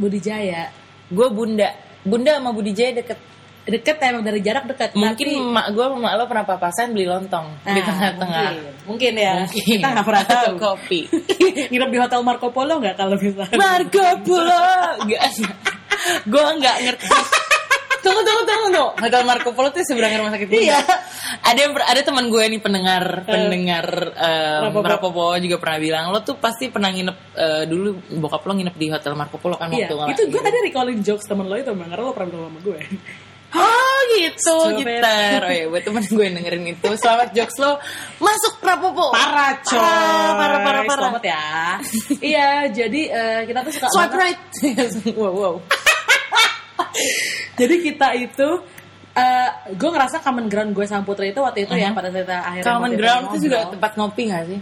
Budi 0.00 0.16
Jaya 0.16 0.72
Gue 1.10 1.26
bunda. 1.28 1.74
Bunda 2.06 2.38
sama 2.38 2.54
Budi 2.54 2.70
Jaya 2.72 3.02
deket. 3.02 3.18
Deket 3.70 3.96
emang 4.02 4.22
dari 4.22 4.40
jarak 4.42 4.64
deket. 4.66 4.90
Mungkin 4.92 5.26
tapi- 5.26 5.38
emak 5.38 5.66
gue 5.70 5.84
sama 5.86 5.96
emak 5.96 6.12
lo 6.18 6.24
pernah 6.26 6.44
papasan 6.46 6.86
beli 6.90 7.06
lontong 7.06 7.46
di 7.62 7.70
Nah, 7.70 7.86
tengah-tengah. 7.86 8.48
Mungkin, 8.50 8.84
mungkin 8.86 9.12
ya. 9.14 9.32
Mungkin. 9.46 9.78
Kita 9.78 9.86
nggak 9.94 10.06
pernah 10.06 10.24
tahu. 10.26 10.52
kopi. 10.58 11.00
Nginep 11.70 11.90
di 11.90 11.98
hotel 11.98 12.20
Marco 12.20 12.48
Polo 12.50 12.74
nggak 12.78 12.96
kalau 12.98 13.16
misalnya? 13.16 13.56
Marco 13.56 14.04
Polo. 14.26 14.62
Gak 15.06 15.22
Gue 16.26 16.44
nggak 16.58 16.76
ngerti. 16.82 17.06
Tunggu, 18.00 18.24
tunggu, 18.24 18.42
tunggu, 18.48 18.66
tunggu. 18.72 18.86
Hotel 18.96 19.22
Marco 19.28 19.50
Polo 19.52 19.68
tuh 19.68 19.84
seberang 19.84 20.16
rumah 20.16 20.32
sakit 20.32 20.48
Bunda. 20.48 20.64
Iya. 20.72 20.80
Ada 21.44 21.58
yang 21.60 21.72
ada 21.76 22.00
teman 22.00 22.26
gue 22.32 22.42
nih 22.48 22.60
pendengar 22.60 23.04
pendengar 23.28 23.86
um. 24.16 24.80
Rapopo 24.80 25.36
juga 25.36 25.60
pernah 25.60 25.78
bilang 25.78 26.04
lo 26.08 26.24
tuh 26.24 26.40
pasti 26.40 26.72
pernah 26.72 26.88
nginep 26.88 27.16
eh, 27.36 27.62
dulu 27.68 28.00
bokap 28.18 28.42
lo 28.48 28.52
nginep 28.56 28.74
di 28.74 28.86
hotel 28.88 29.12
Marco 29.14 29.36
Polo 29.36 29.60
kan 29.60 29.68
Iya, 29.68 29.92
waktu 29.92 30.16
itu 30.16 30.22
gue 30.32 30.40
tadi 30.40 30.58
recalling 30.64 31.04
jokes 31.04 31.28
temen 31.28 31.44
lo 31.46 31.54
itu 31.54 31.70
karena 31.70 32.00
lo 32.00 32.12
pernah 32.16 32.28
bilang 32.32 32.48
sama 32.48 32.60
gue. 32.64 32.78
Oh 33.50 33.98
gitu 34.14 34.56
gitar. 34.78 35.42
Oh 35.42 35.50
ya 35.50 35.64
buat 35.66 35.82
temen 35.82 36.02
gue 36.02 36.22
yang 36.22 36.36
dengerin 36.38 36.64
itu. 36.70 36.88
Selamat 36.94 37.34
jokes 37.34 37.56
lo 37.58 37.82
masuk 38.18 38.62
Rapopo. 38.62 39.10
Parah 39.10 39.58
coy. 39.60 39.74
Parah, 39.74 40.30
parah, 40.34 40.58
parah, 40.62 40.82
parah. 40.86 41.02
Selamat 41.10 41.24
ya. 41.24 41.44
iya, 42.22 42.50
jadi 42.68 43.00
eh, 43.10 43.40
kita 43.44 43.58
tuh 43.62 43.72
suka 43.74 43.86
Swipe 43.90 44.14
banget- 44.14 44.38
right. 44.62 45.14
wow 45.20 45.32
wow. 45.32 45.54
Jadi 47.56 47.74
kita 47.82 48.08
itu 48.16 48.48
eh 49.10 49.48
gue 49.74 49.90
ngerasa 49.90 50.22
common 50.22 50.46
ground 50.46 50.70
gue 50.70 50.86
sama 50.86 51.02
Putri 51.02 51.34
itu 51.34 51.42
waktu 51.42 51.66
itu 51.66 51.74
ya 51.74 51.90
pada 51.90 52.14
saat 52.14 52.22
kita 52.22 52.36
akhirnya 52.38 52.66
Common 52.70 52.92
ground 52.94 53.24
itu 53.28 53.36
juga 53.50 53.58
tempat 53.66 53.92
ngopi 53.98 54.22
gak 54.30 54.44
sih? 54.46 54.60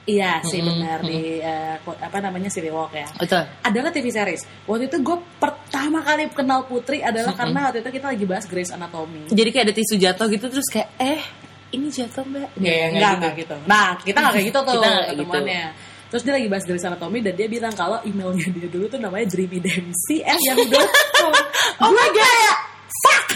Iya 0.00 0.40
sih 0.42 0.58
benar 0.58 1.04
di 1.04 1.38
eh, 1.38 1.76
ko- 1.80 1.94
apa 1.94 2.18
namanya 2.18 2.48
City 2.48 2.72
Walk 2.72 2.92
ya. 2.92 3.06
Betul. 3.14 3.44
Adalah 3.62 3.90
TV 3.90 4.08
series. 4.08 4.42
Waktu 4.64 4.88
itu 4.88 4.96
gue 4.98 5.16
pertama 5.36 6.00
kali 6.00 6.26
kenal 6.32 6.64
Putri 6.64 6.98
adalah 7.00 7.36
karena 7.36 7.68
waktu 7.68 7.80
itu 7.80 7.90
kita 7.92 8.06
lagi 8.10 8.24
bahas 8.24 8.44
Grey's 8.44 8.72
Anatomy. 8.72 9.28
Jadi 9.28 9.48
kayak 9.50 9.64
ada 9.68 9.74
tisu 9.76 9.94
jatuh 9.96 10.26
gitu 10.26 10.46
terus 10.48 10.66
kayak 10.66 10.88
eh 10.96 11.20
ini 11.70 11.86
jatuh 11.86 12.24
mbak. 12.24 12.48
Nggak, 12.56 12.74
ya, 12.74 12.86
Enggak, 12.90 13.12
enggak 13.14 13.32
gitu. 13.38 13.56
Nah, 13.64 13.88
kita 14.00 14.16
nggak 14.18 14.32
kayak 14.34 14.46
gitu 14.48 14.58
tuh 14.58 14.72
Kita 14.72 14.80
nggak 14.80 14.96
kayak 14.96 15.10
ketemuannya. 15.14 15.64
Terus 16.10 16.22
dia 16.26 16.32
lagi 16.34 16.46
bahas 16.50 16.64
Grey's 16.66 16.82
Anatomy 16.82 17.18
dan 17.22 17.34
dia 17.38 17.46
bilang 17.46 17.74
kalau 17.76 17.98
emailnya 18.02 18.46
dia 18.50 18.66
dulu 18.66 18.84
tuh 18.88 18.98
namanya 18.98 19.26
dreamydempsy 19.30 20.16
at 20.24 20.40
yahoo.com. 20.42 21.32
Oh 21.84 21.92
my 21.92 22.08
god. 22.10 22.54
Fuck! 22.90 23.26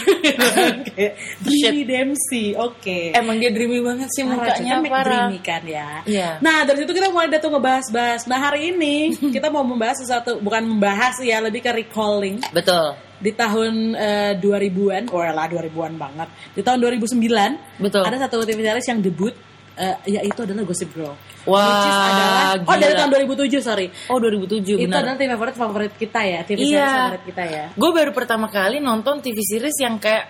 Dreamy 1.45 1.83
Dempsey, 1.87 2.53
oke. 2.59 3.15
Emang 3.15 3.39
dia 3.39 3.49
dreamy 3.49 3.79
banget 3.79 4.11
sih 4.11 4.27
mukanya 4.27 4.79
kan 4.79 4.83
parah. 4.85 5.03
dreamy 5.05 5.39
kan 5.39 5.63
ya. 5.63 5.89
Iya. 6.03 6.29
Nah 6.43 6.67
dari 6.67 6.83
situ 6.83 6.91
kita 6.91 7.07
mulai 7.09 7.31
datang 7.31 7.55
ngebahas-bahas. 7.55 8.27
Nah 8.27 8.39
hari 8.39 8.75
ini 8.75 9.15
kita 9.35 9.47
mau 9.47 9.63
membahas 9.63 10.03
sesuatu, 10.03 10.43
bukan 10.43 10.67
membahas 10.67 11.17
ya, 11.23 11.39
lebih 11.39 11.63
ke 11.63 11.71
recalling 11.71 12.43
Betul. 12.51 12.99
di 13.23 13.31
tahun 13.31 13.95
eh, 13.95 14.33
2000-an, 14.43 15.03
oh 15.09 15.23
lah 15.23 15.47
2000-an 15.47 15.93
banget. 15.95 16.27
Di 16.51 16.61
tahun 16.61 16.77
2009 16.83 17.79
Betul. 17.79 18.03
ada 18.03 18.17
satu 18.27 18.43
TV 18.43 18.59
series 18.59 18.87
yang 18.91 18.99
debut 18.99 19.33
eh, 19.75 19.95
yaitu 20.09 20.39
adalah 20.41 20.63
Gossip 20.63 20.91
Girl. 20.91 21.13
Wah, 21.45 21.61
Which 21.61 21.85
is 21.85 21.93
adalah 21.93 22.41
oh 22.65 22.75
dari 22.75 22.93
tahun 22.95 23.09
2007 23.29 23.61
sorry. 23.61 23.87
Oh 24.07 24.17
2007 24.17 24.65
Itu 24.65 24.81
benar. 24.81 25.05
adalah 25.05 25.15
TV 25.15 25.29
favorit 25.29 25.55
favorit 25.55 25.93
kita 25.93 26.19
ya, 26.21 26.39
TV 26.41 26.57
Iya. 26.57 26.65
series 26.65 26.89
favorit 26.97 27.23
kita 27.27 27.43
ya. 27.45 27.65
Gue 27.71 27.91
baru 27.91 28.11
pertama 28.11 28.47
kali 28.47 28.77
nonton 28.79 29.21
TV 29.21 29.37
series 29.39 29.77
yang 29.77 29.95
kayak 29.97 30.25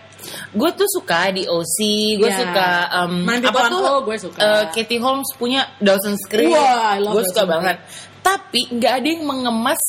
gue 0.51 0.69
tuh 0.73 0.89
suka 0.89 1.31
di 1.31 1.45
OC, 1.45 1.77
gue 2.17 2.25
Iya. 2.25 2.39
suka 2.41 2.67
um, 2.99 3.13
Main 3.23 3.39
apa 3.41 3.59
tuh? 3.69 4.03
Gue 4.03 4.17
suka. 4.17 4.39
eh, 4.39 4.63
Katie 4.73 4.99
Holmes 4.99 5.29
punya 5.35 5.71
Dawson's 5.79 6.25
Creek. 6.25 6.51
Wah, 6.51 6.99
gue 6.99 7.23
suka 7.25 7.43
banget. 7.45 7.77
Tapi 8.19 8.75
nggak 8.75 8.93
ada 8.97 9.07
yang 9.07 9.23
mengemas 9.23 9.79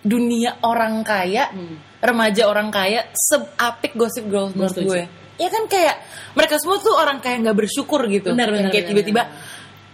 dunia 0.00 0.56
orang 0.62 1.02
kaya, 1.02 1.50
Hmm. 1.50 1.76
remaja 1.98 2.46
orang 2.46 2.70
kaya 2.70 3.06
seapik 3.12 3.94
Gossip 3.94 4.26
Girl 4.26 4.48
menurut 4.50 4.74
gue. 4.74 5.02
Ya 5.38 5.48
kan 5.48 5.70
kayak 5.70 5.96
mereka 6.34 6.58
semua 6.58 6.82
tuh 6.82 6.94
orang 6.98 7.22
kayak 7.22 7.46
nggak 7.46 7.56
bersyukur 7.56 8.04
gitu. 8.10 8.34
Benar, 8.34 8.50
benar, 8.50 8.70
kayak 8.74 8.90
tiba-tiba 8.90 9.22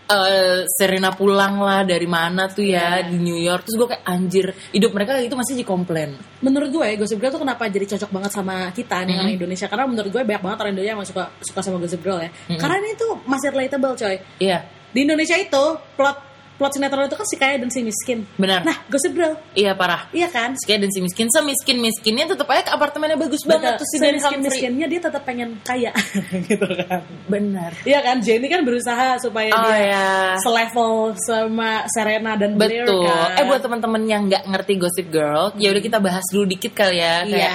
eh, 0.04 0.68
Serena 0.68 1.12
pulang 1.16 1.60
lah 1.64 1.80
dari 1.84 2.04
mana 2.04 2.48
tuh 2.48 2.64
ya 2.64 3.00
Iya. 3.00 3.08
di 3.08 3.16
New 3.20 3.40
York. 3.40 3.64
Terus 3.64 3.76
gue 3.80 3.88
kayak 3.92 4.04
anjir 4.04 4.46
hidup 4.72 4.90
mereka 4.92 5.16
kayak 5.16 5.28
gitu 5.32 5.36
masih 5.36 5.54
dikomplain. 5.56 6.16
Menurut 6.44 6.68
gue 6.72 6.88
Gossip 7.00 7.20
Girl 7.20 7.32
tuh 7.32 7.40
kenapa 7.40 7.68
jadi 7.72 7.86
cocok 7.96 8.10
banget 8.12 8.30
sama 8.32 8.68
kita 8.72 9.04
nih 9.04 9.16
orang 9.16 9.34
Indonesia? 9.36 9.66
Karena 9.68 9.84
menurut 9.88 10.10
gue 10.12 10.22
banyak 10.24 10.42
banget 10.44 10.58
orang 10.60 10.72
Indonesia 10.76 10.92
yang 10.96 11.04
suka 11.08 11.24
suka 11.40 11.60
sama 11.64 11.76
Gossip 11.80 12.00
Girl 12.04 12.20
ya. 12.20 12.28
Karena 12.56 12.76
ini 12.84 12.92
tuh 12.96 13.12
masih 13.24 13.48
relatable 13.52 13.94
coy. 13.96 14.16
Iya. 14.40 14.58
Di 14.92 15.00
Indonesia 15.02 15.36
itu 15.40 15.64
plot 15.96 16.33
plot 16.54 16.72
sinetron 16.78 17.10
itu 17.10 17.16
kan 17.18 17.26
si 17.26 17.36
kaya 17.36 17.56
dan 17.58 17.70
si 17.70 17.82
miskin. 17.82 18.22
Benar. 18.38 18.62
Nah 18.62 18.76
Gossip 18.86 19.12
Girl 19.14 19.34
iya 19.58 19.74
parah. 19.74 20.06
Iya 20.14 20.30
kan? 20.30 20.54
Kayak 20.62 20.86
dan 20.86 20.90
si 20.94 21.00
miskin. 21.02 21.26
Semiskin 21.30 21.78
miskinnya 21.82 22.30
tetap 22.30 22.46
aja 22.50 22.70
apartemennya 22.74 23.18
bagus 23.18 23.42
banget 23.42 23.82
tuh 23.82 23.88
si 23.90 23.98
miskin 23.98 24.22
Humphrey. 24.22 24.46
Miskinnya 24.46 24.86
dia 24.86 25.00
tetap 25.02 25.22
pengen 25.26 25.58
kaya. 25.66 25.90
Gitu 26.48 26.66
kan. 26.86 27.02
Benar. 27.26 27.70
Iya 27.82 27.98
kan? 28.06 28.22
Jenny 28.22 28.46
kan 28.46 28.62
berusaha 28.62 29.18
supaya 29.18 29.50
oh 29.50 29.62
dia 29.66 29.78
ya 29.90 30.08
selevel 30.38 31.18
sama 31.18 31.82
Serena 31.90 32.38
dan 32.38 32.54
Blair 32.54 32.86
betul. 32.86 33.02
kan. 33.02 33.38
Eh 33.38 33.44
buat 33.50 33.60
teman-teman 33.60 34.02
yang 34.06 34.22
nggak 34.30 34.46
ngerti 34.46 34.72
Gossip 34.78 35.08
Girl 35.10 35.50
ya 35.58 35.74
udah 35.74 35.82
kita 35.82 35.98
bahas 35.98 36.24
dulu 36.30 36.46
dikit 36.46 36.72
kali 36.74 36.98
ya 37.00 37.26
iya. 37.26 37.50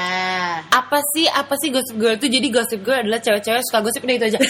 apa 0.67 0.99
sih 1.15 1.27
apa 1.27 1.55
sih 1.55 1.71
Gossip 1.71 1.95
Girl 1.95 2.19
itu? 2.19 2.27
Jadi 2.27 2.47
Gossip 2.51 2.81
Girl 2.83 2.99
adalah 3.07 3.23
cewek-cewek 3.23 3.63
suka 3.63 3.79
gosip 3.79 4.01
udah 4.03 4.15
itu 4.15 4.25
aja. 4.35 4.39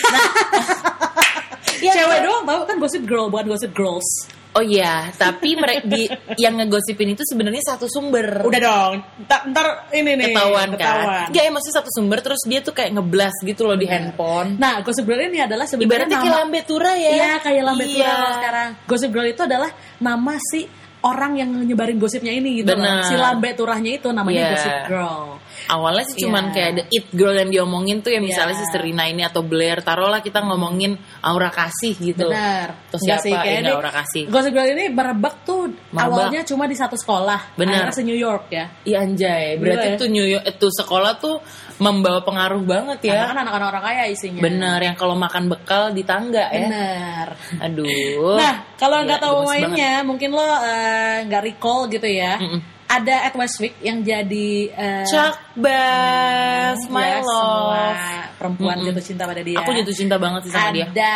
Nah 1.79 1.85
Iya, 1.85 1.93
cewek 1.95 2.19
doang 2.27 2.43
tau 2.43 2.61
kan 2.67 2.75
Gossip 2.75 3.03
Girl? 3.07 3.31
Bukan 3.31 3.55
Gossip 3.55 3.71
Girls 3.71 4.03
Oh 4.49 4.65
iya, 4.65 5.13
tapi 5.13 5.53
mereka 5.53 5.85
di 5.85 6.09
yang 6.41 6.57
ngegosipin 6.57 7.13
itu 7.13 7.21
sebenarnya 7.21 7.61
satu 7.69 7.85
sumber. 7.85 8.41
udah 8.41 8.57
dong 8.59 8.93
ntar, 9.29 9.45
ntar 9.45 9.67
ini 9.93 10.17
nih 10.17 10.33
ketahuan 10.33 10.69
kan? 10.73 11.29
Gak 11.29 11.43
ya 11.45 11.51
maksudnya 11.53 11.77
satu 11.85 11.89
sumber 11.93 12.17
terus 12.25 12.41
dia 12.49 12.57
tuh 12.65 12.73
kayak 12.73 12.97
ngeblas 12.97 13.45
gitu 13.45 13.69
loh 13.69 13.77
di 13.77 13.85
handphone. 13.85 14.57
Nah, 14.57 14.81
Gossip 14.81 15.05
Girl 15.05 15.21
ini 15.21 15.37
adalah 15.37 15.69
sebenarnya 15.69 16.09
Ibaratnya 16.09 16.17
kayak 16.17 16.33
nama 16.33 16.41
Lambe 16.41 16.61
Tura 16.65 16.93
ya. 16.97 17.11
Iya, 17.13 17.31
kayak 17.45 17.61
Lambe 17.61 17.85
Tura 17.85 18.01
Iya. 18.01 18.09
kalau 18.09 18.31
sekarang. 18.41 18.69
Gossip 18.89 19.09
Girl 19.13 19.27
itu 19.29 19.41
adalah 19.45 19.69
nama 20.01 20.33
si 20.41 20.61
orang 20.99 21.31
yang 21.37 21.49
nyebarin 21.63 21.95
gosipnya 21.95 22.33
ini 22.33 22.65
gitu 22.65 22.73
Benar. 22.73 23.05
loh. 23.05 23.07
Si 23.07 23.15
Lambe 23.15 23.49
Turahnya 23.53 23.91
itu 23.95 24.09
namanya 24.09 24.41
Iya. 24.41 24.49
Gossip 24.51 24.77
Girl. 24.89 25.25
Awalnya 25.69 26.05
sih 26.09 26.25
cuman 26.25 26.49
Iya. 26.49 26.53
kayak 26.57 26.71
the 26.73 26.83
it 26.89 27.05
girl 27.13 27.31
yang 27.31 27.53
diomongin 27.53 28.01
tuh 28.01 28.09
ya 28.09 28.17
misalnya 28.17 28.57
Iya. 28.57 28.61
si 28.61 28.73
Serena 28.73 29.05
ini 29.05 29.21
atau 29.21 29.45
Blair. 29.45 29.79
Taruhlah 29.79 30.17
kita 30.19 30.41
ngomongin 30.41 30.97
Aura 31.21 31.53
Kasih 31.53 31.93
gitu. 31.93 32.25
Benar. 32.25 32.73
Terus 32.89 33.01
siapa 33.05 33.45
kayak 33.45 33.61
ini 33.61 33.69
Aura 33.69 33.91
Kasih? 33.93 34.23
Gossip 34.27 34.49
Girl 34.49 34.65
ini 34.65 34.89
merebak 34.89 35.45
tuh 35.45 35.69
Merebak. 35.93 36.09
awalnya 36.09 36.41
cuma 36.41 36.65
di 36.65 36.73
satu 36.73 36.97
sekolah. 36.97 37.53
Benar. 37.53 37.93
Se 37.93 38.01
New 38.01 38.17
York 38.17 38.49
ya. 38.49 38.65
Iya 38.81 39.05
anjay, 39.05 39.61
berarti 39.61 39.87
ya. 39.93 39.95
tuh 39.95 40.07
New 40.09 40.25
York 40.25 40.43
itu 40.43 40.67
sekolah 40.73 41.11
tuh 41.15 41.37
membawa 41.77 42.19
pengaruh 42.19 42.65
banget 42.65 42.97
Karena 43.05 43.23
ya. 43.23 43.29
kan 43.29 43.37
anak-anak 43.45 43.67
orang 43.69 43.83
kaya 43.85 44.03
isinya. 44.09 44.41
Bener, 44.41 44.79
yang 44.81 44.97
kalau 44.97 45.13
makan 45.13 45.47
bekal 45.47 45.93
di 45.93 46.01
tangga 46.01 46.49
ya. 46.49 46.65
Benar. 46.65 47.27
Aduh. 47.61 48.35
Nah, 48.35 48.55
kalau 48.75 49.05
nggak 49.05 49.21
tahu 49.21 49.37
gemes 49.37 49.47
banget. 49.47 49.61
mainnya, 49.69 49.93
mungkin 50.01 50.29
lo 50.33 50.43
eh, 50.43 51.17
nggak 51.29 51.43
recall 51.45 51.85
gitu 51.87 52.09
ya. 52.09 52.35
Mm-mm. 52.41 52.78
Ada 52.89 53.29
Ed 53.29 53.37
Westwick 53.37 53.77
yang 53.85 54.01
jadi 54.01 54.49
eh, 54.73 55.05
Chuck 55.05 55.37
Bass, 55.53 56.81
my 56.89 57.05
ya, 57.05 57.21
semua 57.21 57.77
love. 57.93 58.01
perempuan 58.41 58.75
Mm-mm. 58.81 58.87
jatuh 58.89 59.05
cinta 59.05 59.23
pada 59.29 59.41
dia. 59.45 59.61
Aku 59.61 59.69
jatuh 59.71 59.93
cinta 59.93 60.17
banget 60.17 60.49
sih 60.49 60.51
sama 60.51 60.73
dia. 60.73 60.89
Ada 60.89 61.15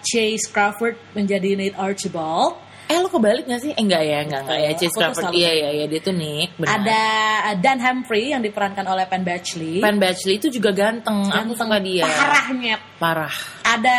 Chase 0.00 0.48
Crawford 0.48 0.96
menjadi 1.12 1.60
Nate 1.60 1.76
Archibald. 1.76 2.56
Eh 2.90 2.98
lo 2.98 3.06
kebalik 3.06 3.46
gak 3.46 3.62
sih? 3.62 3.70
Eh 3.70 3.82
enggak 3.86 4.02
ya, 4.02 4.18
enggak 4.26 4.40
enggak 4.42 4.58
ya. 4.58 4.70
Chase 4.74 4.94
Crawford. 4.98 5.30
Iya 5.30 5.50
iya 5.54 5.68
iya 5.78 5.84
dia 5.86 6.00
tuh 6.02 6.10
Nick. 6.10 6.58
Benar. 6.58 6.70
Ada 6.74 7.02
uh, 7.46 7.56
Dan 7.62 7.78
Humphrey 7.78 8.34
yang 8.34 8.42
diperankan 8.42 8.82
oleh 8.82 9.06
Penn 9.06 9.22
Badgley. 9.22 9.78
Penn 9.78 10.02
Badgley 10.02 10.34
itu 10.42 10.50
juga 10.50 10.74
ganteng. 10.74 11.30
Aku 11.30 11.54
suka 11.54 11.78
dia. 11.78 12.10
Parahnya. 12.10 12.76
Parah. 12.98 13.34
Ada 13.62 13.98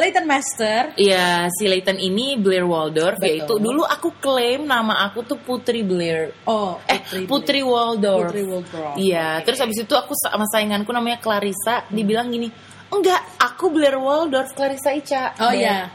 Leighton 0.00 0.24
Master. 0.24 0.96
Iya, 0.96 1.52
si 1.52 1.68
Leighton 1.68 2.00
ini 2.00 2.40
Blair 2.40 2.64
Waldorf 2.64 3.20
Betul. 3.20 3.28
yaitu 3.28 3.54
dulu 3.60 3.84
aku 3.84 4.16
klaim 4.16 4.64
nama 4.64 5.04
aku 5.04 5.20
tuh 5.20 5.36
Putri 5.36 5.84
Blair. 5.84 6.32
Oh, 6.48 6.80
Eh, 6.88 7.04
Putri, 7.28 7.60
Waldorf. 7.60 8.32
Putri 8.32 8.42
Waldorf. 8.48 8.96
Iya, 8.96 9.44
terus 9.44 9.60
habis 9.60 9.76
itu 9.76 9.92
aku 9.92 10.16
sama 10.16 10.48
sainganku 10.48 10.88
namanya 10.90 11.20
Clarissa, 11.20 11.84
dibilang 11.92 12.32
gini, 12.32 12.48
"Enggak, 12.88 13.20
aku 13.36 13.68
Blair 13.68 14.00
Waldorf, 14.00 14.56
Clarissa 14.56 14.96
Ica." 14.96 15.36
Oh 15.44 15.52
iya. 15.52 15.92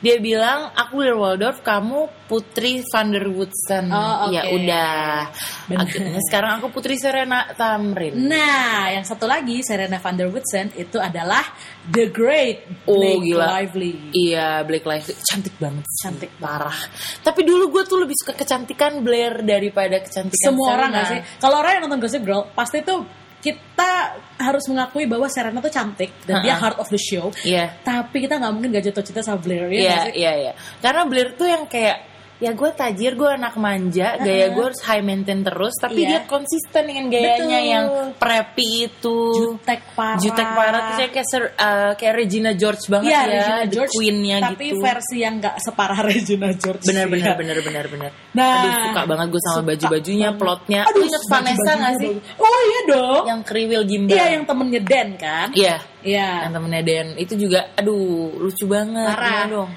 Dia 0.00 0.16
bilang, 0.16 0.72
"Aku 0.72 0.96
Blair 1.04 1.12
Waldorf, 1.12 1.60
kamu 1.60 2.08
Putri 2.24 2.80
Van 2.88 3.12
der 3.12 3.28
Woodsen." 3.28 3.92
Oh, 3.92 4.26
oke. 4.26 4.32
Ya 4.32 4.42
udah. 4.48 5.28
Akhirnya 5.70 6.20
sekarang 6.24 6.58
aku 6.58 6.72
Putri 6.72 6.96
Serena 6.96 7.44
Tamrin. 7.52 8.16
Nah, 8.16 8.88
yang 8.90 9.04
satu 9.04 9.28
lagi 9.28 9.60
Serena 9.60 10.00
van 10.00 10.16
der 10.16 10.32
Woodsen 10.32 10.72
itu 10.74 10.96
adalah 10.96 11.44
The 11.84 12.08
Great 12.08 12.88
Oh, 12.88 12.96
Blake 12.96 13.22
gila. 13.28 13.46
Lively. 13.60 13.92
Iya, 14.10 14.64
Blake 14.64 14.88
Lively 14.88 15.14
cantik 15.20 15.54
banget, 15.60 15.84
sih. 15.84 16.00
Cantik 16.08 16.32
parah. 16.40 16.80
Tapi 17.20 17.40
dulu 17.44 17.68
gue 17.70 17.82
tuh 17.84 18.00
lebih 18.00 18.16
suka 18.16 18.32
kecantikan 18.34 19.04
Blair 19.04 19.44
daripada 19.44 20.00
kecantikan 20.00 20.40
Semua 20.48 20.74
orang 20.74 20.90
Serena. 20.90 20.98
gak 20.98 21.10
sih? 21.12 21.20
Kalau 21.38 21.56
orang 21.60 21.70
yang 21.76 21.82
nonton 21.86 22.00
Gossip 22.00 22.22
Girl, 22.24 22.48
pasti 22.50 22.80
tuh 22.80 23.04
kita 23.40 24.20
harus 24.36 24.64
mengakui 24.68 25.08
bahwa 25.08 25.24
Serena 25.28 25.60
tuh 25.60 25.72
cantik 25.72 26.12
dan 26.28 26.44
dia 26.44 26.56
Ha-ha. 26.56 26.60
heart 26.60 26.78
of 26.80 26.88
the 26.88 27.00
show. 27.00 27.32
Iya. 27.40 27.72
Tapi 27.80 28.24
kita 28.24 28.36
nggak 28.36 28.52
mungkin 28.52 28.68
gak 28.72 28.84
jatuh 28.92 29.04
cinta 29.04 29.20
sama 29.24 29.40
Blair 29.40 29.68
ya 29.68 29.80
Iya, 29.80 30.00
iya, 30.12 30.32
iya. 30.36 30.52
Karena 30.80 31.08
Blair 31.08 31.32
tuh 31.36 31.48
yang 31.48 31.64
kayak 31.64 32.09
ya 32.40 32.50
gue 32.50 32.70
tajir, 32.72 33.12
gue 33.14 33.30
anak 33.30 33.54
manja, 33.54 34.16
gaya 34.16 34.48
gue 34.48 34.64
harus 34.64 34.80
high 34.80 35.00
maintain 35.00 35.40
terus, 35.40 35.76
tapi 35.76 36.02
Iya. 36.02 36.08
dia 36.08 36.20
konsisten 36.24 36.82
dengan 36.82 37.06
gayanya 37.06 37.36
Betul. 37.60 37.68
yang 37.68 37.86
preppy 38.16 38.68
itu. 38.82 39.18
Jutek 39.36 39.80
parah. 39.92 40.16
Jutek 40.16 40.48
parah 40.50 40.80
terus 40.90 41.08
kayak 41.12 41.26
Ser- 41.28 41.52
uh, 41.52 41.92
kayak 41.94 42.14
Regina 42.16 42.50
George 42.52 42.88
banget 42.88 43.12
Iya, 43.12 43.20
ya, 43.20 43.28
Regina 43.28 43.60
the 43.60 43.68
George, 43.70 43.92
queen-nya 43.92 44.36
tapi 44.42 44.66
gitu. 44.66 44.80
versi 44.80 45.16
yang 45.20 45.34
nggak 45.36 45.54
separah 45.60 46.00
Regina 46.08 46.48
George. 46.56 46.82
Bener 46.82 47.04
sih, 47.04 47.12
bener 47.12 47.28
ya. 47.28 47.36
bener 47.36 47.56
bener 47.60 47.84
bener. 47.86 48.10
Nah, 48.32 48.56
Aduh 48.64 48.72
suka 48.88 49.02
banget 49.04 49.26
gue 49.28 49.42
sama 49.42 49.54
suka 49.54 49.68
baju-bajunya, 49.68 50.28
banget. 50.28 50.40
plotnya. 50.40 50.80
Aduh, 50.88 51.02
inget 51.04 51.22
Vanessa 51.28 51.52
baju-bajunya 51.60 51.84
gak 51.84 51.94
sih? 52.00 52.14
Oh 52.40 52.60
iya 52.64 52.80
dong. 52.88 53.22
Yang 53.28 53.40
kriwil 53.44 53.82
gimbal. 53.84 54.14
Iya 54.16 54.24
yang 54.32 54.44
temennya 54.48 54.80
Dan 54.80 55.08
kan? 55.14 55.48
Iya. 55.52 55.76
Iya. 56.00 56.48
Yang 56.48 56.52
temennya 56.56 56.82
Den 56.82 57.08
itu 57.20 57.34
juga, 57.36 57.60
aduh 57.76 58.32
lucu 58.40 58.64
banget. 58.66 59.08
Parah. 59.12 59.44
Dong? 59.50 59.70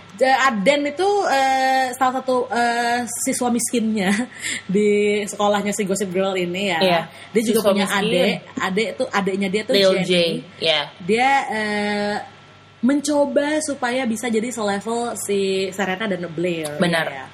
Dan 0.64 0.80
itu 0.88 1.10
eh, 1.28 1.92
salah 1.98 2.24
satu 2.24 2.48
eh, 2.48 3.04
siswa 3.28 3.50
miskinnya 3.52 4.12
di 4.76 5.22
sekolahnya 5.28 5.76
si 5.76 5.84
Gossip 5.84 6.10
Girl 6.14 6.36
ini 6.38 6.72
ya. 6.72 6.80
Iya, 6.80 7.02
Dia 7.36 7.42
juga 7.44 7.60
siswa 7.60 7.72
punya 7.76 7.86
miskin. 7.88 8.00
adik, 8.08 8.34
adik 8.56 8.88
itu 8.96 9.04
adiknya 9.12 9.48
dia 9.52 9.62
tuh 9.68 9.74
Lil 9.76 9.94
Jenny. 10.04 10.04
J. 10.08 10.14
Ya. 10.64 10.82
Dia 11.04 11.30
eh, 11.52 12.16
mencoba 12.84 13.64
supaya 13.64 14.04
bisa 14.04 14.28
jadi 14.28 14.52
selevel 14.52 15.16
si 15.16 15.72
Serena 15.72 16.06
dan 16.08 16.28
Blair. 16.32 16.76
Benar. 16.80 17.08
Iya. 17.08 17.26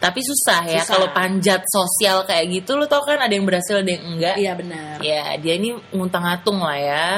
Tapi 0.00 0.20
susah 0.24 0.64
ya 0.64 0.80
kalau 0.88 1.12
panjat 1.12 1.60
sosial 1.68 2.24
kayak 2.24 2.48
gitu 2.48 2.72
lo 2.72 2.88
tau 2.88 3.04
kan 3.04 3.20
ada 3.20 3.36
yang 3.36 3.44
berhasil 3.44 3.84
ada 3.84 3.90
yang 3.92 4.16
enggak. 4.16 4.34
Iya 4.40 4.52
benar. 4.56 4.96
Ya 5.04 5.36
dia 5.36 5.54
ini 5.60 5.76
nguntang-ngatung 5.92 6.56
lah 6.56 6.78
ya. 6.80 7.08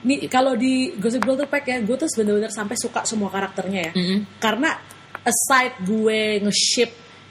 Nih 0.00 0.28
kalau 0.32 0.56
di 0.56 0.96
Gossip 0.96 1.20
Girl 1.20 1.36
Pak 1.44 1.64
ya, 1.68 1.78
gue 1.84 1.96
tuh 1.96 2.08
bener-bener 2.16 2.48
sampai 2.48 2.76
suka 2.76 3.04
semua 3.04 3.28
karakternya 3.28 3.90
ya. 3.90 3.92
Mm-mm. 3.92 4.18
Karena 4.40 4.72
aside 5.20 5.76
gue 5.84 6.40
nge-ship 6.40 6.90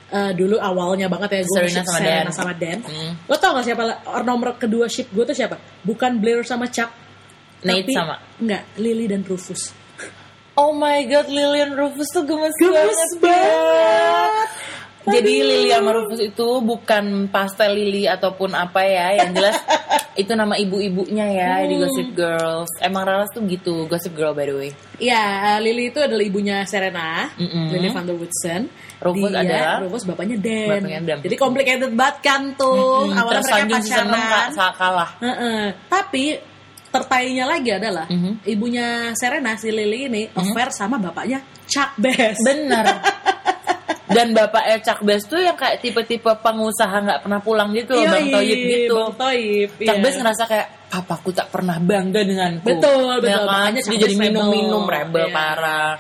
eh, 0.10 0.32
dulu 0.38 0.62
awalnya 0.62 1.10
banget 1.10 1.30
ya 1.38 1.42
gue 1.46 1.56
Serena 1.66 1.82
sama 1.82 1.98
Serena 1.98 2.22
Dan. 2.30 2.34
sama 2.34 2.54
Dan. 2.54 2.80
Mm. 2.86 3.14
Lo 3.26 3.36
tau 3.42 3.52
gak 3.58 3.66
siapa 3.66 3.84
nomor 4.22 4.62
kedua 4.62 4.86
ship 4.86 5.10
gue 5.10 5.26
tuh 5.26 5.34
siapa? 5.34 5.58
Bukan 5.82 6.22
Blair 6.22 6.46
sama 6.46 6.70
Chuck. 6.70 6.90
Nate 7.66 7.90
tapi- 7.90 7.96
sama. 7.98 8.16
Enggak, 8.40 8.64
Lily 8.78 9.06
dan 9.10 9.26
Rufus. 9.26 9.74
Oh 10.60 10.76
my 10.76 11.08
god, 11.08 11.32
Lilian 11.32 11.72
Rufus 11.72 12.12
tuh 12.12 12.28
gemes, 12.28 12.52
Gemes 12.60 13.00
banget. 13.24 13.24
banget. 13.24 14.50
Jadi 15.12 15.34
Lily 15.40 15.70
sama 15.70 15.92
Rufus 15.92 16.22
itu 16.22 16.48
bukan 16.60 17.06
pastel 17.28 17.72
Lily 17.72 18.06
ataupun 18.06 18.52
apa 18.52 18.82
ya, 18.82 19.14
yang 19.16 19.32
jelas 19.32 19.58
itu 20.22 20.32
nama 20.32 20.54
ibu-ibunya 20.54 21.26
ya 21.26 21.52
di 21.62 21.74
Hmm. 21.74 21.84
Gossip 21.84 22.10
Girls. 22.14 22.70
Emang 22.80 23.04
Raras 23.04 23.30
tuh 23.30 23.44
gitu, 23.44 23.86
Gossip 23.86 24.14
Girl 24.14 24.32
by 24.32 24.44
the 24.44 24.54
way. 24.54 24.72
Iya, 24.98 25.24
uh, 25.48 25.60
Lily 25.60 25.90
itu 25.90 26.00
adalah 26.00 26.22
ibunya 26.22 26.64
Serena, 26.64 27.32
Mm-mm. 27.34 27.70
Lily 27.70 27.90
Van 27.90 28.04
der 28.04 28.14
Woodsen. 28.14 28.62
Rufus 29.00 29.32
Dia, 29.32 29.40
adalah- 29.42 29.78
Rufus 29.82 30.04
bapaknya 30.04 30.36
Dan. 30.38 30.68
Bapaknya 30.76 31.00
Dan. 31.06 31.18
Jadi 31.24 31.36
complicated 31.36 31.92
banget 31.94 32.18
kan 32.20 32.42
tuh. 32.54 33.08
Mm-mm, 33.08 33.16
Awalnya 33.16 33.40
mereka 33.40 33.40
tersanjung 33.48 33.82
season 33.82 34.06
enam 34.06 34.20
pacaran. 34.22 34.50
ka- 34.52 34.76
kalah. 34.76 35.10
Heeh. 35.20 35.64
Tapi 35.88 36.24
tertainya 36.90 37.46
lagi 37.46 37.70
adalah 37.70 38.10
Mhm. 38.10 38.44
ibunya 38.44 38.88
Serena 39.14 39.54
si 39.56 39.70
Lily 39.70 40.10
ini 40.10 40.26
affair 40.34 40.74
sama 40.74 40.98
bapaknya 40.98 41.38
Chuck 41.64 41.94
Bass. 41.96 42.42
Bener. 42.42 42.82
Dan 44.10 44.34
bapaknya 44.34 44.78
Chuck 44.82 45.06
Bass 45.06 45.22
tuh 45.30 45.38
yang 45.38 45.54
kayak 45.54 45.86
tipe-tipe 45.86 46.26
pengusaha 46.42 46.98
nggak 46.98 47.20
pernah 47.22 47.40
pulang 47.46 47.70
gitu 47.78 47.94
loh, 47.94 48.10
Bang 48.10 48.26
Yoi, 48.26 48.34
Toyib 48.34 48.60
gitu. 48.66 48.94
Bang 48.98 49.14
Toyib. 49.16 49.70
Chuck 49.78 49.98
iya. 49.98 50.02
Bass 50.02 50.16
ngerasa 50.18 50.44
kayak 50.50 50.68
papaku 50.90 51.30
tak 51.30 51.48
pernah 51.54 51.78
bangga 51.78 52.22
denganku. 52.26 52.66
Betul, 52.66 53.22
betul. 53.22 53.30
Ya 53.30 53.38
kan? 53.38 53.46
Makanya 53.46 53.82
Dia 53.86 54.00
jadi 54.02 54.16
minum-minum 54.18 54.84
rebel 54.90 55.30
Iya. 55.30 55.36
parah. 55.38 55.94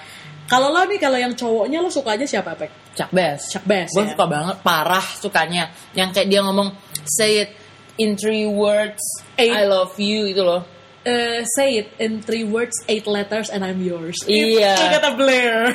Kalau 0.49 0.73
lo 0.73 0.81
nih 0.89 0.97
kalau 0.97 1.17
yang 1.21 1.37
cowoknya 1.37 1.77
lo 1.77 1.93
sukanya 1.93 2.25
siapa, 2.25 2.57
Pek? 2.57 2.97
Chuck 2.97 3.13
Bass. 3.13 3.53
Chuck 3.53 3.65
Bass, 3.69 3.93
Gue 3.93 4.01
ya. 4.01 4.17
suka 4.17 4.25
banget, 4.25 4.57
parah 4.65 5.05
sukanya. 5.21 5.69
Yang 5.93 6.09
kayak 6.17 6.27
dia 6.33 6.41
ngomong, 6.41 6.73
say 7.05 7.45
it 7.45 7.53
in 8.01 8.17
three 8.17 8.49
words, 8.49 8.97
Eight. 9.37 9.53
I 9.53 9.69
love 9.69 9.93
you 10.01 10.25
itu 10.25 10.41
loh. 10.41 10.65
Eh, 11.07 11.47
say 11.55 11.79
it 11.79 11.95
in 11.95 12.19
three 12.19 12.43
words, 12.43 12.75
eight 12.91 13.07
letters, 13.07 13.47
and 13.47 13.63
I'm 13.63 13.79
yours. 13.79 14.19
Iya. 14.27 14.75
Itu 14.75 14.85
kata 14.99 15.09
Blair. 15.15 15.71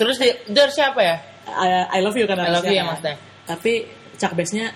Terus 0.00 0.18
dia, 0.18 0.34
dia 0.50 0.66
siapa 0.66 0.98
ya? 0.98 1.16
I, 1.46 1.68
I 1.86 1.98
love 2.02 2.18
you 2.18 2.26
kan 2.26 2.40
I 2.42 2.50
love 2.50 2.66
you 2.66 2.74
ya, 2.74 2.82
maksudnya. 2.82 3.16
Tapi 3.46 3.86
Chuck 4.18 4.34
Bass-nya 4.34 4.74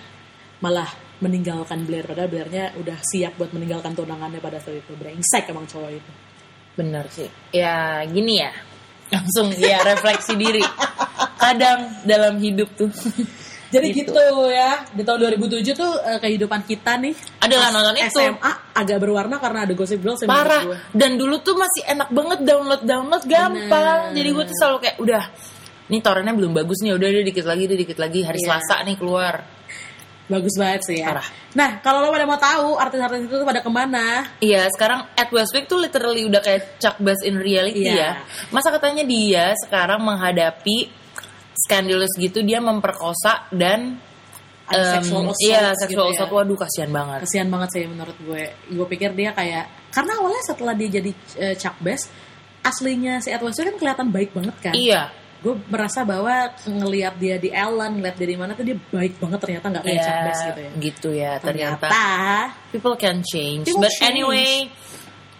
malah 0.63 0.87
meninggalkan 1.19 1.83
Blair 1.83 2.07
padahal 2.07 2.31
Blairnya 2.31 2.71
udah 2.79 2.95
siap 3.03 3.35
buat 3.35 3.51
meninggalkan 3.51 3.91
tunangannya 3.91 4.39
pada 4.39 4.63
saat 4.63 4.79
itu 4.79 4.95
brengsek 4.95 5.51
emang 5.51 5.67
cowok 5.67 5.91
itu 5.91 6.11
Bener 6.79 7.03
sih. 7.11 7.27
Ya 7.51 8.07
gini 8.07 8.39
ya. 8.39 8.55
Langsung 9.11 9.51
ya 9.59 9.83
refleksi 9.83 10.39
diri. 10.39 10.63
Kadang 11.35 12.07
dalam 12.07 12.39
hidup 12.39 12.71
tuh. 12.79 12.87
jadi 13.69 13.87
Gitu. 13.87 14.09
gitu, 14.09 14.21
ya 14.47 14.81
di 14.89 15.01
tahun 15.01 15.19
2007 15.37 15.73
tuh 15.73 15.91
eh, 15.99 16.17
kehidupan 16.17 16.61
kita 16.63 16.97
nih 16.97 17.13
Adalah 17.39 17.69
nonton 17.69 17.95
itu. 17.95 18.17
SMA 18.17 18.51
agak 18.73 18.97
berwarna 18.97 19.37
karena 19.37 19.63
ada 19.63 19.73
Gossip 19.73 19.99
Girl 19.99 20.17
Parah. 20.19 20.61
gue. 20.63 20.77
Dan 20.91 21.15
dulu 21.15 21.37
tuh 21.39 21.53
masih 21.53 21.85
enak 21.87 22.09
banget 22.09 22.39
download 22.43 22.81
download 22.81 23.23
gampang. 23.23 24.09
Bener. 24.09 24.15
Jadi 24.15 24.29
gue 24.31 24.43
tuh 24.45 24.55
selalu 24.55 24.77
kayak 24.81 24.97
udah. 24.97 25.23
Nih 25.87 25.99
torrentnya 25.99 26.33
belum 26.33 26.53
bagus 26.53 26.77
nih, 26.79 26.93
udah 26.93 27.07
deh 27.07 27.23
dikit 27.23 27.45
lagi, 27.45 27.63
deh 27.65 27.73
dikit 27.75 27.97
lagi. 27.97 28.21
Hari 28.21 28.37
Iya. 28.37 28.45
Selasa 28.47 28.75
nih 28.83 28.95
keluar. 28.95 29.35
bagus 30.27 30.53
banget 30.55 30.85
sih 30.85 31.01
ya 31.01 31.09
Parah. 31.09 31.25
nah 31.57 31.81
kalau 31.81 32.05
lo 32.05 32.13
pada 32.13 32.21
mau 32.23 32.37
tahu 32.37 32.77
artis-artis 32.77 33.25
itu 33.25 33.33
tuh 33.33 33.41
pada 33.41 33.65
ke 33.65 33.71
mana 33.73 34.29
Iya, 34.37 34.69
sekarang 34.69 35.09
at 35.11 35.25
Westwick 35.27 35.65
tuh 35.65 35.81
literally 35.81 36.21
udah 36.21 36.37
kayak 36.37 36.77
Chuck 36.77 37.01
Bass 37.01 37.25
in 37.25 37.33
reality 37.33 37.81
Iya. 37.81 37.97
ya. 37.97 38.11
Masa 38.47 38.69
katanya 38.69 39.01
dia 39.01 39.57
sekarang 39.57 40.05
menghadapi 40.05 40.85
scandalous 41.59 42.13
gitu, 42.15 42.39
dia 42.41 42.59
memperkosa 42.59 43.47
dan 43.51 43.99
Ada 44.69 44.79
em, 44.79 44.93
sexual 45.01 45.21
assault 45.25 45.41
Iya, 45.41 45.61
gitu 45.65 45.81
sexual 45.81 46.07
ya. 46.07 46.13
assault. 46.13 46.31
Waduh, 46.31 46.57
kasihan 46.57 46.91
banget. 46.91 47.19
kasihan 47.25 47.47
banget 47.49 47.69
sih 47.73 47.83
menurut 47.83 48.17
gue 48.21 48.43
gue 48.69 48.85
pikir 48.87 49.09
dia 49.13 49.33
kayak 49.33 49.65
karena 49.89 50.11
awalnya 50.15 50.43
setelah 50.45 50.73
dia 50.73 50.89
jadi 50.93 51.11
eh, 51.41 51.55
Chuck 51.57 51.81
Bass 51.81 52.05
aslinya 52.61 53.17
si 53.17 53.31
Ed 53.31 53.41
Westwick 53.41 53.73
kan 53.73 53.77
kelihatan 53.77 54.07
baik 54.09 54.29
banget 54.29 54.55
kan 54.61 54.73
Iya. 54.75 55.09
gue 55.39 55.55
merasa 55.71 56.03
bahwa 56.03 56.51
ngelihat 56.67 57.15
dia 57.15 57.39
di 57.39 57.47
Ellen 57.49 57.97
ngelihat 57.97 58.13
dia 58.13 58.27
di 58.27 58.37
mana 58.37 58.51
tuh 58.53 58.61
dia 58.61 58.75
baik 58.75 59.17
banget 59.17 59.39
ternyata 59.39 59.65
nggak 59.71 59.83
kayak 59.83 59.95
Iya, 59.95 60.03
Chuck 60.05 60.19
Bass 60.21 60.39
gitu 60.43 60.59
ya 60.59 60.71
gitu 60.77 61.09
ya 61.15 61.31
ternyata. 61.39 61.87
ternyata 61.87 62.29
People 62.69 62.95
can 62.95 63.17
change. 63.23 63.65
People 63.65 63.81
But 63.81 63.89
change. 63.89 64.05
anyway, 64.05 64.67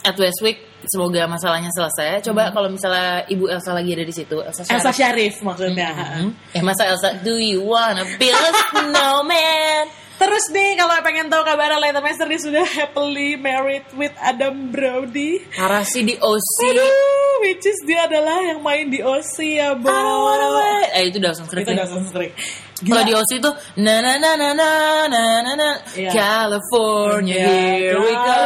at 0.01 0.15
Westwick 0.15 0.68
semoga 0.88 1.27
masalahnya 1.27 1.67
selesai. 1.75 2.23
Coba 2.23 2.53
kalau 2.55 2.71
misalnya 2.71 3.25
Ibu 3.27 3.51
Elsa 3.51 3.75
lagi 3.75 3.91
ada 3.91 4.05
di 4.07 4.13
situ, 4.15 4.38
Elsa 4.39 4.63
Syarif. 4.63 4.69
Hmm. 4.69 4.77
Elsa 4.80 4.91
Sharif 4.95 5.34
maksudnya 5.43 5.89
Hmm. 5.91 6.32
Eh 6.55 6.63
masa 6.63 6.88
Elsa, 6.88 7.19
do 7.19 7.36
you 7.36 7.59
wanna 7.65 8.05
build 8.15 8.39
a 8.39 8.63
snowman? 8.71 9.86
Terus 10.20 10.51
nih 10.51 10.76
kalau 10.76 10.99
pengen 10.99 11.32
tahu 11.32 11.47
kabar 11.47 11.72
Leighton 11.80 12.03
Meester 12.03 12.28
dia 12.28 12.38
sudah 12.38 12.65
happily 12.67 13.39
married 13.39 13.88
with 13.95 14.11
Adam 14.20 14.67
Brody. 14.67 15.39
Parah 15.55 15.88
sih 15.88 16.03
di 16.03 16.20
OC. 16.20 16.55
Aduh, 16.59 16.91
which 17.39 17.63
is 17.63 17.80
dia 17.88 18.03
adalah 18.03 18.36
yang 18.43 18.59
main 18.59 18.91
di 18.91 18.99
OC 18.99 19.36
ya, 19.55 19.80
Bo. 19.80 19.88
Wanna 19.88 20.47
wait. 20.59 20.89
Eh 20.91 21.03
itu 21.07 21.24
Dawson's 21.24 21.47
Creek. 21.47 21.63
Itu 21.63 21.72
ya. 21.72 21.88
Dawson's 21.88 22.11
Creek. 22.11 22.36
Kalau 22.80 23.03
di 23.03 23.13
OC 23.15 23.32
itu 23.39 23.51
na 23.80 23.95
na 23.99 24.20
na 24.20 24.32
na 24.36 24.49
na 24.51 24.70
na 25.07 25.24
na 25.39 25.51
na 25.55 25.70
Iya. 25.95 26.11
California 26.11 27.43
here 27.43 27.95
we 27.95 28.11
go. 28.11 28.43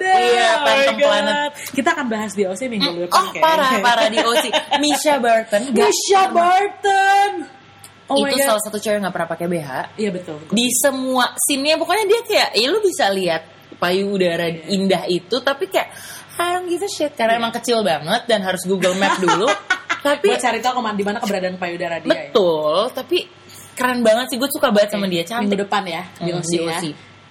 Iya, 0.00 0.48
Phantom. 0.64 0.96
Planet. 0.96 1.50
Kita 1.72 1.88
akan 1.92 2.06
bahas 2.08 2.32
di 2.32 2.44
OC 2.48 2.60
minggu 2.68 2.88
depan 3.04 3.16
Oh 3.16 3.28
parah 3.36 3.80
parah 3.84 4.08
di 4.08 4.16
OC. 4.20 4.44
Misha 4.80 5.20
Barton. 5.20 5.60
Misha. 5.76 6.28
Barton. 6.32 7.60
Oh 8.06 8.18
itu 8.20 8.38
salah 8.38 8.58
satu 8.58 8.76
cewek 8.76 8.98
nggak 8.98 9.10
pernah 9.10 9.28
pakai 9.28 9.46
BH. 9.46 9.70
Iya 9.96 10.10
betul. 10.10 10.36
Di 10.48 10.66
semua 10.72 11.32
scene-nya 11.36 11.76
pokoknya 11.76 12.04
dia 12.04 12.20
kayak, 12.22 12.48
ya 12.54 12.66
lu 12.66 12.78
bisa 12.78 13.06
lihat 13.08 13.42
payung 13.76 14.10
udara 14.10 14.46
indah 14.66 15.06
itu, 15.06 15.36
tapi 15.38 15.66
kayak 15.66 15.90
I 16.34 16.56
don't 16.56 16.66
give 16.66 16.80
a 16.80 16.88
shit 16.88 17.12
karena 17.12 17.36
emang 17.36 17.52
kecil 17.52 17.80
banget 17.80 18.26
dan 18.26 18.42
harus 18.42 18.64
Google 18.64 18.94
Map 18.94 19.16
dulu. 19.18 19.46
tapi 20.06 20.28
Buat 20.28 20.42
cari 20.42 20.58
tahu 20.58 20.74
ke 20.74 20.82
mana 20.82 20.96
di 20.96 21.04
mana 21.04 21.18
keberadaan 21.18 21.56
payudara 21.56 21.96
dia. 21.98 22.06
ya. 22.06 22.12
betul, 22.28 22.90
tapi 22.90 23.18
keren 23.72 24.02
banget 24.02 24.26
sih 24.28 24.36
gue 24.36 24.50
suka 24.50 24.68
banget 24.68 24.90
sama 24.92 25.06
dia 25.06 25.22
Minggu 25.22 25.30
cantik. 25.54 25.58
depan 25.62 25.82
ya 25.86 26.02
di 26.18 26.28
Hmm, 26.28 26.40
OC 26.42 26.52
ya. 26.58 26.78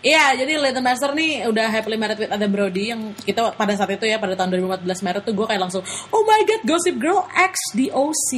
Iya, 0.01 0.33
jadi 0.33 0.57
Leighton 0.57 0.81
Master 0.81 1.13
nih 1.13 1.45
udah 1.45 1.67
happily 1.69 1.93
married 1.93 2.17
with 2.17 2.33
Adam 2.33 2.49
Brody 2.49 2.89
yang 2.89 3.13
kita 3.21 3.53
pada 3.53 3.73
saat 3.77 3.93
itu 3.93 4.09
ya 4.09 4.17
pada 4.17 4.33
tahun 4.33 4.49
2014 4.81 5.05
Maret 5.05 5.21
tuh 5.21 5.33
gue 5.37 5.45
kayak 5.45 5.61
langsung 5.61 5.85
oh 6.09 6.23
my 6.25 6.41
god 6.41 6.61
Gossip 6.65 6.97
Girl 6.97 7.21
X 7.29 7.53
di 7.77 7.93
OC. 7.93 8.29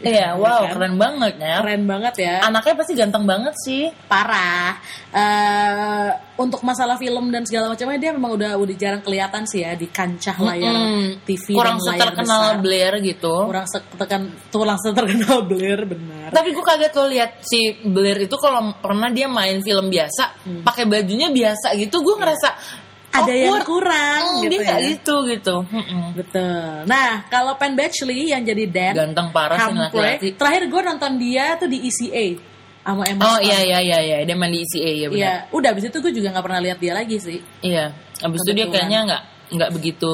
Iya, 0.00 0.34
wow, 0.40 0.64
kan? 0.64 0.80
keren 0.80 0.94
banget 0.96 1.34
ya. 1.36 1.54
Keren 1.60 1.84
banget 1.84 2.14
ya. 2.24 2.34
Anaknya 2.40 2.74
pasti 2.80 2.92
ganteng 2.96 3.24
banget 3.28 3.54
sih. 3.60 3.92
parah. 4.08 4.80
Eh 5.12 6.08
untuk 6.40 6.64
masalah 6.64 6.96
film 6.96 7.28
dan 7.28 7.44
segala 7.44 7.68
macamnya 7.68 8.00
dia 8.00 8.16
memang 8.16 8.32
udah 8.32 8.56
udah 8.56 8.74
jarang 8.80 9.04
kelihatan 9.04 9.44
sih 9.44 9.60
ya 9.60 9.76
di 9.76 9.92
kancah 9.92 10.36
layar 10.40 10.72
Mm, 10.72 11.20
TV 11.28 11.52
kurang 11.52 11.76
dan 11.76 11.84
layar 11.84 11.98
seterkenal 12.00 12.40
besar. 12.40 12.62
Blair 12.64 12.92
gitu. 13.04 13.34
Kurang 13.44 13.66
seterkenal 13.68 14.30
kurang 14.48 14.78
seterkenal 14.80 15.38
Blair 15.50 15.80
benar. 15.84 16.28
Tapi 16.32 16.48
gue 16.56 16.64
kaget 16.64 16.92
lo 16.96 17.04
lihat 17.12 17.30
si 17.44 17.60
Blair 17.84 18.18
itu 18.24 18.36
kalau 18.40 18.72
pernah 18.80 19.12
dia 19.12 19.28
main 19.28 19.60
film 19.60 19.92
biasa, 19.92 20.24
pakai 20.64 20.84
bajunya 21.10 21.28
biasa 21.28 21.74
gitu, 21.74 21.96
gue 21.98 22.14
ngerasa 22.16 22.48
Hmm. 23.10 23.26
Ada 23.26 23.34
yang 23.34 23.66
kurang 23.66 24.22
Hmm, 24.22 24.42
gitu 24.46 24.54
dia 24.54 24.70
ya. 24.70 24.74
gitu 24.86 25.14
gitu. 25.26 25.56
Mm-mm. 25.66 26.14
Betul. 26.14 26.86
Nah, 26.86 27.26
kalau 27.26 27.58
Penn 27.58 27.74
Badgley 27.74 28.30
yang 28.30 28.46
jadi 28.46 28.70
Dan 28.70 28.94
Ganteng 28.94 29.34
parah 29.34 29.58
sih 29.58 29.74
laki-laki. 29.74 30.38
terakhir 30.38 30.70
gue 30.70 30.80
nonton 30.86 31.12
dia 31.18 31.58
tuh 31.58 31.66
di 31.66 31.90
ECA 31.90 32.38
sama 32.80 33.02
Emma 33.10 33.26
Oh 33.26 33.38
iya 33.42 33.58
iya 33.60 33.78
iya 33.82 33.98
iya 33.98 34.16
dia 34.22 34.36
main 34.38 34.54
di 34.54 34.62
ECA 34.62 34.90
ya 34.94 35.06
benar. 35.10 35.18
Iya, 35.18 35.32
udah 35.50 35.68
abis 35.74 35.84
itu 35.90 35.98
gue 35.98 36.12
juga 36.14 36.28
nggak 36.30 36.44
pernah 36.46 36.60
lihat 36.62 36.78
dia 36.78 36.92
lagi 36.94 37.16
sih. 37.18 37.38
Iya. 37.60 37.84
Abis 38.22 38.40
itu 38.46 38.52
dia 38.54 38.66
kayaknya 38.70 38.98
nggak 39.02 39.22
nggak 39.58 39.70
begitu 39.74 40.12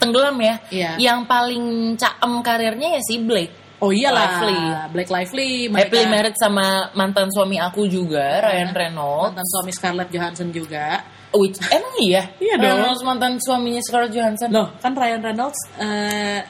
tenggelam 0.00 0.36
ya. 0.40 0.54
Iya. 0.72 0.90
Yang 0.96 1.20
paling 1.28 1.64
caem 2.00 2.32
karirnya 2.40 2.88
ya 2.96 3.00
si 3.04 3.20
Blake. 3.20 3.52
Oh 3.80 3.88
iyalah, 3.88 4.44
Lively. 4.44 4.60
Blake 4.92 5.10
Lively, 5.10 5.52
Happily 5.72 6.04
mereka 6.04 6.12
married 6.12 6.36
sama 6.36 6.92
mantan 6.92 7.32
suami 7.32 7.56
aku 7.56 7.88
juga, 7.88 8.44
Ryan 8.44 8.76
Reynolds. 8.76 9.32
mantan 9.32 9.46
suami 9.48 9.70
Scarlett 9.72 10.10
Johansson 10.12 10.48
juga. 10.52 11.00
Which 11.32 11.56
emang 11.72 11.94
iya? 12.02 12.28
Iya 12.36 12.60
dong. 12.60 12.76
Reynolds 12.76 13.02
mantan 13.06 13.32
suaminya 13.40 13.80
Scarlett 13.80 14.12
Johansson. 14.12 14.52
Loh, 14.52 14.68
kan 14.84 14.92
Ryan 14.92 15.22
Reynolds 15.24 15.60
eh, 15.80 16.40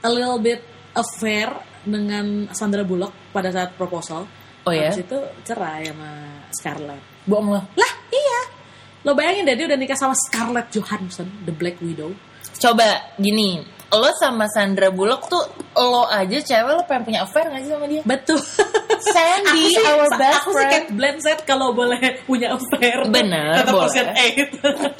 a 0.00 0.08
little 0.08 0.40
bit 0.40 0.64
affair 0.96 1.52
dengan 1.84 2.48
Sandra 2.56 2.88
Bullock 2.88 3.34
pada 3.36 3.52
saat 3.52 3.76
proposal. 3.76 4.24
Oh 4.64 4.72
ya? 4.72 4.88
Habis 4.88 5.04
itu 5.04 5.18
cerai 5.44 5.92
sama 5.92 6.10
Scarlett. 6.56 7.02
Bohong 7.28 7.52
lah. 7.52 7.64
Lah, 7.76 7.92
iya. 8.08 8.40
Lo 9.04 9.12
bayangin 9.16 9.48
deh 9.48 9.56
dia 9.56 9.66
udah 9.68 9.78
nikah 9.80 9.96
sama 9.96 10.16
Scarlett 10.16 10.72
Johansson, 10.72 11.28
the 11.44 11.52
Black 11.52 11.80
Widow. 11.84 12.12
Coba 12.60 13.16
gini, 13.16 13.64
lo 13.90 14.10
sama 14.14 14.46
Sandra 14.46 14.94
Bullock 14.94 15.26
tuh 15.26 15.42
lo 15.74 16.06
aja 16.06 16.38
cewek 16.38 16.72
lo 16.78 16.82
pengen 16.86 17.02
punya 17.10 17.20
affair 17.26 17.50
gak 17.50 17.62
sih 17.66 17.72
sama 17.74 17.86
dia? 17.90 18.02
Betul. 18.06 18.38
Sandy, 19.00 19.74
aku 19.74 19.80
sih, 19.80 19.82
our 19.82 20.10
best 20.14 20.36
aku 20.44 20.50
sih 20.50 20.54
friend. 20.54 20.70
Kate 20.70 20.90
Blanchett 20.94 21.40
kalau 21.42 21.72
boleh 21.72 21.98
punya 22.22 22.54
affair. 22.54 23.02
Bener, 23.08 23.64
Tetap 23.64 23.74
boleh. 23.74 24.06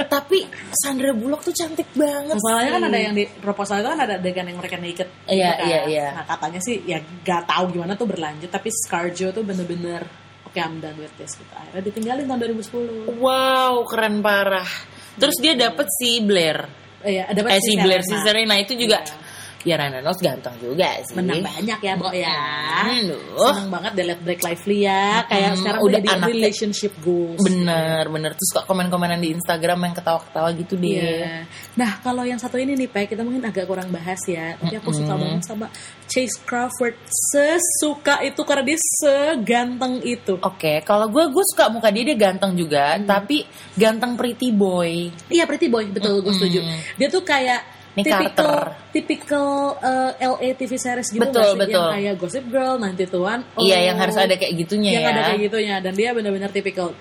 Tapi 0.09 0.39
Sandra 0.75 1.13
Bullock 1.15 1.47
tuh 1.47 1.55
cantik 1.55 1.87
banget. 1.95 2.35
Masalahnya 2.35 2.71
kan 2.75 2.83
sih. 2.83 2.89
ada 2.91 2.99
yang 2.99 3.15
di 3.15 3.25
proposal 3.39 3.85
itu 3.85 3.89
kan 3.93 4.01
ada 4.01 4.15
adegan 4.19 4.47
yang 4.49 4.59
mereka 4.59 4.77
naked. 4.81 5.07
gitu 5.07 5.31
Iya, 5.31 5.51
kan. 5.55 5.67
iya, 5.69 5.81
iya. 5.87 6.07
Nah 6.17 6.25
katanya 6.27 6.61
sih 6.65 6.77
ya 6.83 6.99
gak 7.23 7.47
tahu 7.47 7.65
gimana 7.77 7.95
tuh 7.95 8.09
berlanjut. 8.09 8.51
Tapi 8.51 8.69
Scarjo 8.75 9.31
tuh 9.31 9.45
bener-bener 9.45 10.03
oke 10.49 10.59
I'm 10.59 10.81
done 10.83 10.99
with 10.99 11.13
this. 11.15 11.37
Gitu. 11.39 11.53
Akhirnya 11.55 11.83
ditinggalin 11.85 12.25
tahun 12.27 12.41
2010. 12.59 13.23
Wow, 13.23 13.85
keren 13.87 14.19
parah. 14.19 14.67
Terus 15.15 15.37
dia 15.39 15.55
dapet 15.55 15.87
si 15.93 16.25
Blair. 16.25 16.80
Iya, 17.01 17.33
ada 17.33 17.41
Blair 17.81 18.05
Sister. 18.05 18.35
Nah 18.45 18.59
itu 18.61 18.77
juga 18.77 19.01
yeah 19.01 19.30
ya 19.63 19.77
Ryan 19.77 19.93
Reynolds 19.97 20.21
ganteng 20.21 20.55
juga 20.57 20.89
sih 21.03 21.15
menang 21.15 21.41
banyak 21.41 21.79
ya 21.79 21.93
Bo 21.95 22.09
ya 22.11 22.39
Hmm, 22.81 23.03
duh. 23.07 23.51
seneng 23.51 23.69
banget 23.69 23.93
dia 23.93 24.05
liat 24.09 24.21
Blake 24.21 24.41
Lively 24.41 24.79
ya 24.83 25.05
kayak 25.27 25.49
Hmm, 25.51 25.59
sekarang 25.59 25.81
udah 25.83 25.99
anaknya- 26.01 26.29
relationship 26.31 26.93
goals 26.99 27.41
bener 27.41 28.05
bener 28.07 28.33
terus 28.33 28.51
kok 28.51 28.65
komen-komenan 28.65 29.19
di 29.19 29.31
Instagram 29.31 29.79
yang 29.83 29.95
ketawa-ketawa 29.95 30.49
gitu 30.55 30.75
deh 30.75 30.89
Iya. 30.91 31.45
Nah, 31.77 32.01
kalau 32.01 32.23
yang 32.23 32.37
satu 32.37 32.57
ini 32.57 32.75
nih, 32.75 32.87
Pak, 32.87 33.09
kita 33.09 33.23
mungkin 33.23 33.41
agak 33.43 33.65
kurang 33.65 33.89
bahas 33.89 34.19
ya. 34.27 34.53
Tapi 34.55 34.75
aku 34.75 34.91
suka 34.91 35.13
Mm-mm. 35.13 35.23
banget 35.23 35.43
sama 35.45 35.67
Chase 36.05 36.37
Crawford. 36.41 36.93
Sesuka 37.31 38.21
itu 38.21 38.41
karena 38.43 38.65
dia 38.65 38.79
seganteng 38.99 40.03
itu. 40.03 40.37
Oke, 40.37 40.83
kalau 40.83 41.07
gue 41.07 41.25
gue 41.27 41.45
suka 41.47 41.69
muka 41.69 41.89
dia 41.89 42.05
dia 42.05 42.17
ganteng 42.17 42.53
juga, 42.53 42.95
Hmm. 42.95 43.07
tapi 43.07 43.47
ganteng 43.75 44.15
pretty 44.15 44.51
boy. 44.51 45.09
Iya, 45.27 45.45
Pretty 45.47 45.67
Boy, 45.67 45.89
betul, 45.89 46.21
gue 46.21 46.31
setuju. 46.33 46.61
Dia 46.95 47.09
tuh 47.09 47.23
kayak 47.23 47.80
Nick 47.91 48.07
typical, 48.07 48.47
Carter. 48.47 48.67
typical 48.95 49.49
uh, 49.83 50.11
LA 50.15 50.55
TV 50.55 50.79
series 50.79 51.11
gitu 51.11 51.19
Betul, 51.27 51.43
sih? 51.43 51.59
betul. 51.59 51.75
Yang 51.75 51.95
kayak 51.99 52.15
Gossip 52.23 52.45
Girl, 52.47 52.75
91. 52.79 53.59
Oh, 53.59 53.63
Iya, 53.67 53.79
yang 53.91 53.97
harus 53.99 54.15
ada 54.15 54.35
kayak 54.39 54.55
gitunya 54.55 54.91
yang 54.95 55.05
ya. 55.05 55.11
ada 55.11 55.21
kayak 55.27 55.41
gitunya 55.51 55.75
dan 55.83 55.93
dia 55.99 56.11
benar-benar 56.15 56.55
tipikal 56.55 56.95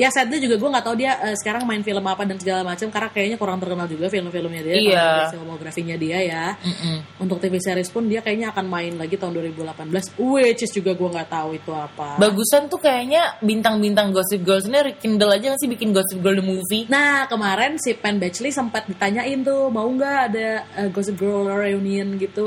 ya 0.00 0.08
sadnya 0.08 0.40
juga 0.40 0.56
gue 0.56 0.70
nggak 0.72 0.84
tahu 0.88 0.96
dia 0.96 1.12
eh, 1.20 1.36
sekarang 1.36 1.68
main 1.68 1.84
film 1.84 2.00
apa 2.02 2.24
dan 2.24 2.40
segala 2.40 2.64
macam 2.64 2.88
karena 2.88 3.08
kayaknya 3.12 3.36
kurang 3.36 3.60
terkenal 3.60 3.84
juga 3.84 4.08
film-filmnya 4.08 4.62
dia 4.64 4.74
Iya. 4.80 5.08
filmografinya 5.28 5.96
dia 6.00 6.18
ya 6.24 6.44
Mm-mm. 6.56 7.20
untuk 7.20 7.36
TV 7.36 7.60
series 7.60 7.92
pun 7.92 8.08
dia 8.08 8.24
kayaknya 8.24 8.48
akan 8.48 8.64
main 8.64 8.96
lagi 8.96 9.20
tahun 9.20 9.36
2018 9.36 10.16
which 10.16 10.64
is 10.64 10.72
juga 10.72 10.96
gue 10.96 11.08
nggak 11.10 11.28
tahu 11.28 11.52
itu 11.52 11.68
apa 11.76 12.16
Bagusan 12.16 12.72
tuh 12.72 12.80
kayaknya 12.80 13.36
bintang-bintang 13.44 14.08
Gossip 14.16 14.40
Girl 14.40 14.62
ini 14.64 14.96
Kendall 14.96 15.36
aja 15.36 15.52
sih 15.58 15.68
bikin 15.68 15.92
Gossip 15.92 16.22
Girl 16.24 16.38
the 16.38 16.44
movie? 16.46 16.86
Nah 16.88 17.26
kemarin 17.26 17.76
si 17.76 17.92
Penn 17.92 18.16
Badgley 18.22 18.54
sempat 18.54 18.86
ditanyain 18.86 19.42
tuh 19.42 19.68
mau 19.68 19.84
nggak 19.90 20.16
ada 20.32 20.48
uh, 20.78 20.88
Gossip 20.88 21.18
Girl 21.18 21.44
reunion 21.50 22.14
gitu. 22.16 22.46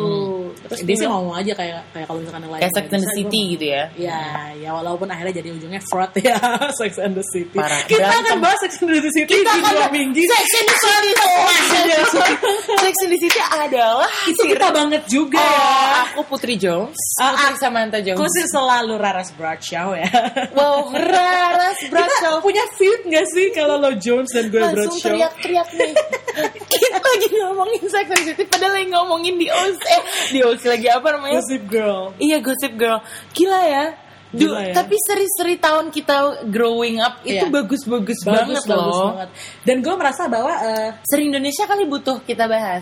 Terus 0.71 0.81
dia 0.87 0.95
sih 0.95 1.07
ngomong 1.07 1.35
aja 1.35 1.51
kayak 1.53 1.81
kayak 1.91 2.05
kalau 2.07 2.19
misalkan 2.23 2.41
yang 2.47 2.53
lain. 2.55 2.61
Kayak 2.63 2.73
Sex 2.79 2.85
and 2.89 3.03
the 3.03 3.11
City 3.11 3.41
gitu 3.53 3.65
ya. 3.69 3.83
Ya, 3.99 4.21
ya 4.55 4.69
walaupun 4.71 5.07
akhirnya 5.11 5.43
jadi 5.43 5.49
ujungnya 5.51 5.81
fraud 5.83 6.13
ya 6.17 6.37
Sex 6.79 6.95
and 6.97 7.13
the 7.19 7.25
City. 7.27 7.42
Parah. 7.49 7.81
Kita 7.83 7.99
Berantem. 7.99 8.23
akan 8.23 8.37
bahas 8.39 8.59
Sex 8.61 8.71
and 8.77 8.89
the 8.93 9.11
City 9.11 9.33
di 9.35 9.43
dua 9.43 9.87
minggu. 9.89 10.21
Sex 10.23 10.45
and 10.53 10.67
the 10.67 10.75
City. 10.77 11.11
Sex 12.83 12.93
and 13.03 13.11
the 13.11 13.19
City 13.19 13.39
adalah 13.51 14.07
Itu 14.25 14.41
kita 14.45 14.67
banget 14.69 15.03
juga 15.05 15.39
Oh, 15.39 15.49
ya. 15.49 16.07
aku 16.07 16.21
Putri 16.27 16.55
Jones, 16.55 16.95
Ah, 17.17 17.33
Putri 17.33 17.53
ah. 17.53 17.59
Samantha 17.59 17.99
Jones. 17.99 18.19
Aku 18.19 18.25
sih 18.29 18.45
selalu 18.47 18.93
Raras 18.95 19.29
Bradshaw 19.33 19.93
ya. 19.93 20.07
Wow, 20.57 20.91
Raras 20.91 21.77
Kita 21.79 21.91
Bradshaw. 21.91 22.35
punya 22.39 22.63
feud 22.75 23.01
gak 23.07 23.25
sih 23.29 23.51
kalau 23.51 23.77
lo 23.77 23.91
Jones 23.95 24.29
dan 24.31 24.47
gue 24.47 24.59
Langsung 24.59 24.93
Bradshaw? 24.93 25.05
teriak-teriak 25.09 25.69
nih. 25.73 25.91
Kita 26.73 26.97
lagi 26.99 27.27
ngomongin 27.31 27.81
Sex 27.85 28.05
and 28.07 28.21
the 28.21 28.25
City, 28.31 28.43
padahal 28.45 28.73
lagi 28.73 28.87
ngomongin 28.89 29.35
di 29.35 29.47
OC. 29.47 29.83
Eh, 29.83 30.01
di 30.31 30.39
OC 30.41 30.61
lagi 30.69 30.87
apa 30.89 31.07
namanya? 31.11 31.39
Gossip 31.39 31.63
Girl. 31.67 32.01
Iya 32.17 32.37
Gossip 32.39 32.73
Girl, 32.75 32.99
gila 33.31 33.61
ya. 33.63 33.85
Du, 34.33 34.49
Gila 34.49 34.65
ya. 34.65 34.73
Tapi 34.73 34.97
seri-seri 34.99 35.55
tahun 35.55 35.87
kita 35.87 36.17
growing 36.49 36.97
up 36.97 37.21
itu 37.21 37.45
Iya. 37.45 37.53
bagus-bagus 37.53 38.17
Bagus, 38.19 38.41
banget 38.49 38.63
bagus 38.65 38.97
loh. 38.97 39.09
banget. 39.13 39.29
Dan 39.61 39.77
gue 39.79 39.93
merasa 39.93 40.23
bahwa 40.25 40.53
eh, 40.57 40.89
Seri 41.05 41.29
Indonesia 41.29 41.63
kali 41.63 41.85
butuh 41.85 42.17
kita 42.19 42.49
bahas. 42.49 42.81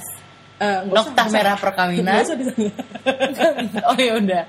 eh, 0.57 0.79
nggak 0.85 1.11
usah. 1.11 1.27
merah 1.27 1.57
perkawinan. 1.57 2.21
Oh 3.83 3.97
ya 3.97 4.13
udah. 4.15 4.43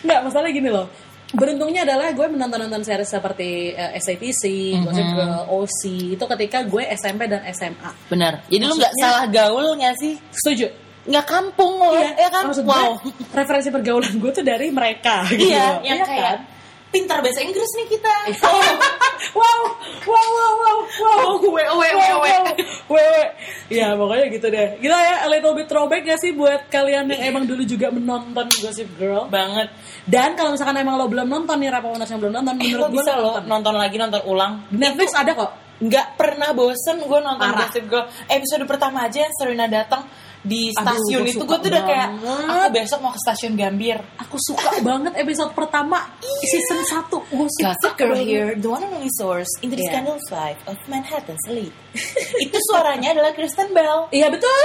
Nggak, 0.00 0.20
masalahnya 0.22 0.54
gini 0.54 0.70
loh. 0.70 0.86
Beruntungnya 1.28 1.84
adalah 1.84 2.08
gue 2.08 2.24
menonton-nonton 2.24 2.80
series 2.80 3.04
seperti 3.06 3.76
eh, 3.76 4.00
SATC, 4.00 4.42
Mhm. 4.72 4.82
Gossip 4.82 5.08
Girl, 5.12 5.34
OC 5.50 5.82
itu 6.16 6.24
ketika 6.24 6.58
gue 6.64 6.82
SMP 6.88 7.28
dan 7.28 7.44
SMA. 7.52 7.90
Benar. 8.08 8.48
Jadi 8.48 8.64
lu 8.64 8.72
nggak 8.72 8.92
Maksudnya- 8.96 9.12
salah 9.12 9.24
gaul 9.28 9.66
nggak 9.76 9.94
sih? 9.98 10.14
Setuju? 10.32 10.66
Nggak 11.08 11.24
kampung 11.24 11.72
lo, 11.74 11.96
ya 11.96 12.28
kan? 12.28 12.44
Maksud 12.46 12.62
gue, 12.62 12.70
Wow. 12.70 13.00
referensi 13.32 13.68
pergaulan 13.68 14.12
gue 14.12 14.30
tuh 14.30 14.44
dari 14.44 14.68
mereka. 14.68 15.24
gitu 15.26 15.48
Iya, 15.48 15.64
loh. 15.74 15.80
yang 15.80 15.98
Iya 15.98 16.06
kayak 16.06 16.24
kan? 16.28 16.38
pintar 16.88 17.18
bahasa 17.20 17.40
Inggris 17.40 17.68
nih 17.74 17.86
kita. 17.90 18.12
wow, 19.34 19.60
wow, 20.04 20.28
wow, 20.28 20.52
wow, 20.54 20.76
wow. 20.78 21.18
Oh, 21.18 21.34
we, 21.42 21.48
we, 21.50 21.64
we, 21.64 21.88
Wow, 21.90 22.20
we. 22.20 22.30
wow. 22.30 22.44
Wewe. 22.88 23.22
Ya 23.68 23.92
pokoknya 23.92 24.26
gitu 24.30 24.46
deh. 24.48 24.68
Gila 24.78 24.96
ya, 24.96 25.16
a 25.20 25.28
little 25.28 25.52
bit 25.52 25.68
throwback 25.68 26.00
gak 26.02 26.16
sih 26.16 26.32
buat 26.32 26.68
kalian 26.68 27.04
yang 27.08 27.20
emang 27.26 27.44
dulu 27.44 27.60
juga 27.62 27.88
menonton 27.88 28.48
Gossip 28.58 28.88
Girl? 28.96 29.28
Banget. 29.28 29.68
Dan 30.04 30.32
kalau 30.32 30.56
misalkan 30.56 30.76
emang 30.78 30.96
lo 30.96 31.04
belum 31.04 31.24
nonton 31.24 31.56
nih, 31.58 31.68
Rapa 31.68 31.92
yang 31.92 32.16
belum 32.18 32.32
nonton, 32.34 32.54
Eh, 32.54 32.64
menurut 32.66 32.88
gue 32.90 32.96
bisa 32.96 33.12
lo 33.14 33.36
nonton. 33.36 33.44
nonton 33.44 33.74
lagi, 33.76 33.96
nonton 33.96 34.22
ulang. 34.24 34.52
Netflix 34.72 35.12
ada 35.12 35.32
kok. 35.34 35.52
nggak 35.78 36.18
pernah 36.18 36.50
bosen 36.50 36.98
gue 36.98 37.20
nonton 37.22 37.38
Parah. 37.38 37.70
Gossip 37.70 37.84
Girl 37.86 38.02
episode 38.26 38.66
pertama 38.66 39.06
aja 39.06 39.22
yang 39.22 39.30
Serena 39.30 39.70
datang 39.70 40.02
di 40.38 40.70
Aduh, 40.70 40.94
stasiun 40.94 41.22
gua 41.22 41.32
itu 41.34 41.44
gue 41.44 41.58
tuh 41.58 41.70
udah 41.70 41.84
kayak 41.84 42.08
aku 42.46 42.68
besok 42.70 42.98
mau 43.02 43.10
ke 43.10 43.20
stasiun 43.20 43.54
Gambir 43.54 43.98
Aku 44.18 44.36
suka 44.38 44.78
banget 44.80 45.12
episode 45.18 45.50
pertama 45.52 46.06
season 46.42 46.78
1. 46.86 47.10
Gue 47.10 47.48
suka 47.50 47.74
Gossip 47.74 47.92
Girl 47.98 48.14
here, 48.14 48.54
the 48.54 48.68
one 48.68 48.80
and 48.80 48.94
only 48.94 49.10
source 49.12 49.50
into 49.60 49.74
the 49.74 49.82
Iya. 49.82 49.90
scandalous 49.90 50.26
life 50.30 50.60
of 50.64 50.78
Manhattan's 50.86 51.42
elite. 51.50 51.74
Itu 52.40 52.58
suaranya 52.66 53.12
adalah 53.12 53.32
Kristen 53.32 53.70
Bell. 53.70 54.08
Iya 54.10 54.28
betul. 54.28 54.62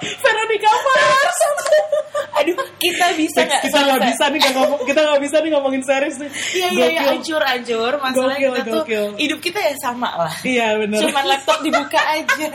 Veronica 0.00 0.70
Mars. 0.72 1.38
Aduh, 2.40 2.56
kita 2.80 3.06
bisa 3.20 3.44
nggak 3.44 3.62
kita 3.68 3.78
nggak 3.84 4.00
bisa 4.08 4.24
nih 4.32 4.38
nggak 4.40 4.54
ngomong, 4.56 4.80
kita 4.88 5.00
nggak 5.02 5.20
bisa 5.20 5.36
nih 5.44 5.50
ngomongin 5.52 5.82
series 5.84 6.16
nih. 6.16 6.30
Iya 6.30 6.68
iya 6.70 6.86
iya, 6.88 7.00
Gokil. 7.02 7.10
hancur 7.12 7.42
hancur. 7.44 7.92
Masalah 8.00 8.36
Gokil, 8.38 8.52
kita 8.56 8.70
tuh 8.72 8.82
hidup 9.20 9.38
kita 9.42 9.58
ya 9.60 9.74
sama 9.76 10.08
lah. 10.16 10.32
Iya 10.40 10.66
benar. 10.80 10.98
Cuman 11.04 11.24
laptop 11.28 11.58
dibuka 11.60 12.00
aja, 12.00 12.48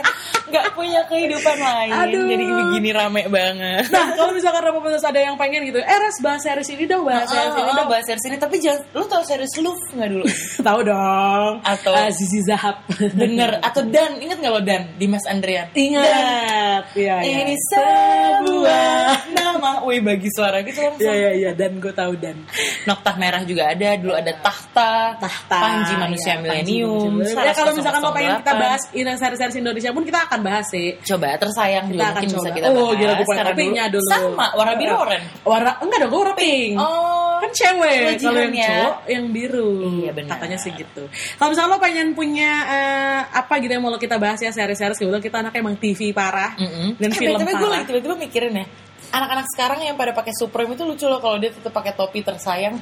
nggak 0.50 0.66
punya 0.74 1.00
kehidupan 1.06 1.56
lain. 1.56 1.92
Aduh. 1.94 2.24
Jadi 2.26 2.44
begini 2.50 2.90
rame 2.90 3.22
banget. 3.30 3.84
Nah, 3.94 4.06
kalau 4.18 4.32
misalkan 4.34 4.62
Rapa 4.66 4.78
Wonas 4.82 5.06
ada 5.06 5.20
yang 5.22 5.38
pengen 5.38 5.62
gitu, 5.62 5.78
eh 5.78 5.98
Ras 6.02 6.18
bahas 6.18 6.42
series 6.42 6.66
ini 6.74 6.84
dong, 6.90 7.06
bahas 7.06 7.30
series 7.30 7.54
ini 7.54 7.70
Oh, 7.70 7.76
dong. 7.78 7.86
bahas 7.86 8.04
series 8.04 8.26
ini 8.26 8.36
tapi 8.36 8.56
jangan 8.58 8.82
lu 8.90 9.04
tau 9.06 9.22
series 9.22 9.54
Love 9.62 9.82
nggak 9.94 10.08
dulu 10.10 10.24
Tahu 10.66 10.80
dong. 10.82 11.52
Atau- 11.62 11.94
Ah, 11.94 12.10
Zizi 12.10 12.42
Zahab. 12.56 12.76
bener 13.20 13.60
atau 13.60 13.84
Dan 13.84 14.16
inget 14.18 14.40
nggak 14.40 14.50
lo 14.50 14.60
Dan 14.60 14.82
di 14.96 15.06
Mas 15.06 15.22
Andrian 15.28 15.68
Ingat. 15.70 16.82
Iya, 16.96 17.16
iya. 17.20 17.36
ini 17.44 17.54
sebuah 17.68 19.12
nama 19.32 19.84
wih 19.84 20.00
bagi 20.00 20.28
suara 20.32 20.60
gitu 20.60 20.80
langsung 20.80 21.04
Iya, 21.04 21.12
iya, 21.14 21.30
iya. 21.34 21.50
Dan 21.52 21.78
gue 21.78 21.92
tahu 21.92 22.16
Dan. 22.16 22.40
Noktah 22.84 23.14
merah 23.16 23.42
juga 23.42 23.70
ada 23.70 23.88
dulu 23.94 24.12
ada 24.12 24.32
Tahta 24.34 24.92
Tahta. 25.16 25.58
Panji 25.58 25.94
manusia 25.96 26.32
ya, 26.32 26.40
milenium. 26.40 27.20
Ya 27.20 27.52
kalau 27.52 27.72
misalkan 27.72 28.00
lo 28.00 28.10
pengen 28.10 28.40
kita 28.40 28.52
108. 28.52 28.62
bahas 28.62 28.82
ini 28.90 29.10
series-series 29.12 29.56
Indonesia 29.58 29.90
pun 29.92 30.02
kita 30.02 30.20
akan 30.26 30.40
bahas 30.40 30.66
sih. 30.68 30.88
coba 31.04 31.36
tersayang 31.36 31.86
Kita 31.86 31.92
juga 31.92 32.04
akan 32.06 32.14
mungkin 32.16 32.28
bisa 32.30 32.38
coba. 32.40 32.56
kita 32.56 32.66
oh, 32.66 32.72
bahas 32.72 32.96
gila 32.96 33.12
gue 33.12 33.26
topinya 33.46 33.84
dulu. 33.88 34.08
sama 34.08 34.46
warna 34.54 34.74
biru 34.74 34.94
oren 34.96 35.22
Warna 35.42 35.70
enggak 35.78 35.98
dong, 36.00 36.10
gue 36.10 36.20
warna 36.20 36.34
pink. 36.36 36.72
oh 36.78 37.25
Kan 37.46 37.52
cewek, 37.52 38.18
kalau 38.18 38.40
yang 38.40 38.54
cowok 38.58 38.96
yang 39.06 39.24
biru. 39.30 39.70
Iya, 40.02 40.10
benar. 40.10 40.30
Katanya 40.34 40.58
sih 40.58 40.72
gitu. 40.72 41.06
Kalau 41.36 41.48
misalkan 41.50 41.70
lo 41.70 41.78
pengen 41.78 42.08
punya 42.12 42.50
eh, 42.66 43.20
apa 43.30 43.56
gitu 43.58 43.70
yang 43.70 43.80
mau 43.80 43.88
lo 43.88 43.96
kita 43.96 44.18
bahas 44.18 44.36
ya 44.36 44.50
series-series 44.50 44.96
kebetulan 44.96 45.22
kita 45.22 45.36
anaknya 45.40 45.60
emang 45.60 45.76
TV 45.76 46.10
parah 46.10 46.58
Mm-mm. 46.58 46.98
dan 46.98 47.10
Eh, 47.10 47.16
film 47.16 47.38
gue 47.38 47.46
parah. 47.46 47.70
lagi 47.72 47.84
tiba-tiba 47.86 48.14
mikirin 48.14 48.54
ya 48.54 48.66
anak-anak 49.08 49.46
sekarang 49.48 49.78
yang 49.80 49.94
pada 49.94 50.10
pakai 50.10 50.32
Supreme 50.32 50.72
itu 50.72 50.82
lucu 50.82 51.06
loh 51.06 51.18
kalau 51.18 51.38
dia 51.38 51.48
tetap 51.48 51.70
pakai 51.70 51.94
topi 51.94 52.20
tersayang 52.20 52.74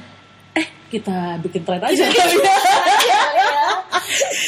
Eh, 0.51 0.67
kita 0.87 1.35
bikin 1.43 1.61
tren 1.61 1.83
aja. 1.83 2.07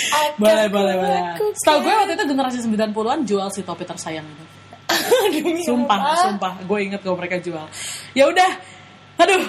Akan 0.08 0.32
boleh, 0.38 0.68
boleh, 0.70 0.94
boleh. 0.96 1.20
kulakukan. 1.36 1.52
Setahu 1.58 1.78
gue 1.82 1.94
waktu 1.94 2.14
itu 2.14 2.24
generasi 2.26 2.58
90-an 2.64 3.20
jual 3.24 3.48
si 3.52 3.62
topi 3.62 3.84
tersayang 3.84 4.24
itu. 4.24 4.44
Sumpah, 5.68 6.00
sumpah. 6.18 6.54
Gue 6.64 6.88
inget 6.88 7.04
kalau 7.04 7.20
mereka 7.20 7.38
jual. 7.38 7.68
Ya 8.14 8.26
udah. 8.26 8.52
Aduh, 9.18 9.42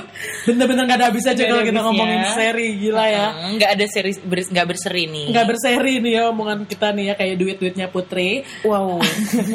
bener-bener 0.48 0.84
gak 0.84 0.96
ada 0.96 1.06
habisnya 1.12 1.36
aja 1.36 1.44
Nggak 1.44 1.52
kalau 1.52 1.64
kita 1.68 1.80
ngomongin 1.84 2.20
seri 2.32 2.68
gila 2.80 3.04
ya. 3.04 3.26
Nggak 3.52 3.70
ada 3.76 3.84
seri 3.84 4.12
ber- 4.18 4.48
nggak 4.48 4.66
berseri 4.66 5.02
nih 5.04 5.26
Nggak 5.28 5.46
berseri 5.46 5.92
nih 6.00 6.12
ya 6.16 6.22
omongan 6.32 6.58
kita 6.64 6.88
nih 6.96 7.04
ya 7.04 7.14
kayak 7.14 7.34
duit-duitnya 7.36 7.86
Putri. 7.88 8.48
wow 8.64 8.96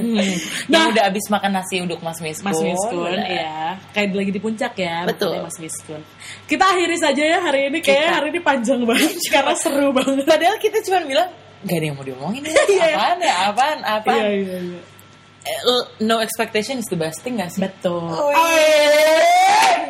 Nah. 0.69 0.85
udah 0.89 1.03
abis 1.09 1.25
makan 1.27 1.51
nasi 1.53 1.81
uduk 1.81 1.99
mas 1.99 2.21
miskun 2.21 2.45
Mas 2.45 2.61
Miskun, 2.61 3.09
udah. 3.09 3.25
ya. 3.25 3.81
Kayak 3.91 4.13
lagi 4.13 4.31
di 4.31 4.41
puncak 4.41 4.73
ya. 4.77 5.01
Betul. 5.03 5.41
Mas 5.41 5.57
Miskun. 5.57 6.01
Kita 6.45 6.63
akhiri 6.63 6.95
saja 6.95 7.23
ya 7.23 7.39
hari 7.41 7.73
ini. 7.73 7.81
Kita. 7.81 8.13
hari 8.13 8.29
ini 8.29 8.39
panjang 8.39 8.85
banget 8.85 9.17
karena 9.27 9.53
seru 9.57 9.89
banget. 9.91 10.23
padahal 10.23 10.55
kita 10.57 10.77
cuma 10.85 11.01
bilang 11.03 11.29
nggak 11.63 11.77
ada 11.79 11.85
yang 11.87 11.95
mau 11.95 12.03
diomongin 12.03 12.43
ya 12.47 12.53
Iya. 12.67 12.85
apaan 12.91 13.17
ya 13.17 13.35
apaan 13.49 13.79
apaan 13.81 14.19
Iya, 14.19 14.29
iya, 14.35 14.57
iya. 14.61 14.81
Eh, 15.43 15.59
no 16.07 16.23
expectation 16.23 16.79
is 16.79 16.87
the 16.87 16.95
best 16.95 17.19
thing 17.19 17.35
gak 17.35 17.51
sih 17.51 17.59
Betul. 17.59 17.99
Oh, 17.99 18.31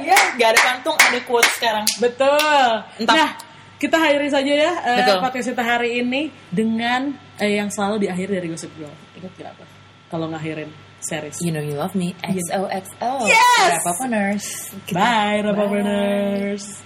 iya 0.02 0.18
nggak 0.34 0.50
ada 0.50 0.62
kantung 0.66 0.98
ada 0.98 1.20
quote 1.24 1.46
sekarang 1.54 1.86
Betul. 2.02 2.66
Entah. 2.98 3.14
Nah, 3.14 3.30
kita 3.78 3.96
akhiri 4.02 4.34
saja 4.34 4.54
ya 4.54 4.72
eh, 4.82 4.98
Betul. 5.06 5.18
podcast 5.22 5.48
kita 5.54 5.64
hari 5.64 6.02
ini 6.02 6.34
dengan 6.50 7.14
eh, 7.38 7.62
yang 7.62 7.70
selalu 7.70 8.10
diakhiri 8.10 8.42
dari 8.42 8.48
Gossip 8.50 8.74
Girl. 8.80 8.94
Ingat 9.14 9.32
gak 9.38 9.50
apa? 9.54 9.66
Kalau 10.10 10.26
ngakhirin 10.34 10.70
series. 11.04 11.38
you 11.44 11.52
know 11.52 11.60
you 11.60 11.76
love 11.76 11.94
me 11.94 12.16
XOXO 12.24 13.28
Yes! 13.28 13.84
Rapa 13.84 14.06
Nurse 14.08 14.72
Bye, 14.90 15.44
Rapa 15.44 15.68
Burners. 15.68 16.80